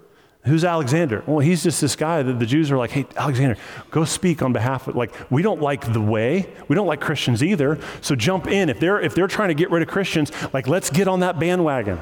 Who's 0.45 0.65
Alexander? 0.65 1.25
Well, 1.27 1.41
he's 1.41 1.63
just 1.65 1.81
this 1.81 1.97
guy 1.97 2.23
that 2.23 2.39
the 2.39 2.47
Jews 2.47 2.71
are 2.71 2.77
like, 2.77 2.91
hey, 2.91 3.07
Alexander, 3.17 3.57
go 3.91 4.05
speak 4.05 4.43
on 4.43 4.53
behalf 4.53 4.87
of, 4.87 4.95
like, 4.95 5.13
we 5.31 5.43
don't 5.43 5.61
like 5.61 5.93
the 5.93 6.01
way. 6.01 6.47
We 6.69 6.77
don't 6.77 6.87
like 6.87 7.01
Christians 7.01 7.43
either. 7.43 7.81
So 8.01 8.15
jump 8.15 8.47
in. 8.47 8.69
If 8.69 8.79
they're, 8.79 9.01
if 9.01 9.15
they're 9.15 9.27
trying 9.27 9.49
to 9.49 9.55
get 9.55 9.71
rid 9.71 9.83
of 9.83 9.89
Christians, 9.89 10.31
like, 10.53 10.69
let's 10.69 10.89
get 10.89 11.09
on 11.09 11.21
that 11.21 11.41
bandwagon. 11.41 12.01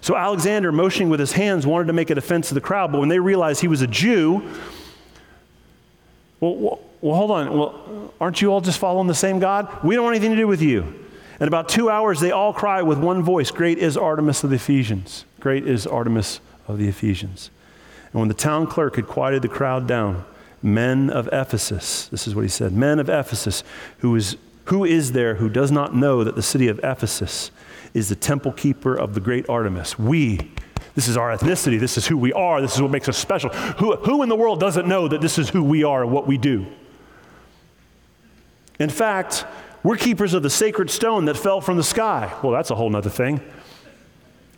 So 0.00 0.16
Alexander, 0.16 0.72
motioning 0.72 1.10
with 1.10 1.20
his 1.20 1.32
hands, 1.32 1.66
wanted 1.66 1.86
to 1.88 1.92
make 1.92 2.10
a 2.10 2.14
defense 2.14 2.48
to 2.48 2.54
the 2.54 2.60
crowd, 2.60 2.92
but 2.92 3.00
when 3.00 3.08
they 3.08 3.18
realized 3.18 3.60
he 3.60 3.68
was 3.68 3.82
a 3.82 3.86
Jew, 3.86 4.42
well, 6.40 6.56
well, 6.56 6.80
well, 7.00 7.16
hold 7.16 7.30
on. 7.30 7.56
Well, 7.56 8.14
aren't 8.20 8.42
you 8.42 8.52
all 8.52 8.60
just 8.60 8.78
following 8.78 9.06
the 9.06 9.14
same 9.14 9.38
God? 9.38 9.84
We 9.84 9.94
don't 9.94 10.04
want 10.04 10.16
anything 10.16 10.32
to 10.32 10.40
do 10.40 10.48
with 10.48 10.62
you. 10.62 10.94
In 11.40 11.48
about 11.48 11.68
two 11.68 11.88
hours, 11.88 12.20
they 12.20 12.30
all 12.30 12.52
cry 12.52 12.82
with 12.82 12.98
one 12.98 13.22
voice 13.22 13.50
Great 13.50 13.78
is 13.78 13.96
Artemis 13.96 14.44
of 14.44 14.50
the 14.50 14.56
Ephesians. 14.56 15.24
Great 15.38 15.66
is 15.66 15.86
Artemis 15.86 16.40
of 16.68 16.78
the 16.78 16.88
Ephesians. 16.88 17.50
And 18.12 18.20
when 18.20 18.28
the 18.28 18.34
town 18.34 18.66
clerk 18.66 18.96
had 18.96 19.06
quieted 19.06 19.42
the 19.42 19.48
crowd 19.48 19.86
down, 19.86 20.24
men 20.62 21.08
of 21.08 21.28
Ephesus, 21.32 22.06
this 22.08 22.26
is 22.26 22.34
what 22.34 22.42
he 22.42 22.48
said, 22.48 22.72
men 22.72 22.98
of 22.98 23.08
Ephesus, 23.08 23.62
who 23.98 24.14
is, 24.16 24.36
who 24.66 24.84
is 24.84 25.12
there 25.12 25.36
who 25.36 25.48
does 25.48 25.70
not 25.70 25.94
know 25.94 26.22
that 26.24 26.36
the 26.36 26.42
city 26.42 26.68
of 26.68 26.78
Ephesus 26.82 27.50
is 27.94 28.08
the 28.08 28.16
temple 28.16 28.52
keeper 28.52 28.94
of 28.94 29.14
the 29.14 29.20
great 29.20 29.48
Artemis. 29.48 29.98
We, 29.98 30.50
this 30.94 31.08
is 31.08 31.16
our 31.16 31.36
ethnicity, 31.36 31.78
this 31.78 31.96
is 31.98 32.06
who 32.06 32.16
we 32.16 32.32
are, 32.32 32.60
this 32.60 32.74
is 32.74 32.82
what 32.82 32.90
makes 32.90 33.08
us 33.08 33.16
special. 33.16 33.50
Who, 33.50 33.96
who 33.96 34.22
in 34.22 34.28
the 34.28 34.36
world 34.36 34.60
doesn't 34.60 34.86
know 34.86 35.08
that 35.08 35.20
this 35.20 35.38
is 35.38 35.48
who 35.48 35.62
we 35.62 35.84
are 35.84 36.02
and 36.02 36.12
what 36.12 36.26
we 36.26 36.38
do? 36.38 36.66
In 38.78 38.90
fact, 38.90 39.44
we're 39.82 39.96
keepers 39.96 40.34
of 40.34 40.42
the 40.42 40.50
sacred 40.50 40.90
stone 40.90 41.24
that 41.26 41.36
fell 41.36 41.60
from 41.60 41.76
the 41.76 41.82
sky. 41.82 42.32
Well, 42.42 42.52
that's 42.52 42.70
a 42.70 42.74
whole 42.74 42.94
other 42.94 43.10
thing. 43.10 43.40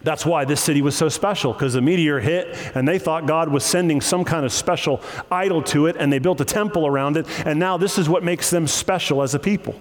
That's 0.03 0.27
why 0.27 0.45
this 0.45 0.61
city 0.61 0.83
was 0.83 0.97
so 0.97 1.09
special, 1.09 1.53
because 1.53 1.75
the 1.75 1.81
meteor 1.81 2.19
hit 2.19 2.57
and 2.75 2.89
they 2.89 2.99
thought 2.99 3.27
God 3.27 3.49
was 3.49 3.65
sending 3.65 4.01
some 4.01 4.25
kind 4.25 4.45
of 4.45 4.53
special 4.53 5.01
idol 5.31 5.63
to 5.65 5.87
it, 5.87 5.97
and 5.97 6.13
they 6.13 6.19
built 6.19 6.41
a 6.41 6.45
temple 6.45 6.87
around 6.89 7.17
it, 7.17 7.27
and 7.47 7.59
now 7.59 7.77
this 7.77 7.99
is 7.99 8.09
what 8.09 8.25
makes 8.25 8.51
them 8.51 8.67
special 8.67 9.23
as 9.23 9.35
a 9.35 9.39
people. 9.39 9.81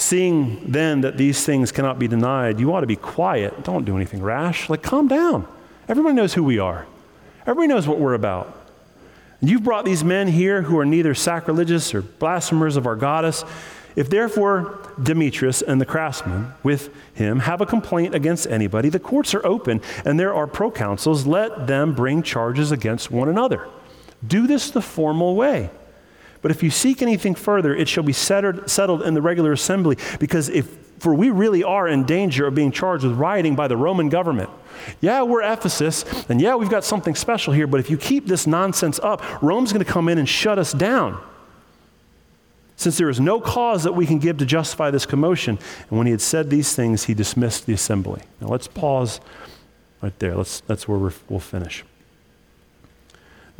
Seeing 0.00 0.72
then 0.72 1.02
that 1.02 1.18
these 1.18 1.44
things 1.44 1.70
cannot 1.70 1.98
be 1.98 2.08
denied, 2.08 2.58
you 2.58 2.72
ought 2.72 2.80
to 2.80 2.86
be 2.86 2.96
quiet. 2.96 3.64
Don't 3.64 3.84
do 3.84 3.96
anything 3.96 4.22
rash. 4.22 4.70
Like, 4.70 4.82
calm 4.82 5.08
down. 5.08 5.46
Everybody 5.88 6.14
knows 6.14 6.32
who 6.32 6.42
we 6.42 6.58
are, 6.58 6.86
everybody 7.42 7.68
knows 7.68 7.86
what 7.86 7.98
we're 7.98 8.14
about. 8.14 8.56
You've 9.42 9.62
brought 9.62 9.84
these 9.84 10.02
men 10.02 10.28
here 10.28 10.62
who 10.62 10.78
are 10.78 10.86
neither 10.86 11.14
sacrilegious 11.14 11.94
or 11.94 12.00
blasphemers 12.00 12.76
of 12.76 12.86
our 12.86 12.96
goddess. 12.96 13.44
If 13.94 14.08
therefore 14.08 14.78
Demetrius 15.02 15.60
and 15.60 15.78
the 15.80 15.86
craftsmen 15.86 16.54
with 16.62 16.88
him 17.12 17.40
have 17.40 17.60
a 17.60 17.66
complaint 17.66 18.14
against 18.14 18.46
anybody, 18.46 18.88
the 18.88 19.00
courts 19.00 19.34
are 19.34 19.44
open 19.44 19.82
and 20.06 20.18
there 20.18 20.32
are 20.32 20.46
proconsuls. 20.46 21.26
Let 21.26 21.66
them 21.66 21.94
bring 21.94 22.22
charges 22.22 22.72
against 22.72 23.10
one 23.10 23.28
another. 23.28 23.68
Do 24.26 24.46
this 24.46 24.70
the 24.70 24.82
formal 24.82 25.34
way. 25.34 25.70
But 26.42 26.50
if 26.50 26.62
you 26.62 26.70
seek 26.70 27.02
anything 27.02 27.34
further, 27.34 27.74
it 27.74 27.88
shall 27.88 28.04
be 28.04 28.12
settled 28.12 29.02
in 29.02 29.14
the 29.14 29.22
regular 29.22 29.52
assembly, 29.52 29.96
because 30.18 30.48
if 30.48 30.68
for 31.00 31.14
we 31.14 31.30
really 31.30 31.64
are 31.64 31.88
in 31.88 32.04
danger 32.04 32.46
of 32.46 32.54
being 32.54 32.70
charged 32.70 33.04
with 33.04 33.14
rioting 33.14 33.56
by 33.56 33.66
the 33.66 33.76
Roman 33.76 34.10
government. 34.10 34.50
Yeah, 35.00 35.22
we're 35.22 35.42
Ephesus, 35.42 36.04
and 36.28 36.40
yeah, 36.40 36.54
we've 36.56 36.70
got 36.70 36.84
something 36.84 37.14
special 37.14 37.54
here, 37.54 37.66
but 37.66 37.80
if 37.80 37.88
you 37.90 37.96
keep 37.96 38.26
this 38.26 38.46
nonsense 38.46 39.00
up, 39.02 39.22
Rome's 39.42 39.72
going 39.72 39.84
to 39.84 39.90
come 39.90 40.08
in 40.08 40.18
and 40.18 40.28
shut 40.28 40.58
us 40.58 40.72
down. 40.72 41.18
Since 42.76 42.98
there 42.98 43.08
is 43.10 43.20
no 43.20 43.40
cause 43.40 43.82
that 43.84 43.94
we 43.94 44.06
can 44.06 44.18
give 44.18 44.38
to 44.38 44.46
justify 44.46 44.90
this 44.90 45.04
commotion. 45.04 45.58
And 45.88 45.98
when 45.98 46.06
he 46.06 46.10
had 46.12 46.22
said 46.22 46.48
these 46.48 46.74
things, 46.74 47.04
he 47.04 47.14
dismissed 47.14 47.66
the 47.66 47.74
assembly. 47.74 48.22
Now 48.40 48.48
let's 48.48 48.68
pause 48.68 49.20
right 50.00 50.18
there. 50.18 50.34
Let's, 50.34 50.60
that's 50.60 50.88
where 50.88 50.98
we'll 51.28 51.40
finish. 51.40 51.84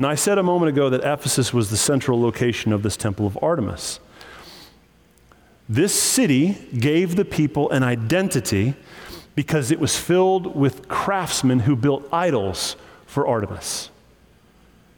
Now, 0.00 0.08
I 0.08 0.14
said 0.14 0.38
a 0.38 0.42
moment 0.42 0.70
ago 0.70 0.88
that 0.88 1.04
Ephesus 1.04 1.52
was 1.52 1.68
the 1.68 1.76
central 1.76 2.18
location 2.18 2.72
of 2.72 2.82
this 2.82 2.96
temple 2.96 3.26
of 3.26 3.38
Artemis. 3.42 4.00
This 5.68 5.92
city 5.92 6.56
gave 6.78 7.16
the 7.16 7.24
people 7.26 7.70
an 7.70 7.82
identity 7.82 8.74
because 9.34 9.70
it 9.70 9.78
was 9.78 9.98
filled 9.98 10.56
with 10.56 10.88
craftsmen 10.88 11.60
who 11.60 11.76
built 11.76 12.08
idols 12.10 12.76
for 13.04 13.26
Artemis. 13.26 13.90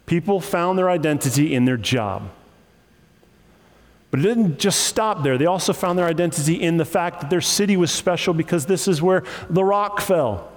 People 0.06 0.40
found 0.40 0.78
their 0.78 0.88
identity 0.88 1.52
in 1.52 1.64
their 1.64 1.76
job. 1.76 2.30
But 4.12 4.20
it 4.20 4.22
didn't 4.22 4.60
just 4.60 4.84
stop 4.84 5.24
there. 5.24 5.36
They 5.36 5.46
also 5.46 5.72
found 5.72 5.98
their 5.98 6.06
identity 6.06 6.62
in 6.62 6.76
the 6.76 6.84
fact 6.84 7.22
that 7.22 7.28
their 7.28 7.40
city 7.40 7.76
was 7.76 7.90
special 7.90 8.34
because 8.34 8.66
this 8.66 8.86
is 8.86 9.02
where 9.02 9.24
the 9.50 9.64
rock 9.64 10.00
fell. 10.00 10.51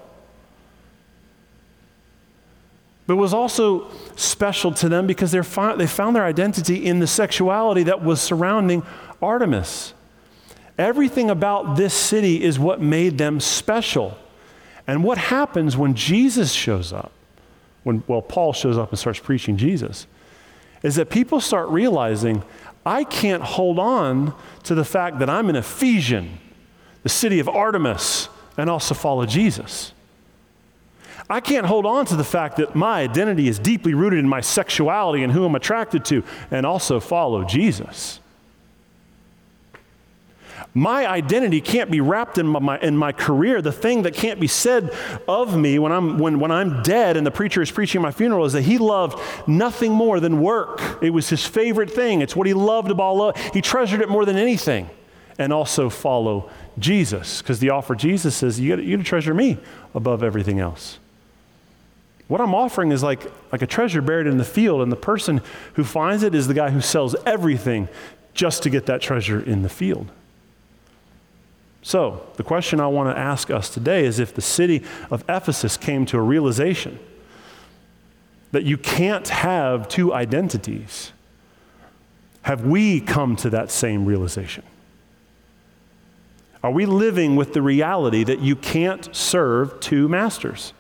But 3.08 3.18
was 3.18 3.34
also 3.34 3.90
special 4.16 4.72
to 4.74 4.90
them 4.90 5.06
because 5.06 5.32
they 5.32 5.42
found 5.42 6.16
their 6.16 6.26
identity 6.26 6.86
in 6.86 7.00
the 7.00 7.08
sexuality 7.08 7.84
that 7.84 8.04
was 8.04 8.20
surrounding 8.22 8.84
Artemis. 9.22 9.94
Everything 10.78 11.30
about 11.30 11.78
this 11.78 11.94
city 11.94 12.44
is 12.44 12.58
what 12.60 12.82
made 12.82 13.18
them 13.18 13.40
special. 13.40 14.18
And 14.88 15.04
what 15.04 15.18
happens 15.18 15.78
when 15.78 15.96
Jesus 15.96 16.52
shows 16.52 16.92
up, 16.92 17.12
when, 17.84 18.04
well, 18.08 18.22
Paul 18.22 18.54
shows 18.54 18.78
up 18.78 18.90
and 18.90 19.00
starts 19.00 19.20
preaching 19.20 19.58
Jesus, 19.58 20.08
is 20.84 20.96
that 20.96 21.10
people 21.10 21.40
start 21.40 21.70
realizing 21.70 22.44
I 22.86 23.04
can't 23.04 23.42
hold 23.42 23.80
on 23.80 24.36
to 24.64 24.76
the 24.76 24.86
fact 24.86 25.20
that 25.20 25.30
I'm 25.30 25.50
an 25.50 25.56
Ephesian, 25.56 26.40
the 27.04 27.10
city 27.10 27.40
of 27.40 27.50
Artemis, 27.50 28.30
and 28.58 28.70
also 28.70 28.94
follow 28.94 29.26
Jesus. 29.26 29.92
I 31.30 31.40
can't 31.40 31.66
hold 31.66 31.86
on 31.86 32.06
to 32.08 32.16
the 32.16 32.24
fact 32.24 32.58
that 32.58 32.76
my 32.76 33.02
identity 33.02 33.48
is 33.48 33.58
deeply 33.58 33.94
rooted 33.94 34.20
in 34.20 34.30
my 34.30 34.42
sexuality 34.42 35.24
and 35.24 35.34
who 35.34 35.44
I'm 35.44 35.56
attracted 35.56 36.06
to, 36.06 36.24
and 36.52 36.66
also 36.66 37.00
follow 37.00 37.44
Jesus. 37.44 38.20
My 40.78 41.08
identity 41.08 41.62
can't 41.62 41.90
be 41.90 42.02
wrapped 42.02 42.38
in 42.38 42.48
my, 42.48 42.78
in 42.80 42.98
my 42.98 43.14
career. 43.14 43.62
The 43.62 43.72
thing 43.72 44.02
that 44.02 44.14
can't 44.14 44.42
be 44.42 44.48
said 44.48 44.94
of 45.26 45.58
me 45.58 45.80
when 45.80 45.94
I'm, 45.94 46.20
when, 46.20 46.40
when 46.40 46.52
I'm 46.52 46.84
dead 46.84 47.16
and 47.16 47.26
the 47.26 47.32
preacher 47.32 47.62
is 47.62 47.72
preaching 47.72 48.02
my 48.02 48.12
funeral 48.12 48.44
is 48.44 48.54
that 48.54 48.64
he 48.64 48.78
loved 48.78 49.18
nothing 49.48 49.94
more 49.94 50.20
than 50.20 50.42
work. 50.42 51.02
It 51.02 51.12
was 51.12 51.30
his 51.30 51.46
favorite 51.46 51.90
thing, 51.90 52.22
it's 52.22 52.36
what 52.36 52.46
he 52.46 52.54
loved 52.54 52.92
above 52.92 53.20
all. 53.20 53.34
He 53.54 53.62
treasured 53.62 54.02
it 54.02 54.10
more 54.10 54.26
than 54.26 54.36
anything. 54.36 54.90
And 55.38 55.52
also 55.52 55.90
follow 55.90 56.50
Jesus, 56.78 57.42
because 57.42 57.60
the 57.60 57.70
offer 57.70 57.96
Jesus 57.96 58.36
says, 58.36 58.60
you 58.60 58.76
got 58.76 58.82
to 58.82 59.04
treasure 59.04 59.34
me 59.34 59.58
above 59.94 60.24
everything 60.24 60.60
else. 60.60 61.00
What 62.28 62.42
I'm 62.42 62.56
offering 62.56 62.92
is 62.92 63.04
like, 63.04 63.32
like 63.52 63.62
a 63.62 63.68
treasure 63.68 64.02
buried 64.02 64.28
in 64.28 64.38
the 64.38 64.46
field, 64.46 64.82
and 64.82 64.92
the 64.92 64.98
person 64.98 65.42
who 65.74 65.84
finds 65.84 66.24
it 66.24 66.34
is 66.34 66.48
the 66.48 66.54
guy 66.54 66.72
who 66.72 66.82
sells 66.82 67.16
everything 67.26 67.88
just 68.34 68.64
to 68.64 68.70
get 68.70 68.88
that 68.88 69.02
treasure 69.02 69.40
in 69.40 69.62
the 69.62 69.70
field. 69.70 70.12
So, 71.84 72.26
the 72.36 72.44
question 72.44 72.80
I 72.80 72.88
want 72.88 73.16
to 73.16 73.20
ask 73.20 73.52
us 73.52 73.70
today 73.70 74.06
is 74.06 74.18
if 74.18 74.34
the 74.34 74.42
city 74.42 74.84
of 75.12 75.24
Ephesus 75.30 75.78
came 75.78 76.06
to 76.08 76.18
a 76.18 76.22
realization 76.22 76.98
that 78.52 78.64
you 78.64 78.76
can't 78.76 79.28
have 79.28 79.88
two 79.88 80.12
identities, 80.12 81.12
have 82.42 82.66
we 82.66 83.02
come 83.02 83.36
to 83.36 83.52
that 83.52 83.70
same 83.70 84.06
realization? 84.06 84.64
Are 86.64 86.72
we 86.72 86.88
living 86.88 87.36
with 87.36 87.54
the 87.54 87.62
reality 87.62 88.24
that 88.24 88.40
you 88.40 88.56
can't 88.56 89.16
serve 89.16 89.80
two 89.80 90.08
masters? 90.08 90.74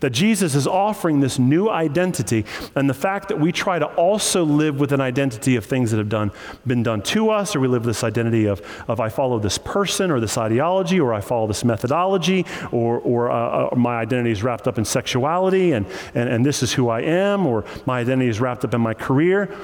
That 0.00 0.10
Jesus 0.10 0.54
is 0.54 0.66
offering 0.66 1.20
this 1.20 1.38
new 1.38 1.68
identity, 1.68 2.44
and 2.76 2.88
the 2.88 2.94
fact 2.94 3.28
that 3.28 3.40
we 3.40 3.50
try 3.50 3.78
to 3.78 3.86
also 3.86 4.44
live 4.44 4.78
with 4.78 4.92
an 4.92 5.00
identity 5.00 5.56
of 5.56 5.64
things 5.64 5.90
that 5.90 5.98
have 5.98 6.08
done, 6.08 6.30
been 6.66 6.82
done 6.82 7.02
to 7.02 7.30
us, 7.30 7.56
or 7.56 7.60
we 7.60 7.68
live 7.68 7.82
this 7.82 8.04
identity 8.04 8.46
of, 8.46 8.62
of 8.86 9.00
I 9.00 9.08
follow 9.08 9.38
this 9.38 9.58
person 9.58 10.10
or 10.10 10.20
this 10.20 10.38
ideology, 10.38 11.00
or 11.00 11.12
I 11.12 11.20
follow 11.20 11.46
this 11.46 11.64
methodology, 11.64 12.46
or, 12.70 12.98
or 13.00 13.30
uh, 13.30 13.70
uh, 13.72 13.74
my 13.76 13.96
identity 13.96 14.30
is 14.30 14.42
wrapped 14.42 14.68
up 14.68 14.78
in 14.78 14.84
sexuality, 14.84 15.72
and, 15.72 15.86
and, 16.14 16.28
and 16.28 16.46
this 16.46 16.62
is 16.62 16.72
who 16.72 16.88
I 16.88 17.00
am, 17.00 17.46
or 17.46 17.64
my 17.86 18.00
identity 18.00 18.28
is 18.28 18.40
wrapped 18.40 18.64
up 18.64 18.74
in 18.74 18.80
my 18.80 18.94
career. 18.94 19.54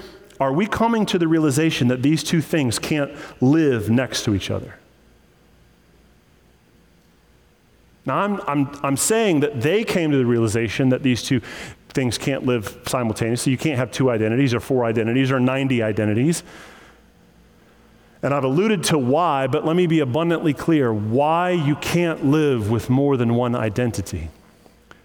Are 0.41 0.53
we 0.53 0.67
coming 0.67 1.07
to 1.07 1.19
the 1.19 1.29
realization 1.29 1.89
that 1.89 2.03
these 2.03 2.25
two 2.25 2.41
things 2.41 2.81
can't 2.81 3.13
live 3.41 3.89
next 3.89 4.25
to 4.25 4.35
each 4.35 4.51
other? 4.51 4.75
Now, 8.07 8.19
I'm, 8.19 8.41
I'm, 8.47 8.81
I'm 8.83 8.97
saying 8.97 9.41
that 9.41 9.61
they 9.61 9.85
came 9.85 10.11
to 10.11 10.17
the 10.17 10.27
realization 10.27 10.91
that 10.91 11.03
these 11.03 11.23
two 11.23 11.41
things 11.89 12.19
can't 12.19 12.45
live 12.45 12.79
simultaneously. 12.87 13.53
You 13.53 13.59
can't 13.59 13.79
have 13.79 13.91
two 13.91 14.11
identities 14.11 14.53
or 14.53 14.61
four 14.61 14.85
identities 14.85 15.31
or 15.31 15.41
90 15.41 15.83
identities. 15.83 16.43
And 18.23 18.35
I've 18.35 18.45
alluded 18.45 18.85
to 18.85 18.99
why, 18.99 19.47
but 19.47 19.65
let 19.65 19.77
me 19.77 19.87
be 19.87 20.01
abundantly 20.01 20.55
clear 20.55 20.93
why 20.93 21.51
you 21.51 21.77
can't 21.77 22.25
live 22.25 22.71
with 22.71 22.91
more 22.91 23.17
than 23.17 23.35
one 23.35 23.55
identity. 23.55 24.29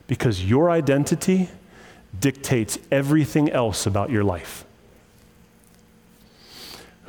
Because 0.08 0.44
your 0.44 0.72
identity 0.72 1.50
dictates 2.18 2.80
everything 2.92 3.50
else 3.52 3.86
about 3.86 4.10
your 4.10 4.24
life. 4.24 4.66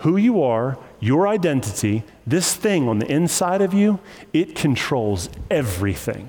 Who 0.00 0.16
you 0.16 0.42
are 0.42 0.78
your 1.00 1.26
identity, 1.26 2.04
this 2.26 2.54
thing 2.54 2.86
on 2.86 2.98
the 2.98 3.10
inside 3.10 3.62
of 3.62 3.72
you, 3.72 3.98
it 4.34 4.54
controls 4.54 5.30
everything. 5.50 6.28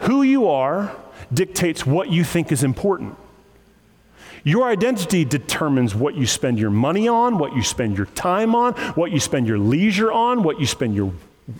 Who 0.00 0.22
you 0.22 0.48
are 0.48 0.94
dictates 1.32 1.86
what 1.86 2.10
you 2.10 2.24
think 2.24 2.50
is 2.50 2.64
important. 2.64 3.16
Your 4.42 4.68
identity 4.68 5.24
determines 5.24 5.94
what 5.94 6.16
you 6.16 6.26
spend 6.26 6.58
your 6.58 6.70
money 6.70 7.08
on, 7.08 7.38
what 7.38 7.54
you 7.54 7.62
spend 7.62 7.96
your 7.96 8.06
time 8.06 8.54
on, 8.54 8.74
what 8.94 9.10
you 9.12 9.20
spend 9.20 9.46
your 9.46 9.58
leisure 9.58 10.12
on, 10.12 10.42
what 10.42 10.60
you 10.60 10.66
spend 10.66 10.94
your, 10.94 11.12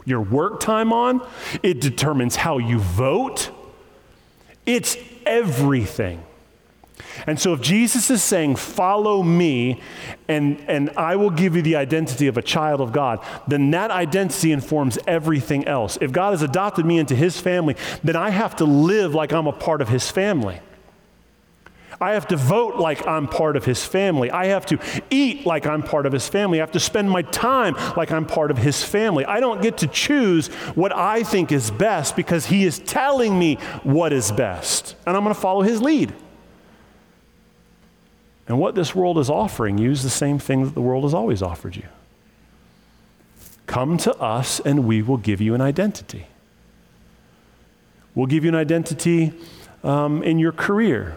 your 0.04 0.20
work 0.20 0.60
time 0.60 0.92
on. 0.92 1.26
It 1.62 1.80
determines 1.80 2.36
how 2.36 2.58
you 2.58 2.80
vote. 2.80 3.50
It's 4.66 4.98
everything. 5.24 6.22
And 7.26 7.38
so 7.38 7.52
if 7.52 7.60
Jesus 7.60 8.10
is 8.10 8.22
saying, 8.22 8.56
Follow 8.56 9.22
me, 9.22 9.80
and, 10.28 10.62
and 10.68 10.90
I 10.90 11.16
will 11.16 11.30
give 11.30 11.56
you 11.56 11.62
the 11.62 11.76
identity 11.76 12.26
of 12.26 12.36
a 12.36 12.42
child 12.42 12.80
of 12.80 12.92
God, 12.92 13.24
then 13.46 13.70
that 13.72 13.90
identity 13.90 14.52
informs 14.52 14.98
everything 15.06 15.66
else. 15.66 15.98
If 16.00 16.12
God 16.12 16.32
has 16.32 16.42
adopted 16.42 16.86
me 16.86 16.98
into 16.98 17.14
his 17.14 17.40
family, 17.40 17.76
then 18.02 18.16
I 18.16 18.30
have 18.30 18.56
to 18.56 18.64
live 18.64 19.14
like 19.14 19.32
I'm 19.32 19.46
a 19.46 19.52
part 19.52 19.80
of 19.80 19.88
his 19.88 20.10
family. 20.10 20.60
I 22.00 22.12
have 22.12 22.28
to 22.28 22.36
vote 22.36 22.76
like 22.76 23.06
I'm 23.06 23.26
part 23.26 23.56
of 23.56 23.64
his 23.64 23.84
family. 23.84 24.30
I 24.30 24.46
have 24.46 24.66
to 24.66 24.78
eat 25.10 25.46
like 25.46 25.66
I'm 25.66 25.82
part 25.82 26.06
of 26.06 26.12
his 26.12 26.28
family. 26.28 26.60
I 26.60 26.62
have 26.62 26.72
to 26.72 26.80
spend 26.80 27.10
my 27.10 27.22
time 27.22 27.74
like 27.96 28.10
I'm 28.10 28.26
part 28.26 28.50
of 28.50 28.58
his 28.58 28.82
family. 28.82 29.24
I 29.24 29.40
don't 29.40 29.62
get 29.62 29.78
to 29.78 29.86
choose 29.86 30.48
what 30.74 30.94
I 30.94 31.22
think 31.22 31.52
is 31.52 31.70
best 31.70 32.16
because 32.16 32.46
he 32.46 32.64
is 32.64 32.78
telling 32.80 33.38
me 33.38 33.56
what 33.82 34.12
is 34.12 34.32
best. 34.32 34.96
And 35.06 35.16
I'm 35.16 35.22
going 35.22 35.34
to 35.34 35.40
follow 35.40 35.62
his 35.62 35.80
lead. 35.80 36.12
And 38.46 38.58
what 38.58 38.74
this 38.74 38.94
world 38.94 39.18
is 39.18 39.30
offering 39.30 39.78
you 39.78 39.90
is 39.90 40.02
the 40.02 40.10
same 40.10 40.38
thing 40.38 40.64
that 40.64 40.74
the 40.74 40.80
world 40.80 41.04
has 41.04 41.14
always 41.14 41.42
offered 41.42 41.76
you. 41.76 41.86
Come 43.66 43.96
to 43.98 44.14
us 44.16 44.60
and 44.60 44.86
we 44.86 45.00
will 45.02 45.16
give 45.16 45.40
you 45.40 45.54
an 45.54 45.60
identity. 45.60 46.26
We'll 48.14 48.26
give 48.26 48.44
you 48.44 48.50
an 48.50 48.54
identity 48.54 49.32
um, 49.82 50.22
in 50.22 50.38
your 50.38 50.52
career 50.52 51.16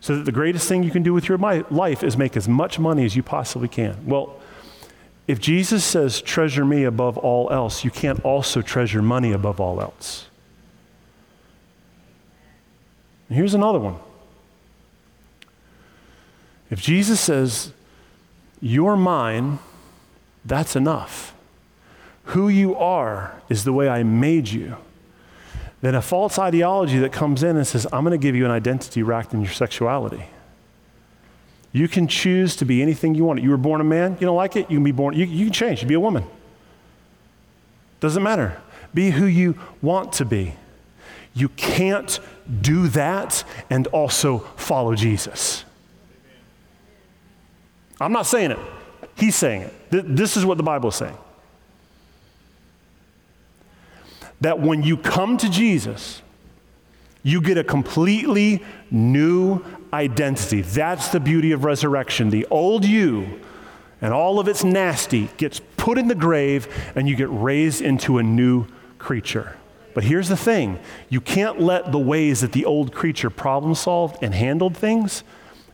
so 0.00 0.16
that 0.16 0.24
the 0.24 0.32
greatest 0.32 0.68
thing 0.68 0.82
you 0.82 0.90
can 0.90 1.02
do 1.02 1.14
with 1.14 1.28
your 1.28 1.38
life 1.38 2.04
is 2.04 2.16
make 2.16 2.36
as 2.36 2.48
much 2.48 2.78
money 2.78 3.04
as 3.04 3.16
you 3.16 3.22
possibly 3.22 3.68
can. 3.68 4.06
Well, 4.06 4.38
if 5.26 5.40
Jesus 5.40 5.84
says, 5.84 6.20
treasure 6.20 6.64
me 6.64 6.84
above 6.84 7.18
all 7.18 7.50
else, 7.50 7.82
you 7.82 7.90
can't 7.90 8.24
also 8.24 8.62
treasure 8.62 9.02
money 9.02 9.32
above 9.32 9.60
all 9.60 9.80
else. 9.80 10.26
And 13.28 13.36
here's 13.36 13.54
another 13.54 13.80
one 13.80 13.96
if 16.70 16.80
Jesus 16.80 17.20
says, 17.20 17.72
You're 18.60 18.96
mine, 18.96 19.58
that's 20.44 20.76
enough. 20.76 21.34
Who 22.30 22.48
you 22.48 22.74
are 22.76 23.40
is 23.48 23.64
the 23.64 23.72
way 23.72 23.88
I 23.88 24.02
made 24.02 24.48
you. 24.48 24.76
Then 25.80 25.94
a 25.94 26.02
false 26.02 26.38
ideology 26.38 26.98
that 26.98 27.12
comes 27.12 27.42
in 27.42 27.56
and 27.56 27.66
says, 27.66 27.86
I'm 27.92 28.02
going 28.02 28.18
to 28.18 28.22
give 28.22 28.34
you 28.34 28.44
an 28.44 28.50
identity 28.50 29.02
wrapped 29.02 29.32
in 29.32 29.42
your 29.42 29.52
sexuality. 29.52 30.24
You 31.72 31.88
can 31.88 32.08
choose 32.08 32.56
to 32.56 32.64
be 32.64 32.80
anything 32.80 33.14
you 33.14 33.24
want. 33.24 33.42
You 33.42 33.50
were 33.50 33.58
born 33.58 33.80
a 33.80 33.84
man, 33.84 34.16
you 34.18 34.26
don't 34.26 34.36
like 34.36 34.56
it, 34.56 34.70
you 34.70 34.78
can 34.78 34.84
be 34.84 34.92
born, 34.92 35.14
you, 35.14 35.26
you 35.26 35.44
can 35.46 35.52
change, 35.52 35.82
you 35.82 35.88
be 35.88 35.94
a 35.94 36.00
woman. 36.00 36.24
Doesn't 38.00 38.22
matter. 38.22 38.60
Be 38.94 39.10
who 39.10 39.26
you 39.26 39.58
want 39.82 40.14
to 40.14 40.24
be. 40.24 40.54
You 41.34 41.50
can't 41.50 42.18
do 42.62 42.88
that 42.88 43.44
and 43.68 43.86
also 43.88 44.38
follow 44.56 44.94
Jesus. 44.94 45.65
I'm 48.00 48.12
not 48.12 48.26
saying 48.26 48.52
it, 48.52 48.58
he's 49.16 49.36
saying 49.36 49.62
it. 49.62 49.74
This 49.90 50.36
is 50.36 50.44
what 50.44 50.56
the 50.56 50.62
Bible 50.62 50.90
is 50.90 50.96
saying. 50.96 51.16
That 54.40 54.60
when 54.60 54.82
you 54.82 54.96
come 54.96 55.38
to 55.38 55.48
Jesus, 55.48 56.20
you 57.22 57.40
get 57.40 57.56
a 57.58 57.64
completely 57.64 58.62
new 58.90 59.64
identity. 59.92 60.60
That's 60.60 61.08
the 61.08 61.20
beauty 61.20 61.52
of 61.52 61.64
resurrection. 61.64 62.30
The 62.30 62.46
old 62.50 62.84
you 62.84 63.40
and 64.00 64.12
all 64.12 64.38
of 64.38 64.46
its 64.46 64.62
nasty 64.62 65.30
gets 65.38 65.60
put 65.76 65.96
in 65.96 66.08
the 66.08 66.14
grave, 66.14 66.68
and 66.94 67.08
you 67.08 67.16
get 67.16 67.28
raised 67.30 67.80
into 67.80 68.18
a 68.18 68.22
new 68.22 68.66
creature. 68.98 69.56
But 69.94 70.04
here's 70.04 70.28
the 70.28 70.36
thing 70.36 70.78
you 71.08 71.20
can't 71.20 71.60
let 71.60 71.92
the 71.92 71.98
ways 71.98 72.42
that 72.42 72.52
the 72.52 72.66
old 72.66 72.94
creature 72.94 73.30
problem 73.30 73.74
solved 73.74 74.22
and 74.22 74.34
handled 74.34 74.76
things 74.76 75.24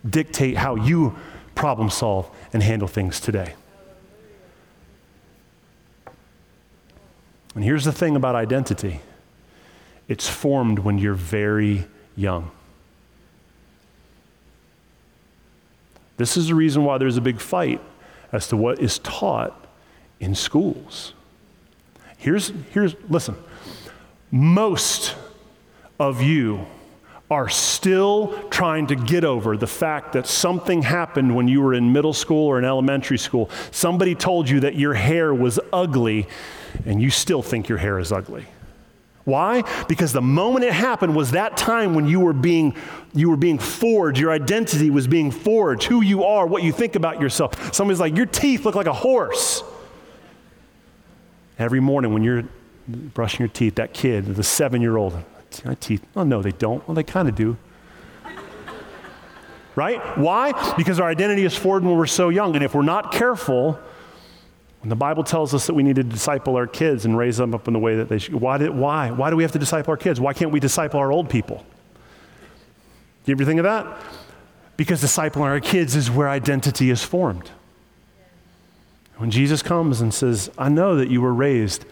dictate 0.08 0.56
how 0.56 0.76
you 0.76 1.16
problem 1.54 1.90
solve, 1.90 2.30
and 2.52 2.62
handle 2.62 2.88
things 2.88 3.20
today. 3.20 3.54
And 7.54 7.62
here's 7.62 7.84
the 7.84 7.92
thing 7.92 8.16
about 8.16 8.34
identity 8.34 9.00
it's 10.08 10.28
formed 10.28 10.80
when 10.80 10.98
you're 10.98 11.14
very 11.14 11.86
young. 12.16 12.50
This 16.16 16.36
is 16.36 16.48
the 16.48 16.54
reason 16.54 16.84
why 16.84 16.98
there's 16.98 17.16
a 17.16 17.22
big 17.22 17.40
fight 17.40 17.80
as 18.30 18.46
to 18.48 18.56
what 18.56 18.78
is 18.78 18.98
taught 18.98 19.66
in 20.20 20.34
schools. 20.34 21.14
Here's, 22.16 22.52
here's 22.72 22.94
listen, 23.08 23.36
most 24.30 25.16
of 25.98 26.22
you 26.22 26.66
are 27.32 27.48
still 27.48 28.28
trying 28.50 28.86
to 28.86 28.94
get 28.94 29.24
over 29.24 29.56
the 29.56 29.66
fact 29.66 30.12
that 30.12 30.26
something 30.26 30.82
happened 30.82 31.34
when 31.34 31.48
you 31.48 31.62
were 31.62 31.72
in 31.72 31.92
middle 31.92 32.12
school 32.12 32.46
or 32.46 32.58
in 32.58 32.64
elementary 32.64 33.18
school. 33.18 33.48
Somebody 33.70 34.14
told 34.14 34.48
you 34.48 34.60
that 34.60 34.76
your 34.76 34.92
hair 34.92 35.32
was 35.32 35.58
ugly, 35.72 36.28
and 36.84 37.00
you 37.00 37.08
still 37.10 37.42
think 37.42 37.68
your 37.68 37.78
hair 37.78 37.98
is 37.98 38.12
ugly. 38.12 38.46
Why? 39.24 39.62
Because 39.88 40.12
the 40.12 40.20
moment 40.20 40.64
it 40.64 40.72
happened 40.72 41.16
was 41.16 41.30
that 41.30 41.56
time 41.56 41.94
when 41.94 42.06
you 42.06 42.20
were 42.20 42.32
being 42.32 42.76
you 43.14 43.30
were 43.30 43.36
being 43.36 43.58
forged, 43.58 44.18
your 44.18 44.32
identity 44.32 44.90
was 44.90 45.06
being 45.06 45.30
forged, 45.30 45.84
who 45.84 46.02
you 46.02 46.24
are, 46.24 46.46
what 46.46 46.62
you 46.62 46.72
think 46.72 46.96
about 46.96 47.20
yourself. 47.20 47.74
Somebody's 47.74 48.00
like, 48.00 48.16
your 48.16 48.26
teeth 48.26 48.64
look 48.64 48.74
like 48.74 48.86
a 48.86 48.92
horse. 48.92 49.62
Every 51.58 51.80
morning 51.80 52.12
when 52.12 52.24
you're 52.24 52.44
brushing 52.88 53.40
your 53.40 53.48
teeth, 53.48 53.76
that 53.76 53.94
kid, 53.94 54.34
the 54.34 54.42
seven 54.42 54.82
year 54.82 54.96
old, 54.96 55.22
my 55.64 55.74
teeth, 55.74 56.04
oh 56.16 56.24
no, 56.24 56.42
they 56.42 56.52
don't. 56.52 56.86
Well, 56.86 56.94
they 56.94 57.02
kind 57.02 57.28
of 57.28 57.34
do. 57.34 57.56
right? 59.76 60.00
Why? 60.18 60.74
Because 60.76 61.00
our 61.00 61.08
identity 61.08 61.44
is 61.44 61.56
forged 61.56 61.84
when 61.84 61.96
we're 61.96 62.06
so 62.06 62.28
young. 62.28 62.54
And 62.54 62.64
if 62.64 62.74
we're 62.74 62.82
not 62.82 63.12
careful, 63.12 63.78
when 64.80 64.88
the 64.88 64.96
Bible 64.96 65.22
tells 65.22 65.54
us 65.54 65.66
that 65.66 65.74
we 65.74 65.82
need 65.82 65.96
to 65.96 66.02
disciple 66.02 66.56
our 66.56 66.66
kids 66.66 67.04
and 67.04 67.16
raise 67.16 67.36
them 67.36 67.54
up 67.54 67.68
in 67.68 67.72
the 67.72 67.78
way 67.78 67.96
that 67.96 68.08
they 68.08 68.18
should, 68.18 68.34
why, 68.34 68.58
did, 68.58 68.70
why? 68.70 69.10
Why 69.10 69.30
do 69.30 69.36
we 69.36 69.44
have 69.44 69.52
to 69.52 69.58
disciple 69.58 69.92
our 69.92 69.96
kids? 69.96 70.20
Why 70.20 70.32
can't 70.32 70.50
we 70.50 70.60
disciple 70.60 70.98
our 70.98 71.12
old 71.12 71.30
people? 71.30 71.64
Do 73.24 73.30
you 73.30 73.36
ever 73.36 73.44
think 73.44 73.60
of 73.60 73.64
that? 73.64 73.86
Because 74.76 75.02
discipling 75.02 75.42
our 75.42 75.60
kids 75.60 75.94
is 75.94 76.10
where 76.10 76.28
identity 76.28 76.90
is 76.90 77.04
formed. 77.04 77.50
When 79.18 79.30
Jesus 79.30 79.62
comes 79.62 80.00
and 80.00 80.12
says, 80.12 80.50
I 80.58 80.68
know 80.68 80.96
that 80.96 81.08
you 81.08 81.20
were 81.20 81.32
raised 81.32 81.84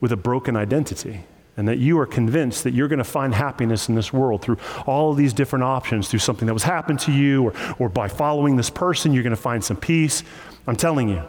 with 0.00 0.12
a 0.12 0.16
broken 0.16 0.56
identity 0.56 1.24
and 1.56 1.68
that 1.68 1.78
you 1.78 1.98
are 1.98 2.06
convinced 2.06 2.64
that 2.64 2.72
you're 2.72 2.88
going 2.88 2.98
to 2.98 3.04
find 3.04 3.34
happiness 3.34 3.88
in 3.88 3.94
this 3.94 4.12
world 4.12 4.42
through 4.42 4.58
all 4.86 5.10
of 5.10 5.16
these 5.16 5.32
different 5.32 5.64
options, 5.64 6.08
through 6.08 6.20
something 6.20 6.46
that 6.46 6.54
was 6.54 6.62
happened 6.62 7.00
to 7.00 7.12
you, 7.12 7.44
or, 7.44 7.54
or 7.78 7.88
by 7.88 8.08
following 8.08 8.56
this 8.56 8.70
person, 8.70 9.12
you're 9.12 9.22
going 9.22 9.36
to 9.36 9.40
find 9.40 9.62
some 9.62 9.76
peace. 9.76 10.22
I'm 10.66 10.76
telling 10.76 11.08
you, 11.08 11.22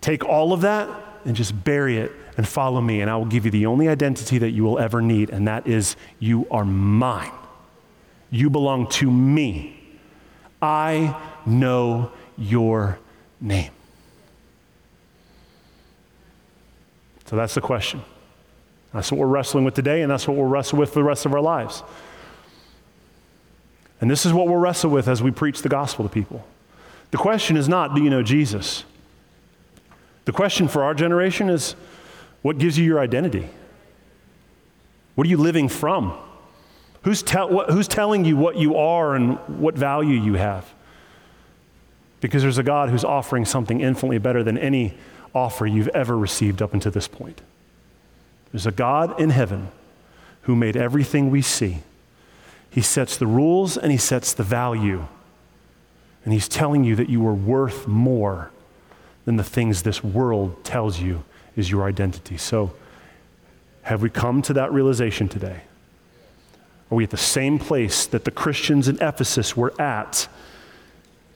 Take 0.00 0.24
all 0.24 0.52
of 0.52 0.62
that 0.62 0.88
and 1.24 1.36
just 1.36 1.64
bury 1.64 1.98
it 1.98 2.12
and 2.36 2.48
follow 2.48 2.80
me, 2.80 3.00
and 3.00 3.10
I 3.10 3.16
will 3.16 3.26
give 3.26 3.44
you 3.44 3.50
the 3.50 3.66
only 3.66 3.88
identity 3.88 4.38
that 4.38 4.50
you 4.50 4.64
will 4.64 4.78
ever 4.78 5.02
need, 5.02 5.30
and 5.30 5.46
that 5.46 5.66
is 5.66 5.96
you 6.18 6.46
are 6.50 6.64
mine. 6.64 7.32
You 8.30 8.48
belong 8.48 8.88
to 8.90 9.10
me. 9.10 9.76
I 10.62 11.20
know 11.44 12.12
your 12.38 12.98
name. 13.40 13.72
So 17.26 17.36
that's 17.36 17.54
the 17.54 17.60
question. 17.60 18.02
That's 18.92 19.12
what 19.12 19.18
we're 19.18 19.26
wrestling 19.26 19.64
with 19.64 19.74
today, 19.74 20.02
and 20.02 20.10
that's 20.10 20.26
what 20.26 20.36
we'll 20.36 20.46
wrestle 20.46 20.78
with 20.78 20.90
for 20.90 20.96
the 20.96 21.04
rest 21.04 21.26
of 21.26 21.32
our 21.32 21.40
lives. 21.40 21.82
And 24.00 24.10
this 24.10 24.24
is 24.24 24.32
what 24.32 24.46
we'll 24.48 24.56
wrestle 24.56 24.90
with 24.90 25.08
as 25.08 25.22
we 25.22 25.30
preach 25.30 25.62
the 25.62 25.68
gospel 25.68 26.04
to 26.04 26.12
people. 26.12 26.44
The 27.10 27.18
question 27.18 27.56
is 27.56 27.68
not, 27.68 27.94
do 27.94 28.02
you 28.02 28.10
know 28.10 28.22
Jesus? 28.22 28.84
The 30.24 30.32
question 30.32 30.68
for 30.68 30.82
our 30.82 30.94
generation 30.94 31.50
is 31.50 31.74
what 32.42 32.58
gives 32.58 32.78
you 32.78 32.84
your 32.84 32.98
identity? 33.00 33.48
What 35.14 35.26
are 35.26 35.30
you 35.30 35.36
living 35.36 35.68
from? 35.68 36.16
Who's, 37.02 37.22
te- 37.22 37.38
what, 37.38 37.70
who's 37.70 37.88
telling 37.88 38.24
you 38.24 38.36
what 38.36 38.56
you 38.56 38.76
are 38.76 39.14
and 39.14 39.38
what 39.60 39.76
value 39.76 40.20
you 40.20 40.34
have? 40.34 40.72
Because 42.20 42.42
there's 42.42 42.58
a 42.58 42.62
God 42.62 42.90
who's 42.90 43.04
offering 43.04 43.44
something 43.44 43.80
infinitely 43.80 44.18
better 44.18 44.42
than 44.42 44.58
any 44.58 44.94
offer 45.34 45.66
you've 45.66 45.88
ever 45.88 46.16
received 46.16 46.60
up 46.60 46.74
until 46.74 46.92
this 46.92 47.08
point. 47.08 47.40
There's 48.52 48.66
a 48.66 48.72
God 48.72 49.20
in 49.20 49.30
heaven 49.30 49.68
who 50.42 50.56
made 50.56 50.76
everything 50.76 51.30
we 51.30 51.42
see. 51.42 51.78
He 52.70 52.80
sets 52.80 53.16
the 53.16 53.26
rules 53.26 53.76
and 53.76 53.92
he 53.92 53.98
sets 53.98 54.32
the 54.32 54.42
value. 54.42 55.06
And 56.24 56.32
he's 56.32 56.48
telling 56.48 56.84
you 56.84 56.96
that 56.96 57.08
you 57.08 57.26
are 57.26 57.34
worth 57.34 57.86
more 57.86 58.50
than 59.24 59.36
the 59.36 59.44
things 59.44 59.82
this 59.82 60.02
world 60.02 60.64
tells 60.64 61.00
you 61.00 61.24
is 61.56 61.70
your 61.70 61.84
identity. 61.84 62.36
So, 62.36 62.72
have 63.82 64.02
we 64.02 64.10
come 64.10 64.42
to 64.42 64.52
that 64.54 64.72
realization 64.72 65.28
today? 65.28 65.62
Are 66.90 66.94
we 66.94 67.04
at 67.04 67.10
the 67.10 67.16
same 67.16 67.58
place 67.58 68.06
that 68.06 68.24
the 68.24 68.30
Christians 68.30 68.88
in 68.88 69.00
Ephesus 69.00 69.56
were 69.56 69.80
at? 69.80 70.28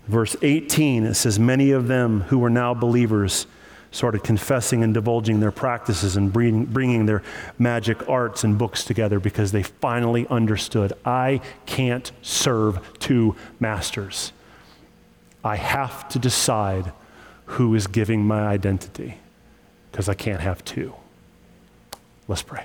Verse 0.06 0.36
18, 0.42 1.04
it 1.04 1.14
says, 1.14 1.38
Many 1.38 1.70
of 1.70 1.88
them 1.88 2.22
who 2.22 2.38
were 2.38 2.50
now 2.50 2.74
believers 2.74 3.46
started 3.94 4.24
confessing 4.24 4.82
and 4.82 4.92
divulging 4.92 5.38
their 5.38 5.52
practices 5.52 6.16
and 6.16 6.32
bringing 6.32 7.06
their 7.06 7.22
magic 7.58 8.08
arts 8.08 8.42
and 8.42 8.58
books 8.58 8.84
together 8.84 9.20
because 9.20 9.52
they 9.52 9.62
finally 9.62 10.26
understood 10.28 10.92
I 11.04 11.40
can't 11.64 12.10
serve 12.20 12.98
two 12.98 13.36
masters. 13.60 14.32
I 15.44 15.56
have 15.56 16.08
to 16.08 16.18
decide 16.18 16.92
who 17.46 17.74
is 17.74 17.86
giving 17.86 18.26
my 18.26 18.46
identity 18.46 19.18
because 19.92 20.08
I 20.08 20.14
can't 20.14 20.40
have 20.40 20.64
two. 20.64 20.94
Let's 22.26 22.42
pray. 22.42 22.64